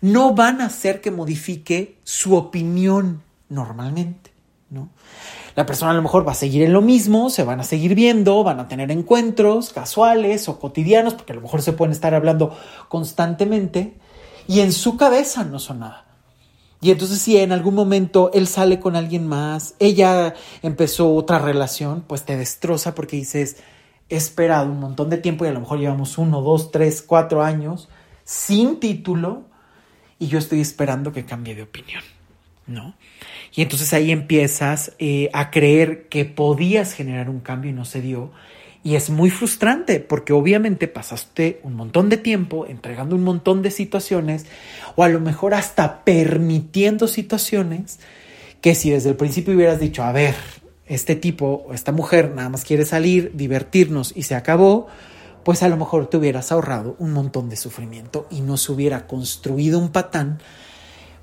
No 0.00 0.34
van 0.34 0.60
a 0.60 0.66
hacer 0.66 1.00
que 1.00 1.10
modifique 1.10 1.98
su 2.04 2.36
opinión 2.36 3.22
normalmente, 3.48 4.32
¿no? 4.70 4.90
La 5.54 5.66
persona 5.66 5.90
a 5.90 5.94
lo 5.94 6.02
mejor 6.02 6.26
va 6.26 6.32
a 6.32 6.36
seguir 6.36 6.62
en 6.62 6.72
lo 6.72 6.80
mismo, 6.80 7.28
se 7.28 7.44
van 7.44 7.60
a 7.60 7.64
seguir 7.64 7.94
viendo, 7.94 8.42
van 8.42 8.58
a 8.58 8.68
tener 8.68 8.90
encuentros 8.90 9.70
casuales 9.70 10.48
o 10.48 10.58
cotidianos, 10.58 11.12
porque 11.14 11.32
a 11.32 11.36
lo 11.36 11.42
mejor 11.42 11.60
se 11.60 11.74
pueden 11.74 11.92
estar 11.92 12.14
hablando 12.14 12.56
constantemente, 12.88 13.94
y 14.48 14.60
en 14.60 14.72
su 14.72 14.96
cabeza 14.96 15.44
no 15.44 15.58
son 15.58 15.80
nada. 15.80 16.11
Y 16.82 16.90
entonces 16.90 17.22
si 17.22 17.38
en 17.38 17.52
algún 17.52 17.76
momento 17.76 18.32
él 18.34 18.48
sale 18.48 18.80
con 18.80 18.96
alguien 18.96 19.28
más, 19.28 19.76
ella 19.78 20.34
empezó 20.62 21.14
otra 21.14 21.38
relación, 21.38 22.02
pues 22.04 22.24
te 22.24 22.36
destroza 22.36 22.92
porque 22.96 23.16
dices, 23.16 23.58
he 24.08 24.16
esperado 24.16 24.66
un 24.66 24.80
montón 24.80 25.08
de 25.08 25.16
tiempo 25.16 25.44
y 25.44 25.48
a 25.48 25.52
lo 25.52 25.60
mejor 25.60 25.78
llevamos 25.78 26.18
uno, 26.18 26.42
dos, 26.42 26.72
tres, 26.72 27.00
cuatro 27.00 27.44
años 27.44 27.88
sin 28.24 28.80
título 28.80 29.44
y 30.18 30.26
yo 30.26 30.40
estoy 30.40 30.60
esperando 30.60 31.12
que 31.12 31.24
cambie 31.24 31.54
de 31.54 31.62
opinión, 31.62 32.02
¿no? 32.66 32.96
Y 33.54 33.62
entonces 33.62 33.92
ahí 33.92 34.10
empiezas 34.10 34.92
eh, 34.98 35.30
a 35.32 35.52
creer 35.52 36.08
que 36.08 36.24
podías 36.24 36.94
generar 36.94 37.30
un 37.30 37.38
cambio 37.38 37.70
y 37.70 37.74
no 37.74 37.84
se 37.84 38.00
dio. 38.00 38.32
Y 38.84 38.96
es 38.96 39.10
muy 39.10 39.30
frustrante 39.30 40.00
porque 40.00 40.32
obviamente 40.32 40.88
pasaste 40.88 41.60
un 41.62 41.74
montón 41.74 42.08
de 42.08 42.16
tiempo 42.16 42.66
entregando 42.66 43.14
un 43.14 43.22
montón 43.22 43.62
de 43.62 43.70
situaciones 43.70 44.46
o 44.96 45.04
a 45.04 45.08
lo 45.08 45.20
mejor 45.20 45.54
hasta 45.54 46.04
permitiendo 46.04 47.06
situaciones 47.06 48.00
que 48.60 48.74
si 48.74 48.90
desde 48.90 49.10
el 49.10 49.16
principio 49.16 49.54
hubieras 49.54 49.80
dicho, 49.80 50.02
a 50.02 50.12
ver, 50.12 50.34
este 50.86 51.16
tipo 51.16 51.64
o 51.68 51.74
esta 51.74 51.92
mujer 51.92 52.32
nada 52.34 52.48
más 52.48 52.64
quiere 52.64 52.84
salir, 52.84 53.32
divertirnos 53.34 54.12
y 54.16 54.24
se 54.24 54.34
acabó, 54.34 54.88
pues 55.44 55.62
a 55.62 55.68
lo 55.68 55.76
mejor 55.76 56.08
te 56.08 56.16
hubieras 56.16 56.52
ahorrado 56.52 56.96
un 56.98 57.12
montón 57.12 57.48
de 57.48 57.56
sufrimiento 57.56 58.26
y 58.30 58.40
no 58.40 58.56
se 58.56 58.72
hubiera 58.72 59.06
construido 59.06 59.78
un 59.78 59.90
patán 59.90 60.38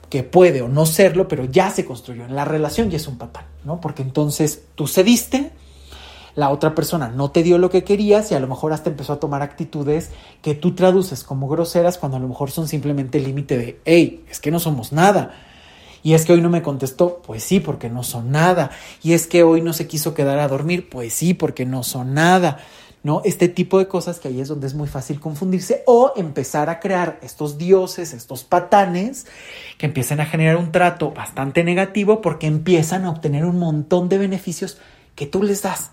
que 0.10 0.24
puede 0.24 0.62
o 0.62 0.68
no 0.68 0.86
serlo, 0.86 1.28
pero 1.28 1.46
ya 1.46 1.70
se 1.70 1.86
construyó 1.86 2.26
en 2.26 2.36
la 2.36 2.46
relación 2.46 2.92
y 2.92 2.96
es 2.96 3.08
un 3.08 3.18
patán, 3.18 3.46
¿no? 3.64 3.80
Porque 3.80 4.02
entonces 4.02 4.64
tú 4.76 4.88
cediste, 4.88 5.52
la 6.40 6.52
otra 6.52 6.74
persona 6.74 7.10
no 7.10 7.32
te 7.32 7.44
dio 7.44 7.58
lo 7.58 7.70
que 7.70 7.84
querías 7.84 8.32
y 8.32 8.36
a 8.36 8.40
lo 8.40 8.48
mejor 8.48 8.72
hasta 8.72 8.90
empezó 8.90 9.12
a 9.12 9.20
tomar 9.20 9.42
actitudes 9.42 10.12
que 10.42 10.56
tú 10.56 10.74
traduces 10.74 11.26
como 11.26 11.50
groseras 11.50 11.98
cuando 11.98 12.16
a 12.16 12.22
lo 12.22 12.30
mejor 12.30 12.50
son 12.50 12.70
simplemente 12.70 13.18
el 13.18 13.26
límite 13.26 13.58
de, 13.58 13.82
hey, 13.84 14.24
es 14.32 14.40
que 14.40 14.50
no 14.50 14.60
somos 14.60 14.94
nada. 14.94 15.36
Y 16.02 16.14
es 16.14 16.24
que 16.24 16.32
hoy 16.32 16.40
no 16.40 16.50
me 16.50 16.62
contestó, 16.62 17.22
pues 17.28 17.44
sí, 17.44 17.60
porque 17.60 17.90
no 17.90 18.04
son 18.04 18.32
nada. 18.32 18.72
Y 19.04 19.12
es 19.12 19.28
que 19.28 19.44
hoy 19.44 19.62
no 19.62 19.74
se 19.74 19.86
quiso 19.86 20.14
quedar 20.14 20.40
a 20.40 20.48
dormir, 20.48 20.90
pues 20.90 21.12
sí, 21.12 21.34
porque 21.34 21.66
no 21.66 21.84
son 21.84 22.14
nada. 22.14 22.60
¿no? 23.04 23.22
Este 23.26 23.50
tipo 23.50 23.78
de 23.78 23.90
cosas 23.90 24.18
que 24.22 24.30
ahí 24.30 24.40
es 24.40 24.48
donde 24.48 24.68
es 24.68 24.76
muy 24.76 24.88
fácil 24.88 25.20
confundirse 25.20 25.84
o 25.88 26.14
empezar 26.16 26.70
a 26.70 26.80
crear 26.80 27.20
estos 27.22 27.58
dioses, 27.58 28.14
estos 28.14 28.46
patanes 28.46 29.28
que 29.78 29.88
empiezan 29.88 30.22
a 30.22 30.26
generar 30.26 30.56
un 30.56 30.72
trato 30.72 31.12
bastante 31.12 31.66
negativo 31.66 32.22
porque 32.22 32.48
empiezan 32.48 33.04
a 33.04 33.10
obtener 33.10 33.44
un 33.44 33.60
montón 33.60 34.08
de 34.08 34.20
beneficios 34.20 34.78
que 35.16 35.26
tú 35.26 35.44
les 35.44 35.64
das. 35.64 35.92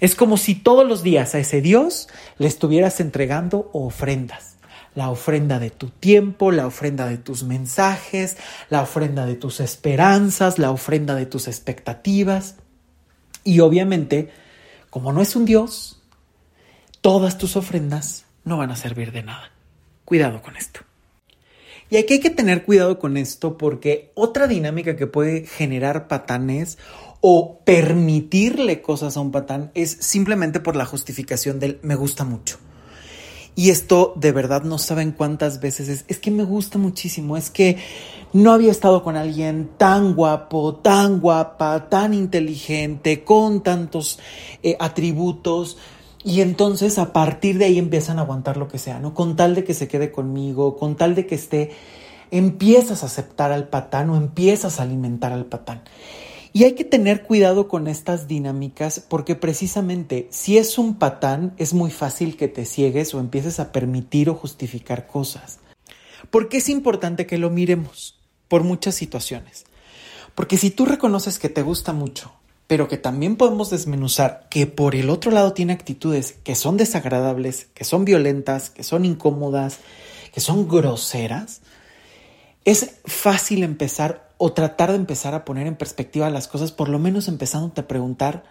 Es 0.00 0.14
como 0.14 0.36
si 0.36 0.54
todos 0.54 0.86
los 0.86 1.02
días 1.02 1.34
a 1.34 1.38
ese 1.38 1.60
Dios 1.60 2.08
le 2.38 2.48
estuvieras 2.48 3.00
entregando 3.00 3.70
ofrendas. 3.72 4.56
La 4.94 5.10
ofrenda 5.10 5.58
de 5.58 5.70
tu 5.70 5.88
tiempo, 5.90 6.50
la 6.50 6.66
ofrenda 6.66 7.06
de 7.06 7.18
tus 7.18 7.42
mensajes, 7.42 8.36
la 8.70 8.82
ofrenda 8.82 9.26
de 9.26 9.34
tus 9.34 9.60
esperanzas, 9.60 10.58
la 10.58 10.70
ofrenda 10.70 11.14
de 11.14 11.26
tus 11.26 11.48
expectativas. 11.48 12.56
Y 13.44 13.60
obviamente, 13.60 14.30
como 14.90 15.12
no 15.12 15.22
es 15.22 15.36
un 15.36 15.44
Dios, 15.44 16.02
todas 17.00 17.36
tus 17.38 17.56
ofrendas 17.56 18.24
no 18.44 18.58
van 18.58 18.70
a 18.70 18.76
servir 18.76 19.12
de 19.12 19.22
nada. 19.22 19.50
Cuidado 20.04 20.40
con 20.40 20.56
esto. 20.56 20.80
Y 21.88 21.98
aquí 21.98 22.14
hay 22.14 22.20
que 22.20 22.30
tener 22.30 22.64
cuidado 22.64 22.98
con 22.98 23.16
esto 23.16 23.56
porque 23.56 24.10
otra 24.14 24.48
dinámica 24.48 24.96
que 24.96 25.06
puede 25.06 25.46
generar 25.46 26.08
patanes 26.08 26.78
o 27.20 27.60
permitirle 27.64 28.82
cosas 28.82 29.16
a 29.16 29.20
un 29.20 29.30
patán 29.30 29.70
es 29.74 29.96
simplemente 30.00 30.60
por 30.60 30.76
la 30.76 30.84
justificación 30.84 31.58
del 31.58 31.78
me 31.82 31.94
gusta 31.94 32.24
mucho. 32.24 32.58
Y 33.58 33.70
esto 33.70 34.12
de 34.16 34.32
verdad 34.32 34.64
no 34.64 34.76
saben 34.76 35.12
cuántas 35.12 35.60
veces 35.60 35.88
es, 35.88 36.04
es 36.08 36.18
que 36.18 36.30
me 36.30 36.44
gusta 36.44 36.76
muchísimo, 36.76 37.38
es 37.38 37.48
que 37.48 37.78
no 38.34 38.52
había 38.52 38.70
estado 38.70 39.02
con 39.02 39.16
alguien 39.16 39.70
tan 39.78 40.14
guapo, 40.14 40.74
tan 40.74 41.20
guapa, 41.20 41.88
tan 41.88 42.12
inteligente, 42.12 43.24
con 43.24 43.62
tantos 43.62 44.18
eh, 44.62 44.76
atributos. 44.78 45.78
Y 46.22 46.42
entonces 46.42 46.98
a 46.98 47.14
partir 47.14 47.56
de 47.56 47.64
ahí 47.64 47.78
empiezan 47.78 48.18
a 48.18 48.22
aguantar 48.22 48.58
lo 48.58 48.68
que 48.68 48.78
sea, 48.78 48.98
¿no? 48.98 49.14
Con 49.14 49.36
tal 49.36 49.54
de 49.54 49.64
que 49.64 49.72
se 49.72 49.88
quede 49.88 50.12
conmigo, 50.12 50.76
con 50.76 50.96
tal 50.96 51.14
de 51.14 51.26
que 51.26 51.36
esté, 51.36 51.70
empiezas 52.30 53.02
a 53.02 53.06
aceptar 53.06 53.52
al 53.52 53.68
patán 53.68 54.10
o 54.10 54.16
empiezas 54.16 54.80
a 54.80 54.82
alimentar 54.82 55.32
al 55.32 55.46
patán. 55.46 55.82
Y 56.56 56.64
hay 56.64 56.72
que 56.72 56.84
tener 56.84 57.22
cuidado 57.24 57.68
con 57.68 57.86
estas 57.86 58.28
dinámicas 58.28 58.98
porque 58.98 59.34
precisamente 59.34 60.26
si 60.30 60.56
es 60.56 60.78
un 60.78 60.94
patán 60.94 61.52
es 61.58 61.74
muy 61.74 61.90
fácil 61.90 62.38
que 62.38 62.48
te 62.48 62.64
ciegues 62.64 63.12
o 63.12 63.20
empieces 63.20 63.60
a 63.60 63.72
permitir 63.72 64.30
o 64.30 64.34
justificar 64.34 65.06
cosas. 65.06 65.58
¿Por 66.30 66.48
qué 66.48 66.56
es 66.56 66.70
importante 66.70 67.26
que 67.26 67.36
lo 67.36 67.50
miremos? 67.50 68.18
Por 68.48 68.64
muchas 68.64 68.94
situaciones. 68.94 69.66
Porque 70.34 70.56
si 70.56 70.70
tú 70.70 70.86
reconoces 70.86 71.38
que 71.38 71.50
te 71.50 71.60
gusta 71.60 71.92
mucho, 71.92 72.32
pero 72.66 72.88
que 72.88 72.96
también 72.96 73.36
podemos 73.36 73.68
desmenuzar 73.68 74.46
que 74.48 74.66
por 74.66 74.94
el 74.94 75.10
otro 75.10 75.32
lado 75.32 75.52
tiene 75.52 75.74
actitudes 75.74 76.36
que 76.42 76.54
son 76.54 76.78
desagradables, 76.78 77.66
que 77.74 77.84
son 77.84 78.06
violentas, 78.06 78.70
que 78.70 78.82
son 78.82 79.04
incómodas, 79.04 79.80
que 80.32 80.40
son 80.40 80.66
groseras, 80.66 81.60
es 82.64 82.92
fácil 83.04 83.62
empezar 83.62 84.25
o 84.38 84.52
tratar 84.52 84.90
de 84.90 84.96
empezar 84.96 85.34
a 85.34 85.44
poner 85.44 85.66
en 85.66 85.76
perspectiva 85.76 86.30
las 86.30 86.48
cosas, 86.48 86.72
por 86.72 86.88
lo 86.88 86.98
menos 86.98 87.28
empezando 87.28 87.72
a 87.76 87.88
preguntar, 87.88 88.44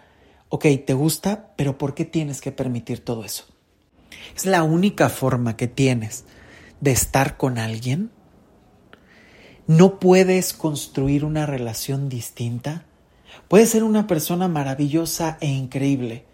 ok, 0.48 0.66
te 0.84 0.94
gusta, 0.94 1.52
pero 1.56 1.78
¿por 1.78 1.94
qué 1.94 2.04
tienes 2.04 2.40
que 2.40 2.52
permitir 2.52 3.04
todo 3.04 3.24
eso? 3.24 3.44
Es 4.34 4.46
la 4.46 4.62
única 4.62 5.08
forma 5.08 5.56
que 5.56 5.68
tienes 5.68 6.24
de 6.80 6.90
estar 6.90 7.36
con 7.36 7.58
alguien. 7.58 8.10
No 9.66 9.98
puedes 9.98 10.52
construir 10.52 11.24
una 11.24 11.46
relación 11.46 12.08
distinta. 12.08 12.84
Puedes 13.48 13.70
ser 13.70 13.84
una 13.84 14.06
persona 14.06 14.48
maravillosa 14.48 15.38
e 15.40 15.48
increíble, 15.48 16.24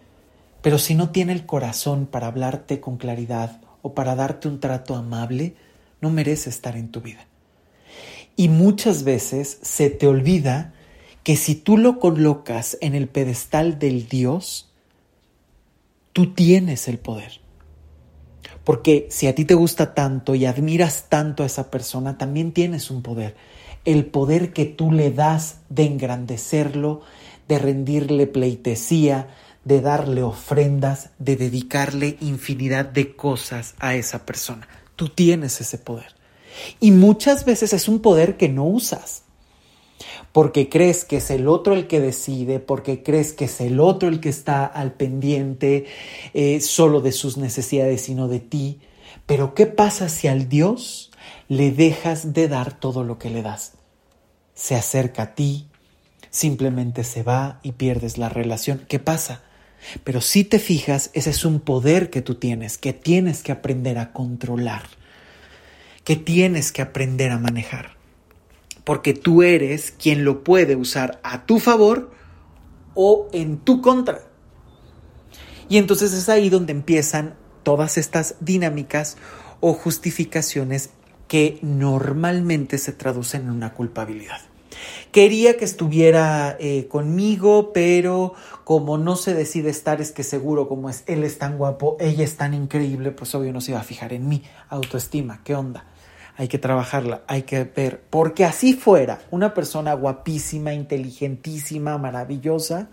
pero 0.61 0.79
si 0.79 0.95
no 0.95 1.09
tiene 1.09 1.33
el 1.33 1.45
corazón 1.45 2.05
para 2.05 2.27
hablarte 2.27 2.79
con 2.79 2.97
claridad 2.97 3.61
o 3.81 3.93
para 3.93 4.15
darte 4.15 4.47
un 4.47 4.59
trato 4.59 4.95
amable, 4.95 5.55
no 6.01 6.09
merece 6.09 6.49
estar 6.49 6.77
en 6.77 6.89
tu 6.89 7.01
vida. 7.01 7.27
Y 8.35 8.49
muchas 8.49 9.03
veces 9.03 9.59
se 9.61 9.89
te 9.89 10.07
olvida 10.07 10.73
que 11.23 11.35
si 11.37 11.55
tú 11.55 11.77
lo 11.77 11.99
colocas 11.99 12.77
en 12.81 12.95
el 12.95 13.07
pedestal 13.07 13.79
del 13.79 14.07
Dios, 14.07 14.71
tú 16.11 16.33
tienes 16.33 16.87
el 16.87 16.99
poder. 16.99 17.41
Porque 18.63 19.07
si 19.09 19.27
a 19.27 19.35
ti 19.35 19.45
te 19.45 19.53
gusta 19.53 19.93
tanto 19.93 20.35
y 20.35 20.45
admiras 20.45 21.09
tanto 21.09 21.43
a 21.43 21.45
esa 21.45 21.69
persona, 21.69 22.17
también 22.17 22.53
tienes 22.53 22.91
un 22.91 23.01
poder. 23.01 23.35
El 23.85 24.05
poder 24.05 24.53
que 24.53 24.65
tú 24.65 24.91
le 24.91 25.11
das 25.11 25.57
de 25.69 25.85
engrandecerlo, 25.85 27.01
de 27.47 27.59
rendirle 27.59 28.27
pleitesía, 28.27 29.27
de 29.65 29.81
darle 29.81 30.23
ofrendas, 30.23 31.09
de 31.19 31.35
dedicarle 31.35 32.17
infinidad 32.21 32.85
de 32.85 33.15
cosas 33.15 33.75
a 33.79 33.95
esa 33.95 34.25
persona. 34.25 34.67
Tú 34.95 35.09
tienes 35.09 35.59
ese 35.61 35.77
poder. 35.77 36.22
Y 36.79 36.91
muchas 36.91 37.45
veces 37.45 37.73
es 37.73 37.87
un 37.87 37.99
poder 37.99 38.37
que 38.37 38.49
no 38.49 38.65
usas. 38.65 39.23
Porque 40.31 40.67
crees 40.67 41.05
que 41.05 41.17
es 41.17 41.29
el 41.29 41.47
otro 41.47 41.75
el 41.75 41.87
que 41.87 41.99
decide, 41.99 42.59
porque 42.59 43.03
crees 43.03 43.33
que 43.33 43.45
es 43.45 43.61
el 43.61 43.79
otro 43.79 44.09
el 44.09 44.19
que 44.19 44.29
está 44.29 44.65
al 44.65 44.93
pendiente 44.93 45.85
eh, 46.33 46.59
solo 46.59 47.01
de 47.01 47.11
sus 47.11 47.37
necesidades, 47.37 48.01
sino 48.01 48.27
de 48.27 48.39
ti. 48.39 48.79
Pero 49.25 49.53
¿qué 49.53 49.67
pasa 49.67 50.09
si 50.09 50.27
al 50.27 50.49
Dios 50.49 51.11
le 51.47 51.71
dejas 51.71 52.33
de 52.33 52.47
dar 52.47 52.77
todo 52.77 53.03
lo 53.03 53.19
que 53.19 53.29
le 53.29 53.43
das? 53.43 53.73
Se 54.55 54.75
acerca 54.75 55.23
a 55.23 55.35
ti, 55.35 55.67
simplemente 56.31 57.03
se 57.03 57.21
va 57.21 57.59
y 57.61 57.73
pierdes 57.73 58.17
la 58.17 58.29
relación. 58.29 58.85
¿Qué 58.87 58.99
pasa? 58.99 59.43
Pero 60.03 60.19
si 60.21 60.43
te 60.43 60.59
fijas, 60.59 61.11
ese 61.13 61.29
es 61.29 61.45
un 61.45 61.59
poder 61.59 62.09
que 62.09 62.21
tú 62.21 62.35
tienes, 62.35 62.77
que 62.77 62.93
tienes 62.93 63.43
que 63.43 63.51
aprender 63.51 63.97
a 63.99 64.13
controlar 64.13 64.83
que 66.03 66.15
tienes 66.15 66.71
que 66.71 66.81
aprender 66.81 67.31
a 67.31 67.39
manejar. 67.39 67.95
Porque 68.83 69.13
tú 69.13 69.43
eres 69.43 69.91
quien 69.91 70.25
lo 70.25 70.43
puede 70.43 70.75
usar 70.75 71.19
a 71.23 71.45
tu 71.45 71.59
favor 71.59 72.11
o 72.93 73.29
en 73.31 73.57
tu 73.57 73.81
contra. 73.81 74.21
Y 75.69 75.77
entonces 75.77 76.13
es 76.13 76.29
ahí 76.29 76.49
donde 76.49 76.73
empiezan 76.73 77.35
todas 77.63 77.97
estas 77.97 78.35
dinámicas 78.41 79.17
o 79.61 79.73
justificaciones 79.73 80.89
que 81.27 81.57
normalmente 81.61 82.77
se 82.77 82.91
traducen 82.91 83.43
en 83.43 83.51
una 83.51 83.73
culpabilidad. 83.73 84.41
Quería 85.11 85.57
que 85.57 85.65
estuviera 85.65 86.57
eh, 86.59 86.87
conmigo, 86.87 87.71
pero 87.73 88.33
como 88.63 88.97
no 88.97 89.15
se 89.15 89.33
decide 89.33 89.69
estar, 89.69 90.01
es 90.01 90.11
que 90.11 90.23
seguro 90.23 90.67
como 90.67 90.89
es 90.89 91.03
él 91.07 91.23
es 91.23 91.37
tan 91.37 91.57
guapo, 91.57 91.95
ella 91.99 92.23
es 92.23 92.35
tan 92.35 92.53
increíble, 92.53 93.11
pues 93.11 93.33
obvio 93.35 93.53
no 93.53 93.61
se 93.61 93.71
iba 93.71 93.79
a 93.79 93.83
fijar 93.83 94.11
en 94.11 94.27
mí. 94.27 94.43
Autoestima, 94.69 95.41
¿qué 95.43 95.55
onda? 95.55 95.85
Hay 96.35 96.47
que 96.47 96.57
trabajarla, 96.57 97.21
hay 97.27 97.43
que 97.43 97.63
ver, 97.63 98.01
porque 98.09 98.45
así 98.45 98.73
fuera, 98.73 99.21
una 99.31 99.53
persona 99.53 99.93
guapísima, 99.93 100.73
inteligentísima, 100.73 101.97
maravillosa, 101.97 102.89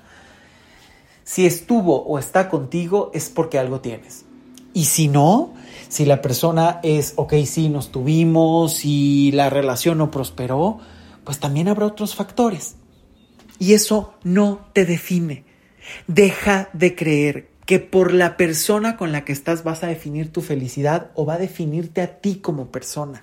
si 1.25 1.47
estuvo 1.47 2.03
o 2.03 2.19
está 2.19 2.49
contigo 2.49 3.11
es 3.15 3.31
porque 3.31 3.59
algo 3.59 3.81
tienes. 3.81 4.25
Y 4.73 4.85
si 4.85 5.09
no, 5.09 5.55
si 5.89 6.05
la 6.05 6.23
persona 6.23 6.81
es, 6.83 7.15
ok, 7.17 7.35
sí, 7.45 7.69
nos 7.69 7.91
tuvimos 7.91 8.85
y 8.85 9.33
la 9.33 9.51
relación 9.51 9.99
no 9.99 10.11
prosperó, 10.11 10.79
pues 11.25 11.39
también 11.39 11.69
habrá 11.69 11.87
otros 11.87 12.15
factores. 12.15 12.77
Y 13.59 13.75
eso 13.75 14.15
no 14.23 14.67
te 14.73 14.85
define. 14.85 15.45
Deja 16.07 16.69
de 16.73 16.95
creer 16.95 17.51
que 17.67 17.79
por 17.79 18.13
la 18.13 18.37
persona 18.37 18.97
con 18.97 19.13
la 19.13 19.25
que 19.25 19.33
estás 19.33 19.63
vas 19.63 19.85
a 19.85 19.87
definir 19.87 20.33
tu 20.33 20.41
felicidad 20.41 21.11
o 21.15 21.25
va 21.25 21.35
a 21.35 21.39
definirte 21.39 22.01
a 22.01 22.21
ti 22.21 22.37
como 22.37 22.73
persona. 22.73 23.23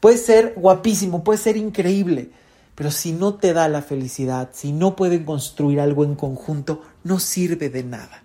Puede 0.00 0.18
ser 0.18 0.54
guapísimo, 0.56 1.24
puede 1.24 1.38
ser 1.38 1.56
increíble, 1.56 2.30
pero 2.74 2.90
si 2.90 3.12
no 3.12 3.34
te 3.34 3.52
da 3.52 3.68
la 3.68 3.82
felicidad, 3.82 4.50
si 4.52 4.72
no 4.72 4.94
pueden 4.94 5.24
construir 5.24 5.80
algo 5.80 6.04
en 6.04 6.14
conjunto, 6.14 6.82
no 7.02 7.18
sirve 7.18 7.68
de 7.70 7.82
nada. 7.82 8.22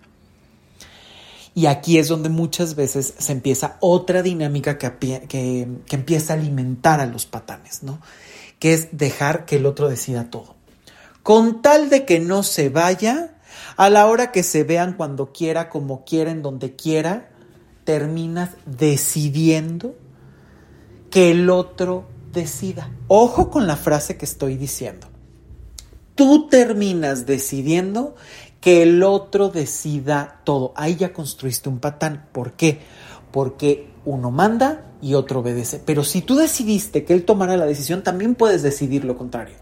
Y 1.56 1.68
aquí 1.68 1.98
es 1.98 2.08
donde 2.08 2.30
muchas 2.30 2.76
veces 2.76 3.14
se 3.18 3.32
empieza 3.32 3.78
otra 3.80 4.22
dinámica 4.22 4.78
que, 4.78 4.92
que, 5.28 5.68
empieza 5.96 6.34
a 6.34 6.38
alimentar 6.38 7.00
a 7.00 7.06
los 7.06 7.26
patanes, 7.26 7.84
¿no? 7.84 8.00
Que 8.60 8.74
es 8.74 8.90
dejar 8.92 9.46
que 9.46 9.58
el 9.58 9.66
otro 9.66 9.88
decida 9.88 10.30
todo. 10.30 10.56
Con 11.22 11.62
tal 11.62 11.90
de 11.90 12.06
que 12.06 12.20
no 12.20 12.44
se 12.44 12.70
vaya, 12.70 13.36
a 13.78 13.90
la 13.90 14.08
hora 14.08 14.32
que 14.32 14.44
se 14.44 14.64
vean 14.64 14.94
cuando 14.94 15.32
quiera, 15.32 15.70
como 15.70 16.04
quiera, 16.06 16.32
en 16.32 16.42
donde 16.42 16.76
quiera, 16.76 17.30
terminas 17.86 18.52
decidiendo 18.66 19.96
que 21.14 21.30
el 21.30 21.52
otro 21.52 22.06
decida. 22.32 22.90
Ojo 23.08 23.52
con 23.52 23.68
la 23.68 23.76
frase 23.76 24.18
que 24.18 24.26
estoy 24.26 24.58
diciendo. 24.58 25.06
Tú 26.16 26.48
terminas 26.48 27.28
decidiendo 27.28 28.16
que 28.60 28.82
el 28.82 29.04
otro 29.04 29.50
decida 29.50 30.42
todo. 30.44 30.74
Ahí 30.76 30.96
ya 30.96 31.14
construiste 31.14 31.70
un 31.70 31.78
patán. 31.78 32.26
¿Por 32.32 32.54
qué? 32.54 32.80
Porque 33.32 33.92
uno 34.06 34.32
manda 34.32 34.86
y 35.04 35.14
otro 35.14 35.42
obedece. 35.42 35.80
Pero 35.86 36.04
si 36.04 36.24
tú 36.24 36.36
decidiste 36.36 37.06
que 37.06 37.14
él 37.14 37.26
tomara 37.26 37.58
la 37.58 37.68
decisión, 37.68 38.02
también 38.02 38.34
puedes 38.34 38.64
decidir 38.64 39.06
lo 39.06 39.16
contrario. 39.16 39.58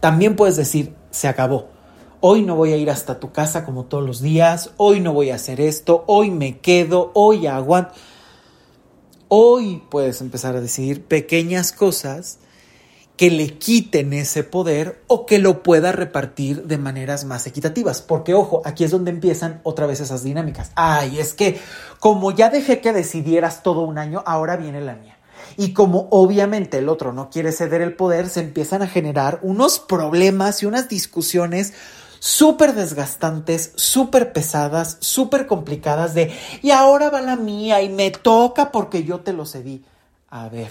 También 0.00 0.34
puedes 0.34 0.56
decir, 0.56 0.96
se 1.12 1.28
acabó. 1.28 1.68
Hoy 2.18 2.42
no 2.42 2.56
voy 2.56 2.72
a 2.72 2.76
ir 2.76 2.90
hasta 2.90 3.20
tu 3.20 3.30
casa 3.30 3.64
como 3.64 3.84
todos 3.84 4.04
los 4.04 4.20
días. 4.20 4.70
Hoy 4.76 4.98
no 4.98 5.12
voy 5.12 5.30
a 5.30 5.36
hacer 5.36 5.60
esto. 5.60 6.02
Hoy 6.08 6.32
me 6.32 6.58
quedo. 6.58 7.12
Hoy 7.14 7.46
aguanto. 7.46 7.94
Hoy 9.32 9.80
puedes 9.88 10.20
empezar 10.22 10.56
a 10.56 10.60
decidir 10.60 11.04
pequeñas 11.04 11.70
cosas 11.70 12.38
que 13.16 13.30
le 13.30 13.58
quiten 13.58 14.12
ese 14.12 14.42
poder 14.42 15.04
o 15.06 15.24
que 15.24 15.38
lo 15.38 15.62
pueda 15.62 15.92
repartir 15.92 16.64
de 16.64 16.78
maneras 16.78 17.24
más 17.24 17.46
equitativas. 17.46 18.02
Porque 18.02 18.34
ojo, 18.34 18.60
aquí 18.64 18.82
es 18.82 18.90
donde 18.90 19.12
empiezan 19.12 19.60
otra 19.62 19.86
vez 19.86 20.00
esas 20.00 20.24
dinámicas. 20.24 20.72
Ay, 20.74 21.20
es 21.20 21.32
que 21.32 21.60
como 22.00 22.32
ya 22.32 22.50
dejé 22.50 22.80
que 22.80 22.92
decidieras 22.92 23.62
todo 23.62 23.82
un 23.82 23.98
año, 23.98 24.24
ahora 24.26 24.56
viene 24.56 24.80
la 24.80 24.96
mía. 24.96 25.16
Y 25.56 25.74
como 25.74 26.08
obviamente 26.10 26.78
el 26.78 26.88
otro 26.88 27.12
no 27.12 27.30
quiere 27.30 27.52
ceder 27.52 27.82
el 27.82 27.94
poder, 27.94 28.28
se 28.28 28.40
empiezan 28.40 28.82
a 28.82 28.88
generar 28.88 29.38
unos 29.42 29.78
problemas 29.78 30.64
y 30.64 30.66
unas 30.66 30.88
discusiones 30.88 31.72
súper 32.20 32.74
desgastantes, 32.74 33.72
súper 33.74 34.32
pesadas, 34.32 34.98
súper 35.00 35.48
complicadas 35.48 36.14
de, 36.14 36.32
y 36.62 36.70
ahora 36.70 37.10
va 37.10 37.20
la 37.20 37.34
mía 37.34 37.82
y 37.82 37.88
me 37.88 38.12
toca 38.12 38.70
porque 38.70 39.02
yo 39.02 39.20
te 39.20 39.32
lo 39.32 39.44
cedí. 39.44 39.84
A 40.28 40.48
ver, 40.48 40.70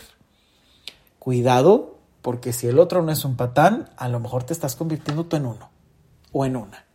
cuidado 1.18 1.98
porque 2.22 2.54
si 2.54 2.68
el 2.68 2.80
otro 2.80 3.02
no 3.02 3.12
es 3.12 3.26
un 3.26 3.36
patán, 3.36 3.90
a 3.98 4.08
lo 4.08 4.20
mejor 4.22 4.44
te 4.44 4.54
estás 4.54 4.76
convirtiendo 4.76 5.26
tú 5.26 5.36
en 5.36 5.46
uno 5.48 5.70
o 6.32 6.46
en 6.46 6.56
una. 6.56 6.86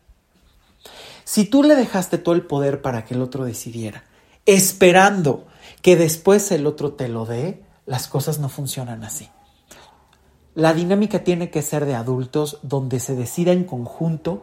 Si 1.25 1.45
tú 1.45 1.63
le 1.63 1.75
dejaste 1.75 2.19
todo 2.19 2.35
el 2.35 2.47
poder 2.47 2.81
para 2.81 3.05
que 3.05 3.15
el 3.15 3.23
otro 3.23 3.45
decidiera, 3.45 4.05
esperando 4.47 5.47
que 5.83 5.97
después 5.97 6.51
el 6.53 6.67
otro 6.67 6.93
te 6.93 7.09
lo 7.09 7.27
dé, 7.27 7.65
las 7.87 8.07
cosas 8.07 8.39
no 8.39 8.49
funcionan 8.49 9.05
así. 9.05 9.29
La 10.55 10.73
dinámica 10.73 11.25
tiene 11.25 11.51
que 11.51 11.63
ser 11.63 11.85
de 11.85 11.95
adultos 11.95 12.59
donde 12.63 13.01
se 13.01 13.17
decida 13.17 13.53
en 13.53 13.65
conjunto 13.65 14.43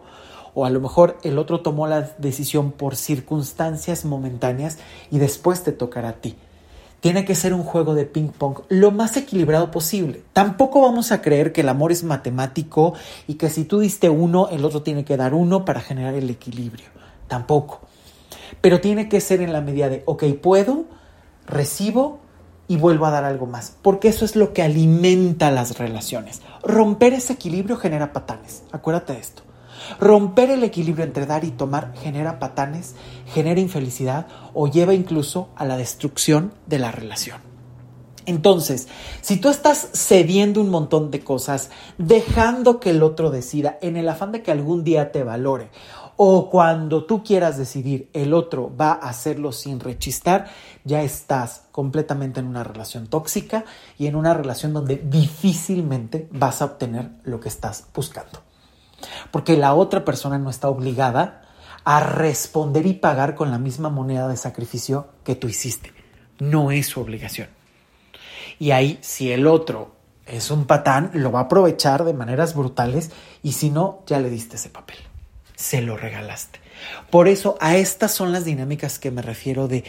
o 0.53 0.65
a 0.65 0.69
lo 0.69 0.81
mejor 0.81 1.17
el 1.23 1.37
otro 1.37 1.61
tomó 1.61 1.87
la 1.87 2.01
decisión 2.17 2.71
por 2.71 2.95
circunstancias 2.95 4.03
momentáneas 4.03 4.77
y 5.09 5.19
después 5.19 5.63
te 5.63 5.71
tocará 5.71 6.09
a 6.09 6.13
ti 6.13 6.35
tiene 7.01 7.25
que 7.25 7.35
ser 7.35 7.53
un 7.53 7.63
juego 7.63 7.95
de 7.95 8.05
ping 8.05 8.29
pong 8.29 8.59
lo 8.69 8.91
más 8.91 9.17
equilibrado 9.17 9.71
posible. 9.71 10.21
Tampoco 10.33 10.81
vamos 10.81 11.11
a 11.11 11.21
creer 11.21 11.51
que 11.51 11.61
el 11.61 11.69
amor 11.69 11.91
es 11.91 12.03
matemático 12.03 12.93
y 13.27 13.33
que 13.33 13.49
si 13.49 13.65
tú 13.65 13.79
diste 13.79 14.09
uno, 14.09 14.47
el 14.49 14.63
otro 14.63 14.83
tiene 14.83 15.03
que 15.03 15.17
dar 15.17 15.33
uno 15.33 15.65
para 15.65 15.81
generar 15.81 16.13
el 16.13 16.29
equilibrio. 16.29 16.85
Tampoco. 17.27 17.81
Pero 18.61 18.79
tiene 18.81 19.09
que 19.09 19.19
ser 19.19 19.41
en 19.41 19.51
la 19.51 19.61
medida 19.61 19.89
de, 19.89 20.03
ok, 20.05 20.25
puedo, 20.41 20.85
recibo 21.47 22.19
y 22.71 22.77
vuelvo 22.77 23.05
a 23.05 23.11
dar 23.11 23.25
algo 23.25 23.47
más. 23.47 23.75
Porque 23.81 24.07
eso 24.07 24.23
es 24.23 24.37
lo 24.37 24.53
que 24.53 24.61
alimenta 24.61 25.51
las 25.51 25.77
relaciones. 25.77 26.41
Romper 26.63 27.11
ese 27.11 27.33
equilibrio 27.33 27.75
genera 27.75 28.13
patanes. 28.13 28.63
Acuérdate 28.71 29.11
de 29.11 29.19
esto. 29.19 29.43
Romper 29.99 30.51
el 30.51 30.63
equilibrio 30.63 31.03
entre 31.03 31.25
dar 31.25 31.43
y 31.43 31.51
tomar 31.51 31.91
genera 32.01 32.39
patanes, 32.39 32.95
genera 33.33 33.59
infelicidad 33.59 34.27
o 34.53 34.69
lleva 34.69 34.93
incluso 34.93 35.49
a 35.57 35.65
la 35.65 35.75
destrucción 35.75 36.53
de 36.65 36.79
la 36.79 36.93
relación. 36.93 37.41
Entonces, 38.25 38.87
si 39.19 39.35
tú 39.35 39.49
estás 39.49 39.89
cediendo 39.93 40.61
un 40.61 40.69
montón 40.69 41.11
de 41.11 41.19
cosas, 41.19 41.71
dejando 41.97 42.79
que 42.79 42.91
el 42.91 43.03
otro 43.03 43.31
decida 43.31 43.79
en 43.81 43.97
el 43.97 44.07
afán 44.07 44.31
de 44.31 44.43
que 44.43 44.51
algún 44.51 44.85
día 44.85 45.11
te 45.11 45.25
valore, 45.25 45.71
o 46.23 46.49
cuando 46.49 47.05
tú 47.05 47.23
quieras 47.23 47.57
decidir 47.57 48.09
el 48.13 48.33
otro 48.33 48.71
va 48.75 48.91
a 48.91 49.09
hacerlo 49.09 49.51
sin 49.51 49.79
rechistar, 49.79 50.49
ya 50.83 51.01
estás 51.01 51.63
completamente 51.71 52.39
en 52.39 52.45
una 52.45 52.63
relación 52.63 53.07
tóxica 53.07 53.65
y 53.97 54.05
en 54.05 54.15
una 54.15 54.35
relación 54.35 54.71
donde 54.71 54.97
difícilmente 54.97 56.27
vas 56.31 56.61
a 56.61 56.65
obtener 56.65 57.09
lo 57.23 57.39
que 57.39 57.49
estás 57.49 57.87
buscando 57.95 58.39
porque 59.31 59.57
la 59.57 59.73
otra 59.73 60.05
persona 60.05 60.37
no 60.37 60.49
está 60.49 60.69
obligada 60.69 61.41
a 61.83 61.99
responder 61.99 62.85
y 62.85 62.93
pagar 62.93 63.35
con 63.35 63.51
la 63.51 63.57
misma 63.57 63.89
moneda 63.89 64.27
de 64.27 64.37
sacrificio 64.37 65.07
que 65.23 65.35
tú 65.35 65.47
hiciste. 65.47 65.93
No 66.39 66.71
es 66.71 66.87
su 66.87 67.01
obligación. 67.01 67.49
Y 68.59 68.71
ahí, 68.71 68.99
si 69.01 69.31
el 69.31 69.47
otro 69.47 69.95
es 70.25 70.51
un 70.51 70.65
patán, 70.65 71.11
lo 71.13 71.31
va 71.31 71.39
a 71.39 71.43
aprovechar 71.43 72.03
de 72.03 72.13
maneras 72.13 72.55
brutales 72.55 73.11
y 73.41 73.53
si 73.53 73.71
no, 73.71 74.03
ya 74.05 74.19
le 74.19 74.29
diste 74.29 74.57
ese 74.57 74.69
papel. 74.69 74.97
Se 75.61 75.83
lo 75.83 75.95
regalaste. 75.95 76.59
Por 77.11 77.27
eso 77.27 77.55
a 77.61 77.77
estas 77.77 78.11
son 78.11 78.31
las 78.31 78.45
dinámicas 78.45 78.97
que 78.97 79.11
me 79.11 79.21
refiero 79.21 79.67
de 79.67 79.83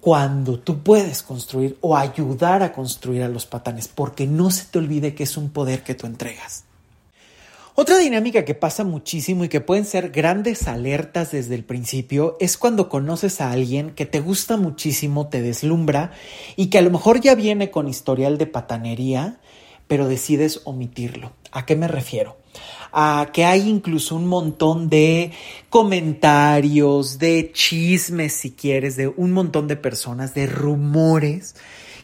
cuando 0.00 0.60
tú 0.60 0.84
puedes 0.84 1.24
construir 1.24 1.76
o 1.80 1.96
ayudar 1.96 2.62
a 2.62 2.72
construir 2.72 3.24
a 3.24 3.28
los 3.28 3.44
patanes, 3.44 3.88
porque 3.88 4.28
no 4.28 4.52
se 4.52 4.66
te 4.66 4.78
olvide 4.78 5.16
que 5.16 5.24
es 5.24 5.36
un 5.36 5.50
poder 5.50 5.82
que 5.82 5.96
tú 5.96 6.06
entregas. 6.06 6.62
Otra 7.74 7.98
dinámica 7.98 8.44
que 8.44 8.54
pasa 8.54 8.84
muchísimo 8.84 9.42
y 9.42 9.48
que 9.48 9.60
pueden 9.60 9.84
ser 9.84 10.10
grandes 10.10 10.68
alertas 10.68 11.32
desde 11.32 11.56
el 11.56 11.64
principio 11.64 12.36
es 12.38 12.56
cuando 12.56 12.88
conoces 12.88 13.40
a 13.40 13.50
alguien 13.50 13.90
que 13.90 14.06
te 14.06 14.20
gusta 14.20 14.56
muchísimo, 14.56 15.26
te 15.26 15.42
deslumbra 15.42 16.12
y 16.54 16.68
que 16.68 16.78
a 16.78 16.82
lo 16.82 16.90
mejor 16.90 17.20
ya 17.20 17.34
viene 17.34 17.72
con 17.72 17.88
historial 17.88 18.38
de 18.38 18.46
patanería, 18.46 19.40
pero 19.88 20.06
decides 20.06 20.60
omitirlo. 20.64 21.32
¿A 21.50 21.66
qué 21.66 21.74
me 21.74 21.88
refiero? 21.88 22.36
A 22.92 23.28
que 23.32 23.44
hay 23.44 23.68
incluso 23.68 24.16
un 24.16 24.26
montón 24.26 24.88
de 24.88 25.32
comentarios, 25.68 27.18
de 27.18 27.50
chismes, 27.52 28.32
si 28.32 28.52
quieres, 28.52 28.96
de 28.96 29.08
un 29.08 29.32
montón 29.32 29.68
de 29.68 29.76
personas, 29.76 30.34
de 30.34 30.46
rumores 30.46 31.54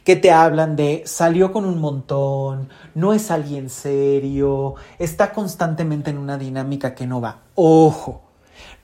que 0.07 0.15
te 0.15 0.31
hablan 0.31 0.77
de 0.77 1.03
salió 1.05 1.53
con 1.53 1.65
un 1.65 1.81
montón, 1.81 2.69
no 2.95 3.13
es 3.13 3.33
alguien 3.33 3.69
serio, 3.69 4.77
está 5.01 5.33
constantemente 5.33 6.11
en 6.11 6.19
una 6.19 6.39
dinámica 6.39 6.95
que 6.95 7.09
no 7.09 7.21
va. 7.21 7.41
Ojo, 7.57 8.23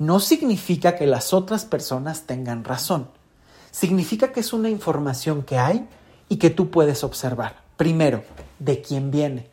no 0.01 0.19
significa 0.19 0.97
que 0.97 1.07
las 1.07 1.33
otras 1.33 1.65
personas 1.65 2.23
tengan 2.23 2.65
razón. 2.65 3.09
Significa 3.71 4.33
que 4.33 4.41
es 4.41 4.53
una 4.53 4.69
información 4.69 5.45
que 5.45 5.59
hay 5.59 5.87
y 6.29 6.39
que 6.39 6.51
tú 6.51 6.71
puedes 6.71 7.05
observar. 7.05 7.63
Primero, 7.77 8.25
de 8.59 8.83
quién 8.83 9.13
viene. 9.13 9.47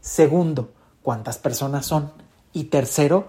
Segundo, 0.00 0.70
cuántas 1.02 1.38
personas 1.38 1.86
son. 1.86 2.12
Y 2.52 2.64
tercero, 2.64 3.28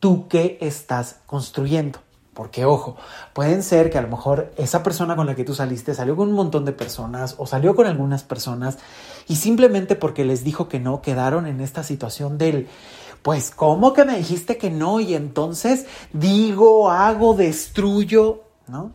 tú 0.00 0.28
qué 0.28 0.58
estás 0.60 1.16
construyendo. 1.26 2.00
Porque, 2.36 2.66
ojo, 2.66 2.96
pueden 3.32 3.62
ser 3.62 3.90
que 3.90 3.96
a 3.96 4.02
lo 4.02 4.08
mejor 4.08 4.52
esa 4.58 4.82
persona 4.82 5.16
con 5.16 5.26
la 5.26 5.34
que 5.34 5.44
tú 5.44 5.54
saliste 5.54 5.94
salió 5.94 6.16
con 6.16 6.28
un 6.28 6.34
montón 6.34 6.66
de 6.66 6.72
personas 6.72 7.34
o 7.38 7.46
salió 7.46 7.74
con 7.74 7.86
algunas 7.86 8.24
personas 8.24 8.76
y 9.26 9.36
simplemente 9.36 9.96
porque 9.96 10.26
les 10.26 10.44
dijo 10.44 10.68
que 10.68 10.78
no, 10.78 11.00
quedaron 11.00 11.46
en 11.46 11.62
esta 11.62 11.82
situación 11.82 12.36
del, 12.36 12.68
pues, 13.22 13.50
¿cómo 13.50 13.94
que 13.94 14.04
me 14.04 14.18
dijiste 14.18 14.58
que 14.58 14.68
no? 14.68 15.00
Y 15.00 15.14
entonces 15.14 15.86
digo, 16.12 16.90
hago, 16.90 17.32
destruyo, 17.32 18.42
¿no? 18.68 18.90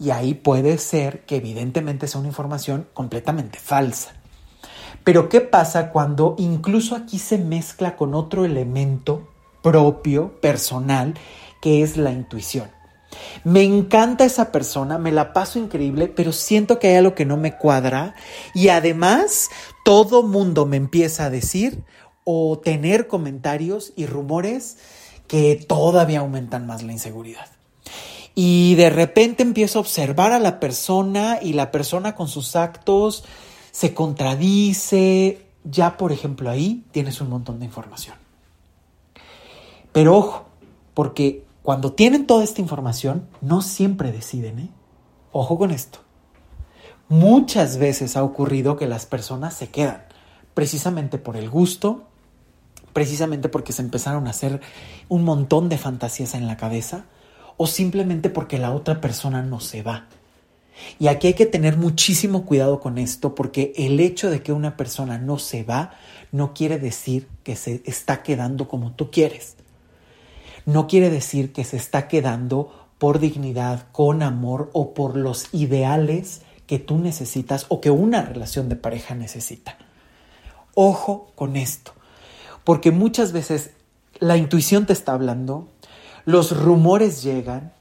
Y 0.00 0.08
ahí 0.10 0.32
puede 0.32 0.78
ser 0.78 1.20
que 1.26 1.36
evidentemente 1.36 2.08
sea 2.08 2.20
una 2.20 2.28
información 2.28 2.86
completamente 2.94 3.58
falsa. 3.58 4.14
Pero 5.04 5.28
¿qué 5.28 5.40
pasa 5.40 5.90
cuando 5.90 6.34
incluso 6.38 6.96
aquí 6.96 7.18
se 7.18 7.38
mezcla 7.38 7.96
con 7.96 8.14
otro 8.14 8.44
elemento 8.44 9.28
propio, 9.64 10.38
personal, 10.42 11.14
que 11.62 11.82
es 11.82 11.96
la 11.96 12.12
intuición. 12.12 12.70
Me 13.42 13.62
encanta 13.62 14.26
esa 14.26 14.52
persona, 14.52 14.98
me 14.98 15.10
la 15.10 15.32
paso 15.32 15.58
increíble, 15.58 16.06
pero 16.06 16.32
siento 16.32 16.78
que 16.78 16.88
hay 16.88 16.96
algo 16.96 17.14
que 17.14 17.24
no 17.24 17.38
me 17.38 17.56
cuadra 17.56 18.14
y 18.54 18.68
además 18.68 19.48
todo 19.84 20.22
mundo 20.22 20.66
me 20.66 20.76
empieza 20.76 21.24
a 21.24 21.30
decir 21.30 21.82
o 22.24 22.58
tener 22.58 23.06
comentarios 23.06 23.94
y 23.96 24.04
rumores 24.04 24.76
que 25.28 25.56
todavía 25.56 26.18
aumentan 26.18 26.66
más 26.66 26.82
la 26.82 26.92
inseguridad. 26.92 27.46
Y 28.34 28.74
de 28.74 28.90
repente 28.90 29.42
empiezo 29.42 29.78
a 29.78 29.82
observar 29.82 30.32
a 30.32 30.40
la 30.40 30.60
persona 30.60 31.38
y 31.40 31.54
la 31.54 31.70
persona 31.70 32.14
con 32.14 32.28
sus 32.28 32.54
actos 32.54 33.24
se 33.74 33.92
contradice. 33.92 35.44
Ya, 35.64 35.96
por 35.96 36.12
ejemplo, 36.12 36.48
ahí 36.48 36.84
tienes 36.92 37.20
un 37.20 37.28
montón 37.28 37.58
de 37.58 37.64
información. 37.64 38.16
Pero 39.90 40.16
ojo, 40.16 40.46
porque 40.94 41.44
cuando 41.62 41.92
tienen 41.92 42.24
toda 42.24 42.44
esta 42.44 42.60
información, 42.60 43.26
no 43.40 43.62
siempre 43.62 44.12
deciden, 44.12 44.60
¿eh? 44.60 44.68
Ojo 45.32 45.58
con 45.58 45.72
esto. 45.72 45.98
Muchas 47.08 47.78
veces 47.78 48.16
ha 48.16 48.22
ocurrido 48.22 48.76
que 48.76 48.86
las 48.86 49.06
personas 49.06 49.54
se 49.54 49.70
quedan, 49.70 50.04
precisamente 50.54 51.18
por 51.18 51.36
el 51.36 51.50
gusto, 51.50 52.04
precisamente 52.92 53.48
porque 53.48 53.72
se 53.72 53.82
empezaron 53.82 54.28
a 54.28 54.30
hacer 54.30 54.60
un 55.08 55.24
montón 55.24 55.68
de 55.68 55.78
fantasías 55.78 56.34
en 56.34 56.46
la 56.46 56.56
cabeza, 56.56 57.06
o 57.56 57.66
simplemente 57.66 58.30
porque 58.30 58.58
la 58.58 58.72
otra 58.72 59.00
persona 59.00 59.42
no 59.42 59.58
se 59.58 59.82
va. 59.82 60.06
Y 60.98 61.08
aquí 61.08 61.28
hay 61.28 61.34
que 61.34 61.46
tener 61.46 61.76
muchísimo 61.76 62.44
cuidado 62.44 62.80
con 62.80 62.98
esto 62.98 63.34
porque 63.34 63.72
el 63.76 64.00
hecho 64.00 64.30
de 64.30 64.42
que 64.42 64.52
una 64.52 64.76
persona 64.76 65.18
no 65.18 65.38
se 65.38 65.62
va 65.62 65.92
no 66.32 66.52
quiere 66.52 66.78
decir 66.78 67.28
que 67.44 67.56
se 67.56 67.82
está 67.84 68.22
quedando 68.22 68.68
como 68.68 68.92
tú 68.92 69.10
quieres. 69.10 69.54
No 70.66 70.86
quiere 70.86 71.10
decir 71.10 71.52
que 71.52 71.64
se 71.64 71.76
está 71.76 72.08
quedando 72.08 72.72
por 72.98 73.18
dignidad, 73.18 73.86
con 73.92 74.22
amor 74.22 74.70
o 74.72 74.94
por 74.94 75.16
los 75.16 75.52
ideales 75.52 76.42
que 76.66 76.78
tú 76.78 76.98
necesitas 76.98 77.66
o 77.68 77.80
que 77.80 77.90
una 77.90 78.22
relación 78.22 78.68
de 78.68 78.76
pareja 78.76 79.14
necesita. 79.14 79.76
Ojo 80.74 81.30
con 81.34 81.56
esto, 81.56 81.92
porque 82.64 82.90
muchas 82.90 83.32
veces 83.32 83.70
la 84.18 84.36
intuición 84.36 84.86
te 84.86 84.92
está 84.92 85.12
hablando, 85.12 85.68
los 86.24 86.56
rumores 86.58 87.22
llegan, 87.22 87.72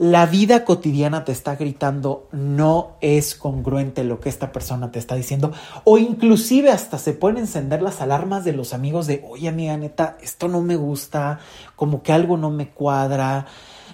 la 0.00 0.24
vida 0.24 0.64
cotidiana 0.64 1.26
te 1.26 1.32
está 1.32 1.56
gritando 1.56 2.26
no 2.32 2.96
es 3.02 3.34
congruente 3.34 4.02
lo 4.02 4.18
que 4.18 4.30
esta 4.30 4.50
persona 4.50 4.90
te 4.90 4.98
está 4.98 5.14
diciendo. 5.14 5.52
O 5.84 5.98
inclusive 5.98 6.70
hasta 6.70 6.96
se 6.96 7.12
pueden 7.12 7.36
encender 7.36 7.82
las 7.82 8.00
alarmas 8.00 8.42
de 8.42 8.54
los 8.54 8.72
amigos 8.72 9.06
de 9.06 9.22
oye 9.28 9.46
amiga 9.46 9.76
neta 9.76 10.16
esto 10.22 10.48
no 10.48 10.62
me 10.62 10.76
gusta 10.76 11.40
como 11.76 12.02
que 12.02 12.14
algo 12.14 12.38
no 12.38 12.48
me 12.48 12.70
cuadra 12.70 13.44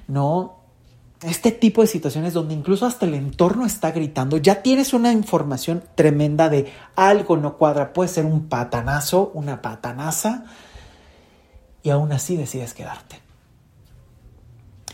no 0.06 0.60
este 1.22 1.50
tipo 1.50 1.80
de 1.80 1.88
situaciones 1.88 2.34
donde 2.34 2.54
incluso 2.54 2.86
hasta 2.86 3.04
el 3.04 3.14
entorno 3.14 3.66
está 3.66 3.90
gritando 3.90 4.36
ya 4.36 4.62
tienes 4.62 4.94
una 4.94 5.10
información 5.10 5.82
tremenda 5.96 6.48
de 6.48 6.72
algo 6.94 7.36
no 7.36 7.56
cuadra 7.56 7.92
puede 7.92 8.10
ser 8.10 8.26
un 8.26 8.46
patanazo 8.48 9.32
una 9.34 9.60
patanaza 9.60 10.44
y 11.82 11.90
aún 11.90 12.12
así 12.12 12.36
decides 12.36 12.74
quedarte 12.74 13.25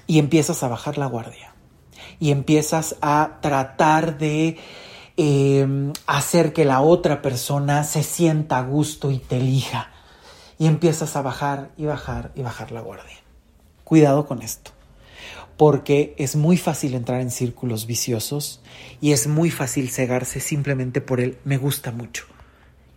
y 0.06 0.18
empiezas 0.18 0.62
a 0.62 0.68
bajar 0.68 0.98
la 0.98 1.06
guardia 1.06 1.52
y 2.18 2.30
empiezas 2.30 2.96
a 3.00 3.38
tratar 3.40 4.18
de 4.18 4.56
em, 5.16 5.92
hacer 6.06 6.52
que 6.52 6.64
la 6.64 6.80
otra 6.80 7.20
persona 7.20 7.84
se 7.84 8.02
sienta 8.02 8.58
a 8.58 8.62
gusto 8.62 9.10
y 9.10 9.18
te 9.18 9.38
elija 9.38 9.90
y 10.58 10.66
empiezas 10.66 11.16
a 11.16 11.22
bajar 11.22 11.70
y 11.76 11.86
bajar 11.86 12.30
y 12.34 12.42
bajar 12.42 12.72
la 12.72 12.80
guardia. 12.80 13.16
Cuidado 13.84 14.26
con 14.26 14.42
esto, 14.42 14.70
porque 15.56 16.14
es 16.16 16.36
muy 16.36 16.56
fácil 16.56 16.94
entrar 16.94 17.20
en 17.20 17.30
círculos 17.30 17.86
viciosos 17.86 18.62
y 19.00 19.12
es 19.12 19.26
muy 19.26 19.50
fácil 19.50 19.90
cegarse 19.90 20.40
simplemente 20.40 21.00
por 21.00 21.20
el 21.20 21.38
me 21.44 21.56
gusta 21.56 21.90
mucho 21.90 22.24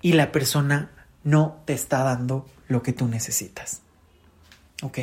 y 0.01 0.13
la 0.13 0.31
persona 0.31 0.91
no 1.23 1.57
te 1.65 1.73
está 1.73 2.03
dando 2.03 2.45
lo 2.67 2.83
que 2.83 2.93
tú 2.93 3.07
necesitas. 3.07 3.81
¿Ok? 4.83 4.99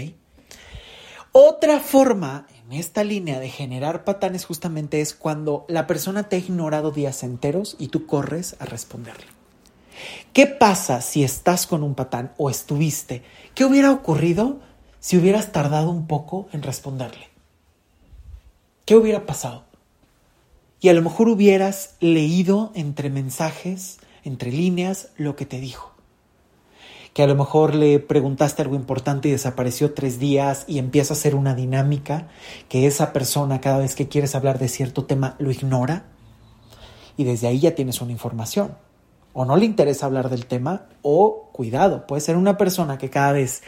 Otra 1.35 1.81
forma 1.81 2.47
en 2.67 2.75
esta 2.75 3.05
línea 3.05 3.41
de 3.41 3.49
generar 3.49 4.05
patanes 4.05 4.45
justamente 4.45 5.01
es 5.01 5.15
cuando 5.15 5.65
la 5.67 5.87
persona 5.87 6.25
te 6.25 6.37
ha 6.37 6.39
ignorado 6.39 6.91
días 6.91 7.23
enteros 7.23 7.75
y 7.79 7.89
tú 7.89 8.05
corres 8.05 8.55
a 8.59 8.67
responderle. 8.67 9.25
¿Qué 10.35 10.47
pasa 10.47 11.01
si 11.01 11.25
estás 11.25 11.67
con 11.67 11.83
un 11.83 11.95
patán 11.95 12.35
o 12.37 12.51
estuviste? 12.51 13.23
¿Qué 13.55 13.65
hubiera 13.65 13.93
ocurrido 13.93 14.61
si 15.01 15.17
hubieras 15.17 15.53
tardado 15.53 15.91
un 15.91 16.07
poco 16.07 16.49
en 16.53 16.63
responderle? 16.63 17.31
¿Qué 18.85 18.95
hubiera 18.95 19.25
pasado? 19.25 19.65
Y 20.81 20.91
a 20.91 20.93
lo 20.93 21.01
mejor 21.01 21.31
hubieras 21.31 21.97
leído 22.01 22.73
entre 22.75 23.09
mensajes, 23.09 24.01
entre 24.23 24.53
líneas, 24.53 25.09
lo 25.17 25.35
que 25.35 25.47
te 25.47 25.61
dijo 25.61 25.92
que 27.13 27.23
a 27.23 27.27
lo 27.27 27.35
mejor 27.35 27.75
le 27.75 27.99
preguntaste 27.99 28.63
algo 28.63 28.75
importante 28.75 29.29
y 29.29 29.33
desapareció 29.33 29.93
tres 29.93 30.19
días 30.19 30.65
y 30.67 30.79
empieza 30.79 31.13
a 31.13 31.17
ser 31.17 31.35
una 31.35 31.55
dinámica 31.55 32.29
que 32.69 32.87
esa 32.87 33.13
persona 33.13 33.61
cada 33.61 33.79
vez 33.79 33.95
que 33.95 34.09
quieres 34.09 34.35
hablar 34.35 34.59
de 34.59 34.69
cierto 34.69 35.05
tema 35.05 35.37
lo 35.39 35.51
ignora 35.51 36.07
y 37.17 37.25
desde 37.25 37.49
ahí 37.49 37.61
ya 37.61 37.75
tienes 37.75 38.01
una 38.01 38.13
información. 38.13 38.77
O 39.35 39.45
no 39.45 39.57
le 39.57 39.65
interesa 39.65 40.07
hablar 40.07 40.29
del 40.29 40.47
tema 40.47 40.89
o 41.01 41.51
cuidado, 41.53 42.07
puede 42.07 42.21
ser 42.21 42.37
una 42.37 42.59
persona 42.59 42.99
que 42.99 43.11
cada 43.11 43.33
vez 43.33 43.63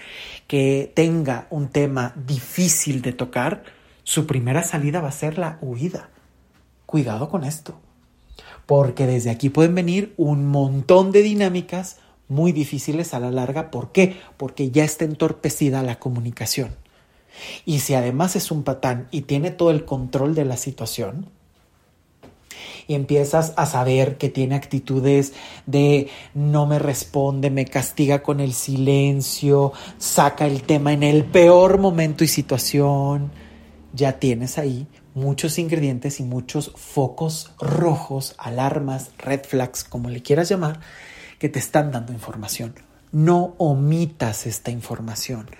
que 0.46 0.92
tenga 0.94 1.46
un 1.50 1.68
tema 1.68 2.12
difícil 2.26 3.00
de 3.00 3.12
tocar, 3.12 3.64
su 4.02 4.26
primera 4.26 4.62
salida 4.62 5.00
va 5.00 5.08
a 5.08 5.12
ser 5.12 5.38
la 5.38 5.58
huida. 5.62 6.10
Cuidado 6.84 7.30
con 7.30 7.44
esto, 7.44 7.80
porque 8.66 9.06
desde 9.06 9.30
aquí 9.30 9.48
pueden 9.48 9.74
venir 9.74 10.12
un 10.18 10.46
montón 10.46 11.12
de 11.12 11.22
dinámicas 11.22 11.98
muy 12.28 12.52
difíciles 12.52 13.14
a 13.14 13.20
la 13.20 13.30
larga. 13.30 13.70
¿Por 13.70 13.92
qué? 13.92 14.16
Porque 14.36 14.70
ya 14.70 14.84
está 14.84 15.04
entorpecida 15.04 15.82
la 15.82 15.98
comunicación. 15.98 16.74
Y 17.64 17.80
si 17.80 17.94
además 17.94 18.36
es 18.36 18.50
un 18.50 18.62
patán 18.62 19.08
y 19.10 19.22
tiene 19.22 19.50
todo 19.50 19.70
el 19.70 19.84
control 19.84 20.34
de 20.34 20.44
la 20.44 20.56
situación, 20.56 21.30
y 22.86 22.94
empiezas 22.94 23.52
a 23.56 23.66
saber 23.66 24.18
que 24.18 24.28
tiene 24.28 24.54
actitudes 24.54 25.32
de 25.66 26.08
no 26.34 26.66
me 26.66 26.78
responde, 26.78 27.50
me 27.50 27.64
castiga 27.64 28.22
con 28.22 28.40
el 28.40 28.52
silencio, 28.52 29.72
saca 29.98 30.46
el 30.46 30.62
tema 30.62 30.92
en 30.92 31.02
el 31.02 31.24
peor 31.24 31.78
momento 31.78 32.24
y 32.24 32.28
situación, 32.28 33.30
ya 33.92 34.18
tienes 34.18 34.58
ahí 34.58 34.86
muchos 35.14 35.58
ingredientes 35.58 36.20
y 36.20 36.24
muchos 36.24 36.72
focos 36.76 37.52
rojos, 37.58 38.34
alarmas, 38.36 39.10
red 39.18 39.42
flags, 39.44 39.84
como 39.84 40.10
le 40.10 40.22
quieras 40.22 40.48
llamar, 40.48 40.80
que 41.44 41.50
te 41.50 41.58
están 41.58 41.92
dando 41.92 42.14
información. 42.14 42.74
No 43.12 43.54
omitas 43.58 44.46
esta 44.46 44.70
información. 44.70 45.50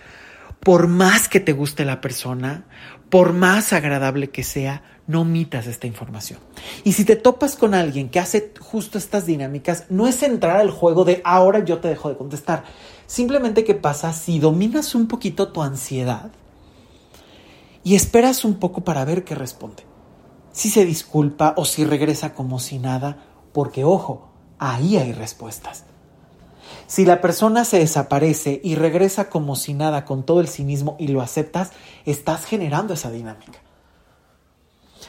Por 0.60 0.88
más 0.88 1.28
que 1.28 1.40
te 1.40 1.52
guste 1.52 1.84
la 1.84 2.00
persona, 2.00 2.64
por 3.10 3.34
más 3.34 3.74
agradable 3.74 4.30
que 4.30 4.44
sea, 4.44 4.82
no 5.06 5.20
omitas 5.20 5.66
esta 5.66 5.86
información. 5.86 6.38
Y 6.84 6.92
si 6.92 7.04
te 7.04 7.16
topas 7.16 7.56
con 7.56 7.74
alguien 7.74 8.08
que 8.08 8.18
hace 8.18 8.54
justo 8.58 8.96
estas 8.96 9.26
dinámicas, 9.26 9.84
no 9.90 10.08
es 10.08 10.22
entrar 10.22 10.56
al 10.56 10.70
juego 10.70 11.04
de 11.04 11.20
ahora 11.22 11.62
yo 11.62 11.80
te 11.80 11.88
dejo 11.88 12.08
de 12.08 12.16
contestar. 12.16 12.64
Simplemente 13.06 13.62
qué 13.62 13.74
pasa 13.74 14.14
si 14.14 14.38
dominas 14.38 14.94
un 14.94 15.06
poquito 15.06 15.52
tu 15.52 15.60
ansiedad 15.60 16.30
y 17.82 17.94
esperas 17.94 18.46
un 18.46 18.54
poco 18.54 18.84
para 18.84 19.04
ver 19.04 19.22
qué 19.22 19.34
responde. 19.34 19.82
Si 20.50 20.70
se 20.70 20.86
disculpa 20.86 21.52
o 21.58 21.66
si 21.66 21.84
regresa 21.84 22.32
como 22.32 22.58
si 22.58 22.78
nada, 22.78 23.26
porque 23.52 23.84
ojo, 23.84 24.33
ahí 24.72 24.96
hay 24.96 25.12
respuestas. 25.12 25.84
Si 26.86 27.04
la 27.04 27.20
persona 27.20 27.64
se 27.64 27.78
desaparece 27.78 28.60
y 28.62 28.74
regresa 28.74 29.28
como 29.28 29.56
si 29.56 29.74
nada 29.74 30.04
con 30.04 30.24
todo 30.24 30.40
el 30.40 30.48
cinismo 30.48 30.96
y 30.98 31.08
lo 31.08 31.20
aceptas, 31.20 31.72
estás 32.04 32.44
generando 32.44 32.94
esa 32.94 33.10
dinámica. 33.10 33.58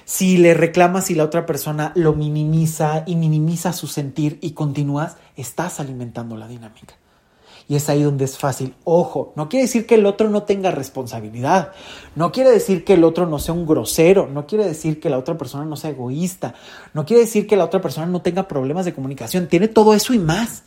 Si 0.04 0.38
le 0.38 0.54
reclamas 0.54 1.10
y 1.10 1.16
la 1.16 1.24
otra 1.24 1.46
persona 1.46 1.92
lo 1.96 2.14
minimiza 2.14 3.04
y 3.06 3.16
minimiza 3.16 3.74
su 3.74 3.88
sentir 3.88 4.38
y 4.42 4.52
continúas, 4.52 5.18
estás 5.36 5.80
alimentando 5.80 6.38
la 6.38 6.48
dinámica. 6.48 6.96
Y 7.68 7.76
es 7.76 7.90
ahí 7.90 8.04
donde 8.04 8.26
es 8.26 8.38
fácil. 8.38 8.76
Ojo, 8.84 9.34
no 9.36 9.50
quiere 9.50 9.66
decir 9.66 9.88
que 9.88 9.96
el 9.96 10.06
otro 10.06 10.30
no 10.30 10.44
tenga 10.44 10.70
responsabilidad. 10.70 11.72
No 12.16 12.32
quiere 12.32 12.52
decir 12.52 12.86
que 12.86 12.94
el 12.94 13.04
otro 13.04 13.26
no 13.26 13.40
sea 13.40 13.56
un 13.56 13.66
grosero. 13.66 14.28
No 14.28 14.46
quiere 14.46 14.66
decir 14.66 15.00
que 15.00 15.10
la 15.10 15.18
otra 15.18 15.38
persona 15.38 15.66
no 15.66 15.76
sea 15.76 15.90
egoísta. 15.90 16.54
No 16.94 17.06
quiere 17.06 17.24
decir 17.24 17.48
que 17.48 17.56
la 17.56 17.66
otra 17.66 17.82
persona 17.82 18.06
no 18.06 18.22
tenga 18.22 18.48
problemas 18.48 18.86
de 18.86 18.94
comunicación. 18.94 19.48
Tiene 19.48 19.68
todo 19.68 19.96
eso 19.96 20.14
y 20.14 20.20
más. 20.20 20.64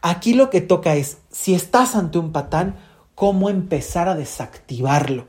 Aquí 0.00 0.32
lo 0.32 0.48
que 0.48 0.62
toca 0.62 0.94
es, 0.94 1.18
si 1.30 1.54
estás 1.54 1.94
ante 1.94 2.18
un 2.18 2.32
patán, 2.32 2.76
cómo 3.14 3.50
empezar 3.50 4.08
a 4.08 4.14
desactivarlo. 4.14 5.26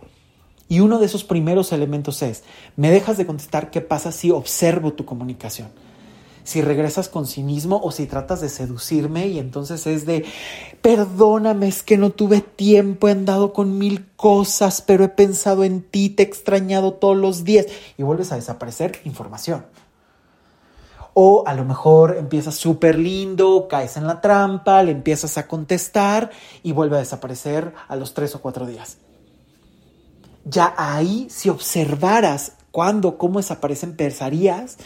Y 0.69 0.79
uno 0.79 0.99
de 0.99 1.07
esos 1.07 1.23
primeros 1.23 1.73
elementos 1.73 2.21
es, 2.21 2.43
me 2.77 2.91
dejas 2.91 3.17
de 3.17 3.25
contestar 3.25 3.71
qué 3.71 3.81
pasa 3.81 4.11
si 4.11 4.31
observo 4.31 4.93
tu 4.93 5.03
comunicación 5.03 5.69
si 6.49 6.63
regresas 6.63 7.09
con 7.09 7.27
cinismo 7.27 7.79
o 7.83 7.91
si 7.91 8.07
tratas 8.07 8.41
de 8.41 8.49
seducirme 8.49 9.27
y 9.27 9.37
entonces 9.37 9.85
es 9.85 10.07
de, 10.07 10.25
perdóname, 10.81 11.67
es 11.67 11.83
que 11.83 11.95
no 11.95 12.09
tuve 12.09 12.41
tiempo, 12.41 13.07
he 13.07 13.11
andado 13.11 13.53
con 13.53 13.77
mil 13.77 14.07
cosas, 14.15 14.81
pero 14.81 15.03
he 15.03 15.09
pensado 15.09 15.63
en 15.63 15.83
ti, 15.83 16.09
te 16.09 16.23
he 16.23 16.25
extrañado 16.25 16.93
todos 16.93 17.15
los 17.15 17.43
días 17.43 17.67
y 17.99 18.01
vuelves 18.01 18.31
a 18.31 18.35
desaparecer 18.35 18.99
información. 19.05 19.67
O 21.13 21.43
a 21.45 21.53
lo 21.53 21.65
mejor 21.65 22.17
empiezas 22.17 22.55
súper 22.55 22.97
lindo, 22.97 23.67
caes 23.69 23.95
en 23.95 24.07
la 24.07 24.19
trampa, 24.19 24.81
le 24.81 24.91
empiezas 24.91 25.37
a 25.37 25.47
contestar 25.47 26.31
y 26.63 26.71
vuelve 26.71 26.95
a 26.95 26.99
desaparecer 26.99 27.75
a 27.87 27.95
los 27.95 28.15
tres 28.15 28.33
o 28.33 28.41
cuatro 28.41 28.65
días. 28.65 28.97
Ya 30.45 30.73
ahí, 30.75 31.27
si 31.29 31.49
observaras 31.49 32.53
cuándo, 32.71 33.19
cómo 33.19 33.37
desaparecen, 33.37 33.91
empezarías 33.91 34.77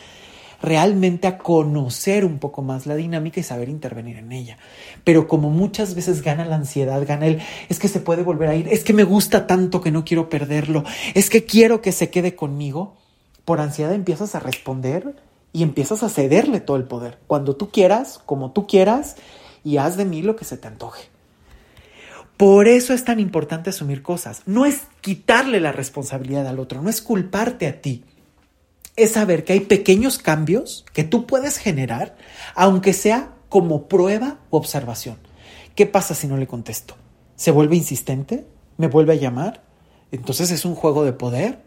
realmente 0.64 1.28
a 1.28 1.38
conocer 1.38 2.24
un 2.24 2.40
poco 2.40 2.62
más 2.62 2.86
la 2.86 2.96
dinámica 2.96 3.42
y 3.42 3.44
saber 3.44 3.68
intervenir 3.68 4.18
en 4.18 4.32
ella. 4.32 4.58
Pero 5.04 5.28
como 5.28 5.50
muchas 5.50 5.94
veces 5.94 6.22
gana 6.22 6.46
la 6.46 6.56
ansiedad, 6.56 7.06
gana 7.06 7.28
el, 7.28 7.42
es 7.68 7.80
que 7.80 7.90
se 7.90 8.00
puede 8.00 8.24
volver 8.24 8.48
a 8.50 8.56
ir, 8.56 8.70
es 8.70 8.86
que 8.86 8.94
me 8.94 9.04
gusta 9.04 9.46
tanto 9.46 9.82
que 9.82 9.92
no 9.92 10.06
quiero 10.06 10.30
perderlo, 10.30 10.86
es 11.14 11.30
que 11.30 11.44
quiero 11.44 11.82
que 11.82 11.92
se 11.92 12.10
quede 12.10 12.36
conmigo, 12.36 12.96
por 13.44 13.60
ansiedad 13.60 13.94
empiezas 13.94 14.36
a 14.36 14.40
responder 14.40 15.14
y 15.52 15.64
empiezas 15.64 16.02
a 16.02 16.10
cederle 16.10 16.62
todo 16.62 16.78
el 16.78 16.86
poder, 16.86 17.20
cuando 17.28 17.58
tú 17.58 17.70
quieras, 17.70 18.22
como 18.26 18.52
tú 18.52 18.66
quieras, 18.66 19.18
y 19.66 19.78
haz 19.78 19.98
de 19.98 20.06
mí 20.06 20.22
lo 20.22 20.38
que 20.38 20.46
se 20.46 20.56
te 20.56 20.70
antoje. 20.70 21.10
Por 22.38 22.70
eso 22.70 22.94
es 22.94 23.04
tan 23.04 23.20
importante 23.20 23.70
asumir 23.70 24.02
cosas. 24.02 24.42
No 24.46 24.66
es 24.66 24.82
quitarle 25.02 25.60
la 25.60 25.72
responsabilidad 25.72 26.48
al 26.48 26.60
otro, 26.60 26.82
no 26.82 26.90
es 26.90 27.02
culparte 27.02 27.68
a 27.68 27.82
ti. 27.82 28.04
Es 28.96 29.14
saber 29.14 29.44
que 29.44 29.54
hay 29.54 29.62
pequeños 29.62 30.20
cambios 30.20 30.86
que 30.94 31.04
tú 31.04 31.26
puedes 31.26 31.58
generar, 31.58 32.16
aunque 32.56 32.94
sea 32.94 33.34
como 33.50 33.88
prueba 33.88 34.40
u 34.52 34.58
observación. 34.58 35.18
¿Qué 35.76 35.86
pasa 35.88 36.14
si 36.14 36.28
no 36.28 36.38
le 36.38 36.48
contesto? 36.48 36.96
¿Se 37.36 37.52
vuelve 37.52 37.76
insistente? 37.76 38.46
¿Me 38.78 38.88
vuelve 38.88 39.14
a 39.14 39.18
llamar? 39.18 39.64
Entonces 40.12 40.52
es 40.52 40.66
un 40.66 40.76
juego 40.76 41.04
de 41.04 41.14
poder 41.14 41.64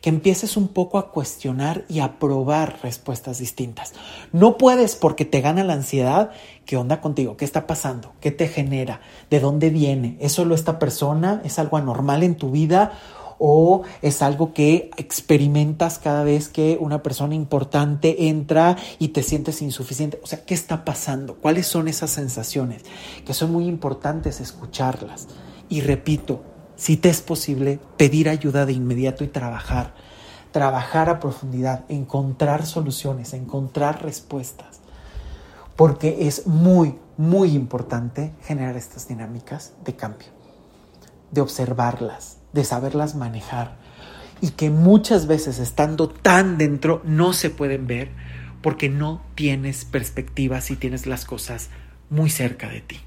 que 0.00 0.10
empieces 0.10 0.56
un 0.56 0.68
poco 0.68 0.98
a 0.98 1.10
cuestionar 1.10 1.84
y 1.88 2.00
a 2.00 2.18
probar 2.18 2.78
respuestas 2.82 3.38
distintas. 3.38 3.92
No 4.32 4.58
puedes 4.58 4.96
porque 4.96 5.24
te 5.24 5.40
gana 5.40 5.64
la 5.64 5.74
ansiedad. 5.74 6.30
¿Qué 6.66 6.76
onda 6.76 7.00
contigo? 7.00 7.36
¿Qué 7.36 7.44
está 7.44 7.66
pasando? 7.66 8.12
¿Qué 8.20 8.30
te 8.30 8.48
genera? 8.48 9.00
¿De 9.30 9.40
dónde 9.40 9.70
viene? 9.70 10.16
¿Es 10.20 10.32
solo 10.32 10.54
esta 10.54 10.78
persona? 10.78 11.40
¿Es 11.44 11.58
algo 11.58 11.76
anormal 11.76 12.22
en 12.22 12.36
tu 12.36 12.50
vida? 12.50 12.92
O 13.42 13.82
es 14.02 14.20
algo 14.20 14.52
que 14.52 14.90
experimentas 14.98 15.98
cada 15.98 16.22
vez 16.24 16.48
que 16.48 16.76
una 16.78 17.02
persona 17.02 17.34
importante 17.34 18.28
entra 18.28 18.76
y 18.98 19.08
te 19.08 19.22
sientes 19.22 19.62
insuficiente. 19.62 20.20
O 20.22 20.26
sea, 20.26 20.44
¿qué 20.44 20.52
está 20.52 20.84
pasando? 20.84 21.36
¿Cuáles 21.36 21.66
son 21.66 21.88
esas 21.88 22.10
sensaciones? 22.10 22.84
Que 23.24 23.32
son 23.32 23.50
muy 23.50 23.66
importantes 23.66 24.40
escucharlas. 24.40 25.26
Y 25.70 25.80
repito, 25.80 26.42
si 26.76 26.98
te 26.98 27.08
es 27.08 27.22
posible, 27.22 27.80
pedir 27.96 28.28
ayuda 28.28 28.66
de 28.66 28.74
inmediato 28.74 29.24
y 29.24 29.28
trabajar. 29.28 29.94
Trabajar 30.52 31.08
a 31.08 31.18
profundidad, 31.18 31.86
encontrar 31.88 32.66
soluciones, 32.66 33.32
encontrar 33.32 34.02
respuestas. 34.02 34.80
Porque 35.76 36.28
es 36.28 36.46
muy, 36.46 36.98
muy 37.16 37.52
importante 37.54 38.34
generar 38.42 38.76
estas 38.76 39.08
dinámicas 39.08 39.72
de 39.82 39.96
cambio, 39.96 40.28
de 41.30 41.40
observarlas, 41.40 42.39
de 42.52 42.64
saberlas 42.64 43.14
manejar. 43.14 43.76
Y 44.40 44.50
que 44.50 44.70
muchas 44.70 45.26
veces 45.26 45.58
estando 45.58 46.08
tan 46.08 46.58
dentro 46.58 47.02
no 47.04 47.32
se 47.32 47.50
pueden 47.50 47.86
ver 47.86 48.10
porque 48.62 48.88
no 48.88 49.22
tienes 49.34 49.84
perspectiva 49.84 50.60
si 50.60 50.76
tienes 50.76 51.06
las 51.06 51.24
cosas 51.24 51.68
muy 52.08 52.30
cerca 52.30 52.68
de 52.68 52.80
ti. 52.80 53.00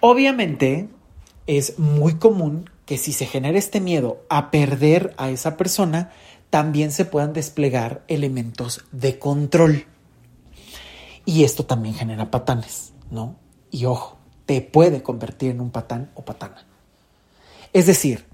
Obviamente, 0.00 0.88
es 1.46 1.78
muy 1.78 2.14
común 2.14 2.70
que 2.86 2.98
si 2.98 3.12
se 3.12 3.26
genera 3.26 3.58
este 3.58 3.80
miedo 3.80 4.22
a 4.28 4.50
perder 4.50 5.14
a 5.16 5.30
esa 5.30 5.56
persona, 5.56 6.12
también 6.50 6.92
se 6.92 7.04
puedan 7.04 7.32
desplegar 7.32 8.04
elementos 8.08 8.84
de 8.92 9.18
control. 9.18 9.86
Y 11.24 11.44
esto 11.44 11.64
también 11.64 11.94
genera 11.94 12.30
patanes, 12.30 12.92
¿no? 13.10 13.36
Y 13.70 13.86
ojo, 13.86 14.18
te 14.46 14.60
puede 14.60 15.02
convertir 15.02 15.50
en 15.50 15.60
un 15.60 15.70
patán 15.70 16.10
o 16.14 16.24
patana. 16.24 16.66
Es 17.74 17.86
decir, 17.86 18.24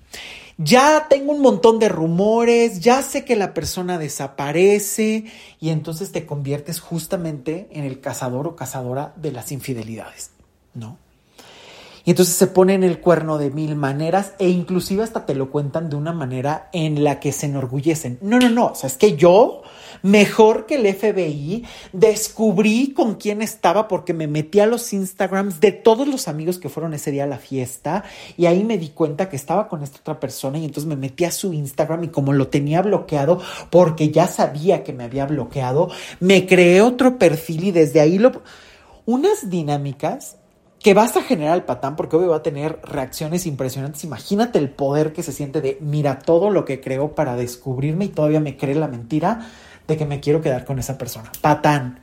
ya 0.58 1.06
tengo 1.08 1.32
un 1.32 1.40
montón 1.40 1.78
de 1.78 1.88
rumores, 1.88 2.80
ya 2.80 3.02
sé 3.02 3.24
que 3.24 3.34
la 3.34 3.54
persona 3.54 3.98
desaparece 3.98 5.24
y 5.58 5.70
entonces 5.70 6.12
te 6.12 6.26
conviertes 6.26 6.80
justamente 6.80 7.66
en 7.72 7.84
el 7.84 8.00
cazador 8.00 8.46
o 8.46 8.56
cazadora 8.56 9.14
de 9.16 9.32
las 9.32 9.50
infidelidades, 9.50 10.32
¿no? 10.74 10.98
Entonces 12.10 12.34
se 12.34 12.48
ponen 12.48 12.82
el 12.82 12.98
cuerno 12.98 13.38
de 13.38 13.52
mil 13.52 13.76
maneras 13.76 14.32
e 14.40 14.48
inclusive 14.48 15.04
hasta 15.04 15.26
te 15.26 15.36
lo 15.36 15.52
cuentan 15.52 15.88
de 15.88 15.94
una 15.94 16.12
manera 16.12 16.68
en 16.72 17.04
la 17.04 17.20
que 17.20 17.30
se 17.30 17.46
enorgullecen. 17.46 18.18
No, 18.20 18.40
no, 18.40 18.50
no, 18.50 18.66
o 18.66 18.74
sea, 18.74 18.88
es 18.88 18.96
que 18.96 19.14
yo, 19.14 19.62
mejor 20.02 20.66
que 20.66 20.74
el 20.74 20.92
FBI, 20.92 21.64
descubrí 21.92 22.94
con 22.94 23.14
quién 23.14 23.42
estaba 23.42 23.86
porque 23.86 24.12
me 24.12 24.26
metí 24.26 24.58
a 24.58 24.66
los 24.66 24.92
Instagrams 24.92 25.60
de 25.60 25.70
todos 25.70 26.08
los 26.08 26.26
amigos 26.26 26.58
que 26.58 26.68
fueron 26.68 26.94
ese 26.94 27.12
día 27.12 27.22
a 27.22 27.28
la 27.28 27.38
fiesta 27.38 28.02
y 28.36 28.46
ahí 28.46 28.64
me 28.64 28.76
di 28.76 28.88
cuenta 28.88 29.28
que 29.28 29.36
estaba 29.36 29.68
con 29.68 29.84
esta 29.84 30.00
otra 30.00 30.18
persona 30.18 30.58
y 30.58 30.64
entonces 30.64 30.88
me 30.88 30.96
metí 30.96 31.24
a 31.26 31.30
su 31.30 31.52
Instagram 31.52 32.02
y 32.02 32.08
como 32.08 32.32
lo 32.32 32.48
tenía 32.48 32.82
bloqueado 32.82 33.40
porque 33.70 34.10
ya 34.10 34.26
sabía 34.26 34.82
que 34.82 34.92
me 34.92 35.04
había 35.04 35.26
bloqueado, 35.26 35.90
me 36.18 36.44
creé 36.48 36.80
otro 36.82 37.18
perfil 37.18 37.66
y 37.66 37.70
desde 37.70 38.00
ahí 38.00 38.18
lo... 38.18 38.42
Unas 39.06 39.48
dinámicas 39.48 40.39
que 40.82 40.94
vas 40.94 41.16
a 41.16 41.22
generar 41.22 41.56
el 41.56 41.64
patán 41.64 41.94
porque 41.94 42.16
hoy 42.16 42.26
va 42.26 42.36
a 42.36 42.42
tener 42.42 42.80
reacciones 42.82 43.46
impresionantes. 43.46 44.04
Imagínate 44.04 44.58
el 44.58 44.70
poder 44.70 45.12
que 45.12 45.22
se 45.22 45.32
siente 45.32 45.60
de 45.60 45.78
mira 45.80 46.18
todo 46.18 46.50
lo 46.50 46.64
que 46.64 46.80
creo 46.80 47.14
para 47.14 47.36
descubrirme 47.36 48.06
y 48.06 48.08
todavía 48.08 48.40
me 48.40 48.56
cree 48.56 48.74
la 48.74 48.88
mentira 48.88 49.46
de 49.86 49.96
que 49.98 50.06
me 50.06 50.20
quiero 50.20 50.40
quedar 50.40 50.64
con 50.64 50.78
esa 50.78 50.96
persona. 50.96 51.30
Patán. 51.42 52.00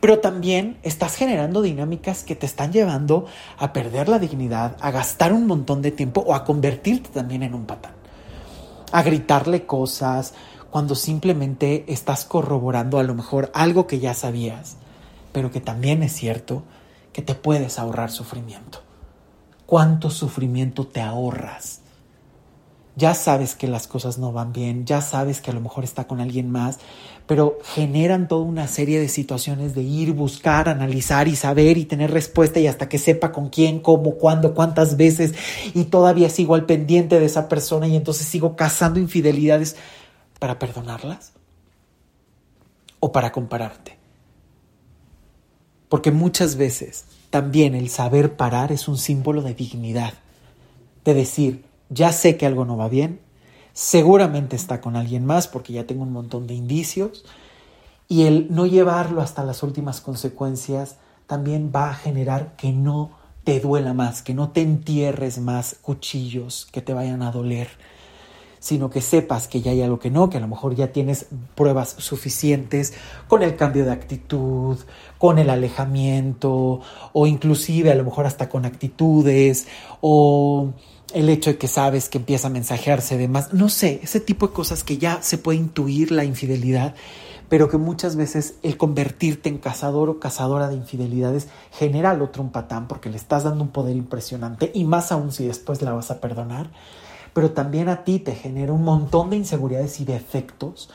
Pero 0.00 0.18
también 0.20 0.78
estás 0.82 1.16
generando 1.16 1.60
dinámicas 1.60 2.24
que 2.24 2.36
te 2.36 2.46
están 2.46 2.72
llevando 2.72 3.26
a 3.58 3.72
perder 3.72 4.08
la 4.08 4.18
dignidad, 4.18 4.76
a 4.80 4.90
gastar 4.90 5.32
un 5.32 5.46
montón 5.46 5.82
de 5.82 5.90
tiempo 5.90 6.22
o 6.26 6.34
a 6.34 6.44
convertirte 6.44 7.10
también 7.10 7.42
en 7.42 7.54
un 7.54 7.66
patán. 7.66 7.92
A 8.92 9.02
gritarle 9.02 9.66
cosas 9.66 10.34
cuando 10.70 10.94
simplemente 10.94 11.84
estás 11.88 12.24
corroborando 12.24 12.98
a 12.98 13.02
lo 13.02 13.14
mejor 13.14 13.50
algo 13.54 13.86
que 13.86 13.98
ya 13.98 14.14
sabías, 14.14 14.76
pero 15.32 15.50
que 15.50 15.60
también 15.60 16.02
es 16.02 16.12
cierto 16.12 16.62
que 17.16 17.22
te 17.22 17.34
puedes 17.34 17.78
ahorrar 17.78 18.10
sufrimiento. 18.10 18.82
¿Cuánto 19.64 20.10
sufrimiento 20.10 20.86
te 20.86 21.00
ahorras? 21.00 21.80
Ya 22.94 23.14
sabes 23.14 23.54
que 23.54 23.68
las 23.68 23.86
cosas 23.86 24.18
no 24.18 24.32
van 24.32 24.52
bien, 24.52 24.84
ya 24.84 25.00
sabes 25.00 25.40
que 25.40 25.50
a 25.50 25.54
lo 25.54 25.62
mejor 25.62 25.82
está 25.82 26.06
con 26.06 26.20
alguien 26.20 26.50
más, 26.50 26.78
pero 27.26 27.56
generan 27.64 28.28
toda 28.28 28.42
una 28.42 28.68
serie 28.68 29.00
de 29.00 29.08
situaciones 29.08 29.74
de 29.74 29.80
ir, 29.80 30.12
buscar, 30.12 30.68
analizar 30.68 31.26
y 31.26 31.36
saber 31.36 31.78
y 31.78 31.86
tener 31.86 32.10
respuesta 32.10 32.60
y 32.60 32.66
hasta 32.66 32.90
que 32.90 32.98
sepa 32.98 33.32
con 33.32 33.48
quién, 33.48 33.80
cómo, 33.80 34.16
cuándo, 34.16 34.52
cuántas 34.52 34.98
veces 34.98 35.34
y 35.72 35.84
todavía 35.84 36.28
sigo 36.28 36.54
al 36.54 36.66
pendiente 36.66 37.18
de 37.18 37.24
esa 37.24 37.48
persona 37.48 37.88
y 37.88 37.96
entonces 37.96 38.26
sigo 38.26 38.56
cazando 38.56 39.00
infidelidades 39.00 39.76
para 40.38 40.58
perdonarlas 40.58 41.32
o 43.00 43.10
para 43.10 43.32
compararte. 43.32 43.95
Porque 45.88 46.10
muchas 46.10 46.56
veces 46.56 47.04
también 47.30 47.74
el 47.74 47.88
saber 47.88 48.36
parar 48.36 48.72
es 48.72 48.88
un 48.88 48.98
símbolo 48.98 49.42
de 49.42 49.54
dignidad, 49.54 50.14
de 51.04 51.14
decir, 51.14 51.64
ya 51.90 52.12
sé 52.12 52.36
que 52.36 52.46
algo 52.46 52.64
no 52.64 52.76
va 52.76 52.88
bien, 52.88 53.20
seguramente 53.72 54.56
está 54.56 54.80
con 54.80 54.96
alguien 54.96 55.24
más 55.24 55.48
porque 55.48 55.72
ya 55.72 55.86
tengo 55.86 56.02
un 56.02 56.12
montón 56.12 56.46
de 56.46 56.54
indicios, 56.54 57.24
y 58.08 58.22
el 58.22 58.48
no 58.50 58.66
llevarlo 58.66 59.20
hasta 59.20 59.44
las 59.44 59.62
últimas 59.62 60.00
consecuencias 60.00 60.96
también 61.26 61.72
va 61.74 61.90
a 61.90 61.94
generar 61.94 62.56
que 62.56 62.72
no 62.72 63.10
te 63.44 63.60
duela 63.60 63.94
más, 63.94 64.22
que 64.22 64.34
no 64.34 64.50
te 64.50 64.62
entierres 64.62 65.38
más 65.38 65.76
cuchillos 65.82 66.66
que 66.72 66.82
te 66.82 66.94
vayan 66.94 67.22
a 67.22 67.30
doler, 67.30 67.68
sino 68.58 68.90
que 68.90 69.00
sepas 69.00 69.48
que 69.48 69.60
ya 69.60 69.70
hay 69.70 69.82
algo 69.82 69.98
que 69.98 70.10
no, 70.10 70.30
que 70.30 70.38
a 70.38 70.40
lo 70.40 70.48
mejor 70.48 70.74
ya 70.74 70.92
tienes 70.92 71.26
pruebas 71.54 71.94
suficientes 71.98 72.94
con 73.28 73.42
el 73.42 73.56
cambio 73.56 73.84
de 73.84 73.92
actitud, 73.92 74.78
con 75.18 75.38
el 75.38 75.50
alejamiento, 75.50 76.80
o 77.12 77.26
inclusive 77.26 77.90
a 77.90 77.94
lo 77.94 78.04
mejor 78.04 78.26
hasta 78.26 78.48
con 78.48 78.64
actitudes, 78.64 79.66
o 80.00 80.72
el 81.14 81.28
hecho 81.28 81.50
de 81.50 81.58
que 81.58 81.68
sabes 81.68 82.08
que 82.08 82.18
empieza 82.18 82.48
a 82.48 82.50
mensajearse 82.50 83.16
de 83.16 83.28
más, 83.28 83.52
no 83.52 83.68
sé, 83.68 84.00
ese 84.02 84.20
tipo 84.20 84.48
de 84.48 84.52
cosas 84.52 84.84
que 84.84 84.98
ya 84.98 85.22
se 85.22 85.38
puede 85.38 85.58
intuir 85.58 86.10
la 86.10 86.24
infidelidad, 86.24 86.94
pero 87.48 87.68
que 87.68 87.78
muchas 87.78 88.16
veces 88.16 88.56
el 88.62 88.76
convertirte 88.76 89.48
en 89.48 89.58
cazador 89.58 90.10
o 90.10 90.18
cazadora 90.18 90.68
de 90.68 90.74
infidelidades 90.74 91.48
genera 91.72 92.10
al 92.10 92.22
otro 92.22 92.42
un 92.42 92.50
patán 92.50 92.88
porque 92.88 93.08
le 93.08 93.16
estás 93.16 93.44
dando 93.44 93.62
un 93.62 93.70
poder 93.70 93.96
impresionante 93.96 94.70
y 94.74 94.84
más 94.84 95.12
aún 95.12 95.32
si 95.32 95.46
después 95.46 95.80
la 95.82 95.92
vas 95.92 96.10
a 96.10 96.20
perdonar 96.20 96.70
pero 97.36 97.50
también 97.50 97.90
a 97.90 98.02
ti 98.02 98.18
te 98.18 98.34
genera 98.34 98.72
un 98.72 98.82
montón 98.82 99.28
de 99.28 99.36
inseguridades 99.36 100.00
y 100.00 100.06
defectos 100.06 100.88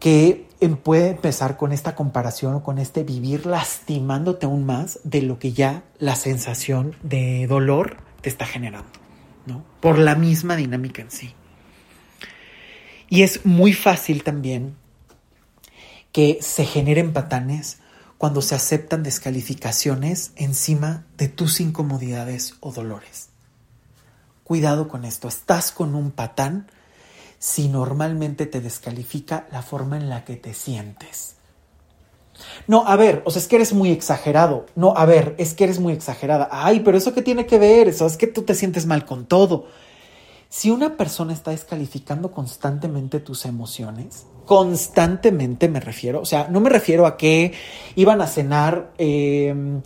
que 0.00 0.48
em, 0.58 0.76
puede 0.76 1.10
empezar 1.10 1.56
con 1.56 1.70
esta 1.70 1.94
comparación 1.94 2.56
o 2.56 2.64
con 2.64 2.80
este 2.80 3.04
vivir 3.04 3.46
lastimándote 3.46 4.46
aún 4.46 4.66
más 4.66 4.98
de 5.04 5.22
lo 5.22 5.38
que 5.38 5.52
ya 5.52 5.84
la 6.00 6.16
sensación 6.16 6.96
de 7.04 7.46
dolor 7.46 7.98
te 8.20 8.28
está 8.28 8.46
generando, 8.46 8.90
¿no? 9.46 9.64
Por 9.78 10.00
la 10.00 10.16
misma 10.16 10.56
dinámica 10.56 11.02
en 11.02 11.12
sí. 11.12 11.34
Y 13.08 13.22
es 13.22 13.46
muy 13.46 13.72
fácil 13.74 14.24
también 14.24 14.74
que 16.10 16.38
se 16.40 16.64
generen 16.64 17.12
patanes 17.12 17.78
cuando 18.18 18.42
se 18.42 18.56
aceptan 18.56 19.04
descalificaciones 19.04 20.32
encima 20.34 21.06
de 21.16 21.28
tus 21.28 21.60
incomodidades 21.60 22.56
o 22.58 22.72
dolores. 22.72 23.27
Cuidado 24.48 24.88
con 24.88 25.04
esto, 25.04 25.28
estás 25.28 25.72
con 25.72 25.94
un 25.94 26.10
patán 26.10 26.70
si 27.38 27.68
normalmente 27.68 28.46
te 28.46 28.62
descalifica 28.62 29.46
la 29.52 29.60
forma 29.60 29.98
en 29.98 30.08
la 30.08 30.24
que 30.24 30.36
te 30.36 30.54
sientes. 30.54 31.34
No, 32.66 32.86
a 32.86 32.96
ver, 32.96 33.22
o 33.26 33.30
sea, 33.30 33.42
es 33.42 33.46
que 33.46 33.56
eres 33.56 33.74
muy 33.74 33.90
exagerado. 33.90 34.64
No, 34.74 34.94
a 34.96 35.04
ver, 35.04 35.34
es 35.36 35.52
que 35.52 35.64
eres 35.64 35.78
muy 35.80 35.92
exagerada. 35.92 36.48
Ay, 36.50 36.80
pero 36.80 36.96
eso 36.96 37.12
qué 37.12 37.20
tiene 37.20 37.44
que 37.44 37.58
ver, 37.58 37.88
eso 37.88 38.06
es 38.06 38.16
que 38.16 38.26
tú 38.26 38.40
te 38.40 38.54
sientes 38.54 38.86
mal 38.86 39.04
con 39.04 39.26
todo. 39.26 39.66
Si 40.48 40.70
una 40.70 40.96
persona 40.96 41.34
está 41.34 41.50
descalificando 41.50 42.32
constantemente 42.32 43.20
tus 43.20 43.44
emociones, 43.44 44.24
constantemente 44.48 45.68
me 45.68 45.78
refiero, 45.78 46.22
o 46.22 46.24
sea, 46.24 46.48
no 46.48 46.60
me 46.60 46.70
refiero 46.70 47.04
a 47.04 47.18
que 47.18 47.52
iban 47.96 48.22
a 48.22 48.26
cenar, 48.26 48.92
em, 48.96 49.82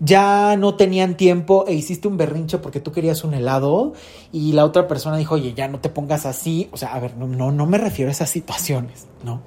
ya 0.00 0.54
no 0.58 0.74
tenían 0.74 1.16
tiempo 1.16 1.64
e 1.66 1.72
hiciste 1.72 2.08
un 2.08 2.18
berrinche 2.18 2.58
porque 2.58 2.78
tú 2.78 2.92
querías 2.92 3.24
un 3.24 3.32
helado 3.32 3.94
y 4.30 4.52
la 4.52 4.66
otra 4.66 4.86
persona 4.86 5.16
dijo, 5.16 5.36
oye, 5.36 5.54
ya 5.54 5.66
no 5.66 5.80
te 5.80 5.88
pongas 5.88 6.26
así, 6.26 6.68
o 6.72 6.76
sea, 6.76 6.92
a 6.92 7.00
ver, 7.00 7.16
no, 7.16 7.26
no, 7.26 7.52
no 7.52 7.64
me 7.64 7.78
refiero 7.78 8.10
a 8.10 8.12
esas 8.12 8.28
situaciones, 8.28 9.06
¿no? 9.24 9.40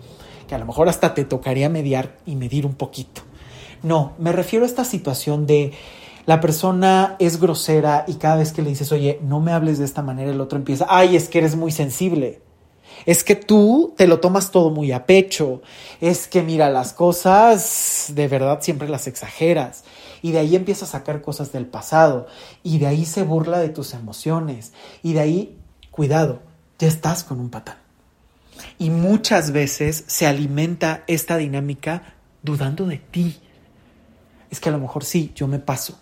Que 0.48 0.56
a 0.56 0.58
lo 0.58 0.66
mejor 0.66 0.90
hasta 0.90 1.14
te 1.14 1.26
tocaría 1.26 1.70
mediar 1.70 2.18
y 2.26 2.36
medir 2.36 2.66
un 2.66 2.74
poquito. 2.74 3.22
No, 3.84 4.14
me 4.18 4.32
refiero 4.32 4.66
a 4.66 4.68
esta 4.68 4.84
situación 4.84 5.46
de 5.46 5.74
la 6.26 6.42
persona 6.42 7.18
es 7.20 7.40
grosera 7.40 8.04
y 8.08 8.16
cada 8.16 8.38
vez 8.38 8.52
que 8.52 8.64
le 8.64 8.70
dices, 8.70 8.92
oye, 8.92 9.20
no 9.22 9.42
me 9.42 9.52
hables 9.52 9.78
de 9.78 9.86
esta 9.86 10.02
manera, 10.02 10.32
el 10.32 10.42
otro 10.42 10.58
empieza, 10.58 10.88
ay, 10.90 11.16
es 11.16 11.30
que 11.30 11.38
eres 11.38 11.56
muy 11.56 11.72
sensible. 11.72 12.42
Es 13.06 13.24
que 13.24 13.36
tú 13.36 13.94
te 13.98 14.08
lo 14.08 14.20
tomas 14.20 14.52
todo 14.52 14.72
muy 14.72 14.92
a 14.92 15.06
pecho. 15.06 15.62
Es 16.02 16.28
que 16.28 16.42
mira, 16.42 16.70
las 16.70 16.94
cosas 16.94 18.08
de 18.10 18.28
verdad 18.28 18.62
siempre 18.62 18.90
las 18.90 19.08
exageras. 19.08 19.84
Y 20.22 20.32
de 20.32 20.40
ahí 20.40 20.56
empieza 20.56 20.86
a 20.86 20.90
sacar 20.90 21.22
cosas 21.22 21.52
del 21.52 21.68
pasado. 21.68 22.28
Y 22.64 22.80
de 22.80 22.88
ahí 22.88 23.06
se 23.06 23.24
burla 23.24 23.60
de 23.60 23.70
tus 23.70 23.94
emociones. 23.94 24.74
Y 25.04 25.14
de 25.14 25.20
ahí, 25.20 25.58
cuidado, 25.92 26.42
ya 26.80 26.88
estás 26.88 27.24
con 27.24 27.40
un 27.40 27.50
patán. 27.50 27.78
Y 28.80 28.90
muchas 28.90 29.52
veces 29.52 30.04
se 30.08 30.26
alimenta 30.26 31.04
esta 31.08 31.38
dinámica 31.38 32.16
dudando 32.42 32.86
de 32.86 32.98
ti. 32.98 33.40
Es 34.50 34.60
que 34.60 34.70
a 34.70 34.72
lo 34.72 34.80
mejor 34.80 35.04
sí, 35.04 35.32
yo 35.36 35.48
me 35.48 35.60
paso. 35.60 36.00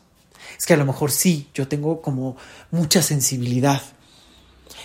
Es 0.58 0.66
que 0.66 0.74
a 0.74 0.78
lo 0.78 0.86
mejor 0.86 1.12
sí, 1.12 1.50
yo 1.54 1.68
tengo 1.68 2.02
como 2.02 2.38
mucha 2.72 3.02
sensibilidad. 3.02 3.82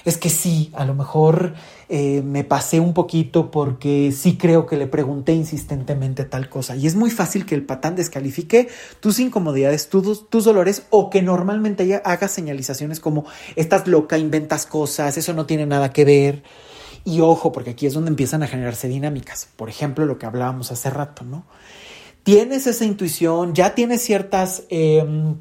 Es 0.04 0.16
que 0.16 0.30
sí, 0.30 0.72
a 0.74 0.84
lo 0.84 0.94
mejor 0.94 1.54
eh, 1.90 2.20
me 2.22 2.44
pasé 2.44 2.80
un 2.80 2.92
poquito 2.92 3.50
porque 3.50 4.12
sí 4.12 4.36
creo 4.36 4.66
que 4.66 4.76
le 4.76 4.86
pregunté 4.86 5.32
insistentemente 5.32 6.24
tal 6.24 6.50
cosa. 6.50 6.76
Y 6.76 6.86
es 6.86 6.94
muy 6.94 7.10
fácil 7.10 7.46
que 7.46 7.54
el 7.54 7.64
patán 7.64 7.96
descalifique 7.96 8.68
tus 9.00 9.18
incomodidades, 9.20 9.88
tus, 9.88 10.28
tus 10.28 10.44
dolores 10.44 10.82
o 10.90 11.08
que 11.08 11.22
normalmente 11.22 11.84
ella 11.84 12.02
haga 12.04 12.28
señalizaciones 12.28 13.00
como 13.00 13.24
estás 13.56 13.86
loca, 13.86 14.18
inventas 14.18 14.66
cosas, 14.66 15.16
eso 15.16 15.32
no 15.32 15.46
tiene 15.46 15.64
nada 15.64 15.92
que 15.92 16.04
ver. 16.04 16.42
Y 17.04 17.20
ojo, 17.20 17.52
porque 17.52 17.70
aquí 17.70 17.86
es 17.86 17.94
donde 17.94 18.10
empiezan 18.10 18.42
a 18.42 18.48
generarse 18.48 18.86
dinámicas. 18.86 19.48
Por 19.56 19.70
ejemplo, 19.70 20.04
lo 20.04 20.18
que 20.18 20.26
hablábamos 20.26 20.70
hace 20.70 20.90
rato, 20.90 21.24
¿no? 21.24 21.46
Tienes 22.22 22.66
esa 22.66 22.84
intuición, 22.84 23.54
ya 23.54 23.74
tienes 23.74 24.02
ciertas... 24.02 24.64
Em, 24.68 25.36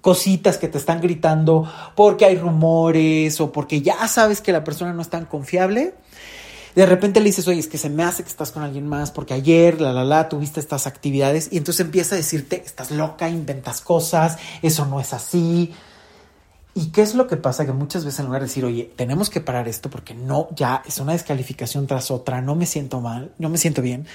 cositas 0.00 0.58
que 0.58 0.68
te 0.68 0.78
están 0.78 1.00
gritando 1.00 1.70
porque 1.94 2.24
hay 2.24 2.36
rumores 2.36 3.40
o 3.40 3.52
porque 3.52 3.82
ya 3.82 4.08
sabes 4.08 4.40
que 4.40 4.52
la 4.52 4.64
persona 4.64 4.92
no 4.92 5.02
es 5.02 5.08
tan 5.08 5.26
confiable. 5.26 5.94
De 6.74 6.86
repente 6.86 7.18
le 7.20 7.26
dices, 7.26 7.48
oye, 7.48 7.58
es 7.58 7.66
que 7.66 7.78
se 7.78 7.90
me 7.90 8.04
hace 8.04 8.22
que 8.22 8.28
estás 8.28 8.52
con 8.52 8.62
alguien 8.62 8.86
más 8.86 9.10
porque 9.10 9.34
ayer, 9.34 9.80
la, 9.80 9.92
la, 9.92 10.04
la, 10.04 10.28
tuviste 10.28 10.60
estas 10.60 10.86
actividades 10.86 11.48
y 11.50 11.58
entonces 11.58 11.84
empieza 11.84 12.14
a 12.14 12.18
decirte, 12.18 12.62
estás 12.64 12.92
loca, 12.92 13.28
inventas 13.28 13.80
cosas, 13.80 14.38
eso 14.62 14.86
no 14.86 15.00
es 15.00 15.12
así. 15.12 15.74
¿Y 16.74 16.92
qué 16.92 17.02
es 17.02 17.16
lo 17.16 17.26
que 17.26 17.36
pasa? 17.36 17.66
Que 17.66 17.72
muchas 17.72 18.04
veces 18.04 18.20
en 18.20 18.26
lugar 18.26 18.42
de 18.42 18.46
decir, 18.46 18.64
oye, 18.64 18.92
tenemos 18.94 19.28
que 19.28 19.40
parar 19.40 19.66
esto 19.66 19.90
porque 19.90 20.14
no, 20.14 20.48
ya 20.54 20.82
es 20.86 20.98
una 20.98 21.12
descalificación 21.12 21.88
tras 21.88 22.12
otra, 22.12 22.40
no 22.40 22.54
me 22.54 22.66
siento 22.66 23.00
mal, 23.00 23.32
no 23.38 23.48
me 23.48 23.58
siento 23.58 23.82
bien. 23.82 24.06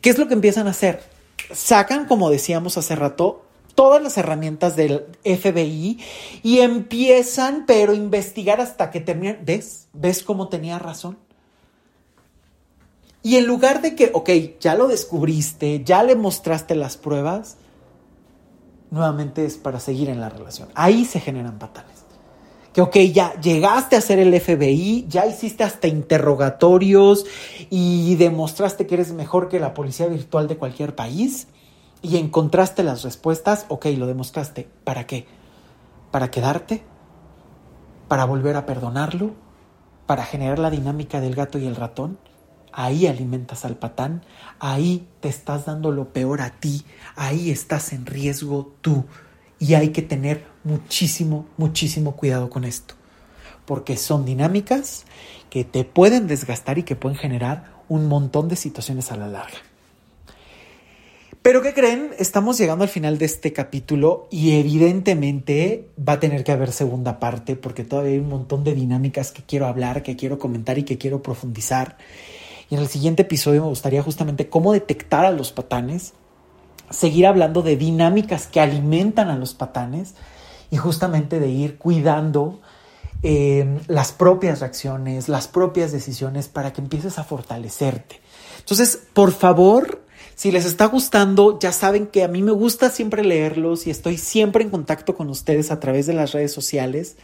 ¿Qué 0.00 0.10
es 0.10 0.18
lo 0.18 0.28
que 0.28 0.34
empiezan 0.34 0.68
a 0.68 0.70
hacer? 0.70 1.02
Sacan, 1.52 2.06
como 2.06 2.30
decíamos 2.30 2.78
hace 2.78 2.94
rato, 2.94 3.47
todas 3.78 4.02
las 4.02 4.18
herramientas 4.18 4.74
del 4.74 5.06
FBI 5.22 6.00
y 6.42 6.58
empiezan, 6.58 7.62
pero 7.64 7.94
investigar 7.94 8.60
hasta 8.60 8.90
que 8.90 8.98
terminan. 8.98 9.38
¿Ves? 9.44 9.86
¿Ves 9.92 10.24
cómo 10.24 10.48
tenía 10.48 10.80
razón? 10.80 11.16
Y 13.22 13.36
en 13.36 13.46
lugar 13.46 13.80
de 13.80 13.94
que, 13.94 14.10
ok, 14.12 14.30
ya 14.58 14.74
lo 14.74 14.88
descubriste, 14.88 15.84
ya 15.84 16.02
le 16.02 16.16
mostraste 16.16 16.74
las 16.74 16.96
pruebas, 16.96 17.56
nuevamente 18.90 19.44
es 19.44 19.56
para 19.56 19.78
seguir 19.78 20.08
en 20.08 20.20
la 20.20 20.28
relación. 20.28 20.70
Ahí 20.74 21.04
se 21.04 21.20
generan 21.20 21.60
patanes. 21.60 22.02
Que, 22.72 22.80
ok, 22.80 22.96
ya 23.12 23.40
llegaste 23.40 23.94
a 23.94 24.00
ser 24.00 24.18
el 24.18 24.34
FBI, 24.40 25.06
ya 25.08 25.24
hiciste 25.24 25.62
hasta 25.62 25.86
interrogatorios 25.86 27.26
y 27.70 28.16
demostraste 28.16 28.88
que 28.88 28.96
eres 28.96 29.12
mejor 29.12 29.48
que 29.48 29.60
la 29.60 29.72
policía 29.72 30.08
virtual 30.08 30.48
de 30.48 30.56
cualquier 30.56 30.96
país 30.96 31.46
y 32.02 32.16
encontraste 32.16 32.82
las 32.82 33.02
respuestas, 33.02 33.66
ok, 33.68 33.86
lo 33.96 34.06
demostraste. 34.06 34.68
¿Para 34.84 35.06
qué? 35.06 35.26
¿Para 36.10 36.30
quedarte? 36.30 36.82
¿Para 38.08 38.24
volver 38.24 38.56
a 38.56 38.66
perdonarlo? 38.66 39.34
¿Para 40.06 40.24
generar 40.24 40.58
la 40.58 40.70
dinámica 40.70 41.20
del 41.20 41.34
gato 41.34 41.58
y 41.58 41.66
el 41.66 41.76
ratón? 41.76 42.18
Ahí 42.72 43.06
alimentas 43.06 43.64
al 43.64 43.76
patán, 43.76 44.24
ahí 44.60 45.08
te 45.20 45.28
estás 45.28 45.66
dando 45.66 45.90
lo 45.90 46.12
peor 46.12 46.42
a 46.42 46.50
ti, 46.50 46.84
ahí 47.16 47.50
estás 47.50 47.92
en 47.92 48.06
riesgo 48.06 48.74
tú. 48.82 49.04
Y 49.58 49.74
hay 49.74 49.88
que 49.88 50.02
tener 50.02 50.46
muchísimo, 50.64 51.46
muchísimo 51.56 52.14
cuidado 52.14 52.50
con 52.50 52.64
esto, 52.64 52.94
porque 53.64 53.96
son 53.96 54.24
dinámicas 54.24 55.04
que 55.50 55.64
te 55.64 55.84
pueden 55.84 56.28
desgastar 56.28 56.78
y 56.78 56.84
que 56.84 56.94
pueden 56.94 57.18
generar 57.18 57.72
un 57.88 58.06
montón 58.06 58.48
de 58.48 58.56
situaciones 58.56 59.10
a 59.10 59.16
la 59.16 59.28
larga. 59.28 59.58
Pero 61.42 61.62
¿qué 61.62 61.72
creen? 61.72 62.10
Estamos 62.18 62.58
llegando 62.58 62.84
al 62.84 62.90
final 62.90 63.16
de 63.16 63.24
este 63.24 63.52
capítulo 63.52 64.26
y 64.30 64.58
evidentemente 64.58 65.88
va 65.96 66.14
a 66.14 66.20
tener 66.20 66.42
que 66.44 66.52
haber 66.52 66.72
segunda 66.72 67.20
parte 67.20 67.54
porque 67.54 67.84
todavía 67.84 68.12
hay 68.12 68.18
un 68.18 68.28
montón 68.28 68.64
de 68.64 68.74
dinámicas 68.74 69.30
que 69.30 69.42
quiero 69.42 69.66
hablar, 69.66 70.02
que 70.02 70.16
quiero 70.16 70.38
comentar 70.38 70.78
y 70.78 70.82
que 70.82 70.98
quiero 70.98 71.22
profundizar. 71.22 71.96
Y 72.70 72.74
en 72.74 72.80
el 72.80 72.88
siguiente 72.88 73.22
episodio 73.22 73.62
me 73.62 73.68
gustaría 73.68 74.02
justamente 74.02 74.48
cómo 74.48 74.72
detectar 74.72 75.24
a 75.24 75.30
los 75.30 75.52
patanes, 75.52 76.12
seguir 76.90 77.26
hablando 77.26 77.62
de 77.62 77.76
dinámicas 77.76 78.46
que 78.46 78.60
alimentan 78.60 79.28
a 79.28 79.36
los 79.36 79.54
patanes 79.54 80.14
y 80.70 80.76
justamente 80.76 81.38
de 81.40 81.48
ir 81.48 81.78
cuidando 81.78 82.60
eh, 83.22 83.80
las 83.86 84.12
propias 84.12 84.60
reacciones, 84.60 85.28
las 85.28 85.48
propias 85.48 85.92
decisiones 85.92 86.48
para 86.48 86.72
que 86.72 86.80
empieces 86.80 87.18
a 87.18 87.24
fortalecerte. 87.24 88.20
Entonces, 88.58 88.98
por 89.14 89.32
favor, 89.32 90.02
si 90.38 90.52
les 90.52 90.66
está 90.66 90.86
gustando, 90.86 91.58
ya 91.58 91.72
saben 91.72 92.06
que 92.06 92.22
a 92.22 92.28
mí 92.28 92.44
me 92.44 92.52
gusta 92.52 92.90
siempre 92.90 93.24
leerlos 93.24 93.88
y 93.88 93.90
estoy 93.90 94.18
siempre 94.18 94.62
en 94.62 94.70
contacto 94.70 95.16
con 95.16 95.30
ustedes 95.30 95.72
a 95.72 95.80
través 95.80 96.06
de 96.06 96.12
las 96.12 96.30
redes 96.30 96.52
sociales. 96.52 97.16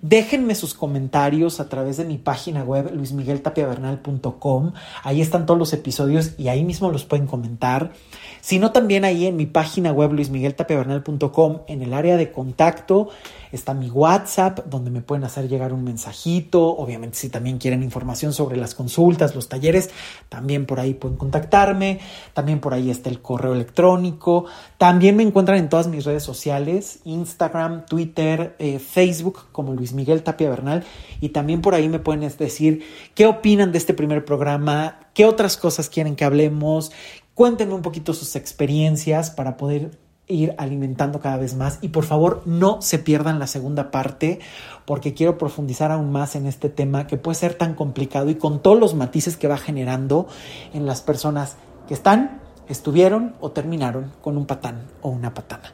Déjenme 0.00 0.54
sus 0.54 0.72
comentarios 0.72 1.60
a 1.60 1.68
través 1.68 1.98
de 1.98 2.06
mi 2.06 2.16
página 2.16 2.64
web 2.64 2.90
luismigueltapiavernal.com. 2.94 4.72
Ahí 5.02 5.20
están 5.20 5.44
todos 5.44 5.60
los 5.60 5.74
episodios 5.74 6.32
y 6.38 6.48
ahí 6.48 6.64
mismo 6.64 6.90
los 6.90 7.04
pueden 7.04 7.26
comentar. 7.26 7.92
Sino 8.40 8.72
también 8.72 9.04
ahí 9.04 9.26
en 9.26 9.36
mi 9.36 9.44
página 9.44 9.92
web 9.92 10.12
luismigueltapiavernal.com 10.12 11.58
en 11.68 11.82
el 11.82 11.92
área 11.92 12.16
de 12.16 12.32
contacto 12.32 13.10
Está 13.54 13.72
mi 13.72 13.88
WhatsApp, 13.88 14.66
donde 14.66 14.90
me 14.90 15.00
pueden 15.00 15.22
hacer 15.22 15.48
llegar 15.48 15.72
un 15.72 15.84
mensajito. 15.84 16.76
Obviamente, 16.76 17.16
si 17.16 17.28
también 17.28 17.58
quieren 17.58 17.84
información 17.84 18.32
sobre 18.32 18.56
las 18.56 18.74
consultas, 18.74 19.36
los 19.36 19.48
talleres, 19.48 19.90
también 20.28 20.66
por 20.66 20.80
ahí 20.80 20.94
pueden 20.94 21.16
contactarme. 21.16 22.00
También 22.32 22.58
por 22.58 22.74
ahí 22.74 22.90
está 22.90 23.10
el 23.10 23.22
correo 23.22 23.54
electrónico. 23.54 24.46
También 24.76 25.16
me 25.16 25.22
encuentran 25.22 25.58
en 25.58 25.68
todas 25.68 25.86
mis 25.86 26.04
redes 26.04 26.24
sociales, 26.24 26.98
Instagram, 27.04 27.86
Twitter, 27.86 28.56
eh, 28.58 28.80
Facebook, 28.80 29.44
como 29.52 29.72
Luis 29.72 29.92
Miguel 29.92 30.24
Tapia 30.24 30.50
Bernal. 30.50 30.82
Y 31.20 31.28
también 31.28 31.60
por 31.60 31.74
ahí 31.74 31.88
me 31.88 32.00
pueden 32.00 32.28
decir 32.36 32.82
qué 33.14 33.26
opinan 33.26 33.70
de 33.70 33.78
este 33.78 33.94
primer 33.94 34.24
programa, 34.24 34.98
qué 35.14 35.26
otras 35.26 35.56
cosas 35.56 35.88
quieren 35.88 36.16
que 36.16 36.24
hablemos. 36.24 36.90
Cuéntenme 37.34 37.74
un 37.74 37.82
poquito 37.82 38.14
sus 38.14 38.34
experiencias 38.34 39.30
para 39.30 39.56
poder 39.56 39.92
ir 40.26 40.54
alimentando 40.56 41.20
cada 41.20 41.36
vez 41.36 41.54
más 41.54 41.78
y 41.82 41.88
por 41.88 42.04
favor 42.04 42.42
no 42.46 42.80
se 42.80 42.98
pierdan 42.98 43.38
la 43.38 43.46
segunda 43.46 43.90
parte 43.90 44.40
porque 44.86 45.14
quiero 45.14 45.36
profundizar 45.36 45.90
aún 45.90 46.10
más 46.12 46.34
en 46.34 46.46
este 46.46 46.68
tema 46.68 47.06
que 47.06 47.16
puede 47.16 47.34
ser 47.34 47.54
tan 47.54 47.74
complicado 47.74 48.30
y 48.30 48.36
con 48.36 48.62
todos 48.62 48.78
los 48.78 48.94
matices 48.94 49.36
que 49.36 49.48
va 49.48 49.58
generando 49.58 50.26
en 50.72 50.86
las 50.86 51.02
personas 51.02 51.56
que 51.88 51.94
están, 51.94 52.40
estuvieron 52.68 53.34
o 53.40 53.50
terminaron 53.50 54.12
con 54.22 54.36
un 54.38 54.46
patán 54.46 54.86
o 55.02 55.10
una 55.10 55.34
patana. 55.34 55.72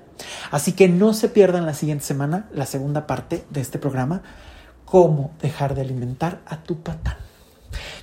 Así 0.50 0.72
que 0.72 0.88
no 0.88 1.14
se 1.14 1.28
pierdan 1.28 1.66
la 1.66 1.74
siguiente 1.74 2.04
semana 2.04 2.48
la 2.52 2.66
segunda 2.66 3.06
parte 3.06 3.44
de 3.50 3.60
este 3.60 3.78
programa, 3.78 4.22
cómo 4.84 5.32
dejar 5.40 5.74
de 5.74 5.82
alimentar 5.82 6.40
a 6.46 6.62
tu 6.62 6.82
patán. 6.82 7.16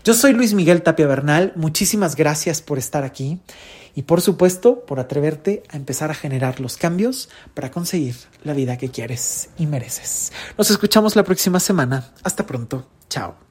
Yo 0.04 0.14
soy 0.14 0.32
Luis 0.32 0.54
Miguel 0.54 0.82
Tapia 0.82 1.08
Bernal, 1.08 1.52
muchísimas 1.56 2.16
gracias 2.16 2.62
por 2.62 2.78
estar 2.78 3.04
aquí 3.04 3.42
y 3.98 4.04
por 4.04 4.22
supuesto 4.22 4.86
por 4.86 5.00
atreverte 5.00 5.64
a 5.70 5.76
empezar 5.76 6.12
a 6.12 6.14
generar 6.14 6.60
los 6.60 6.78
cambios 6.78 7.30
para 7.56 7.72
conseguir 7.72 8.16
la 8.44 8.54
vida 8.54 8.78
que 8.78 8.90
quieres 8.92 9.50
y 9.58 9.66
mereces. 9.66 10.32
Nos 10.56 10.70
escuchamos 10.70 11.16
la 11.16 11.24
próxima 11.24 11.60
semana. 11.60 12.14
Hasta 12.22 12.46
pronto. 12.46 12.88
Chao. 13.10 13.47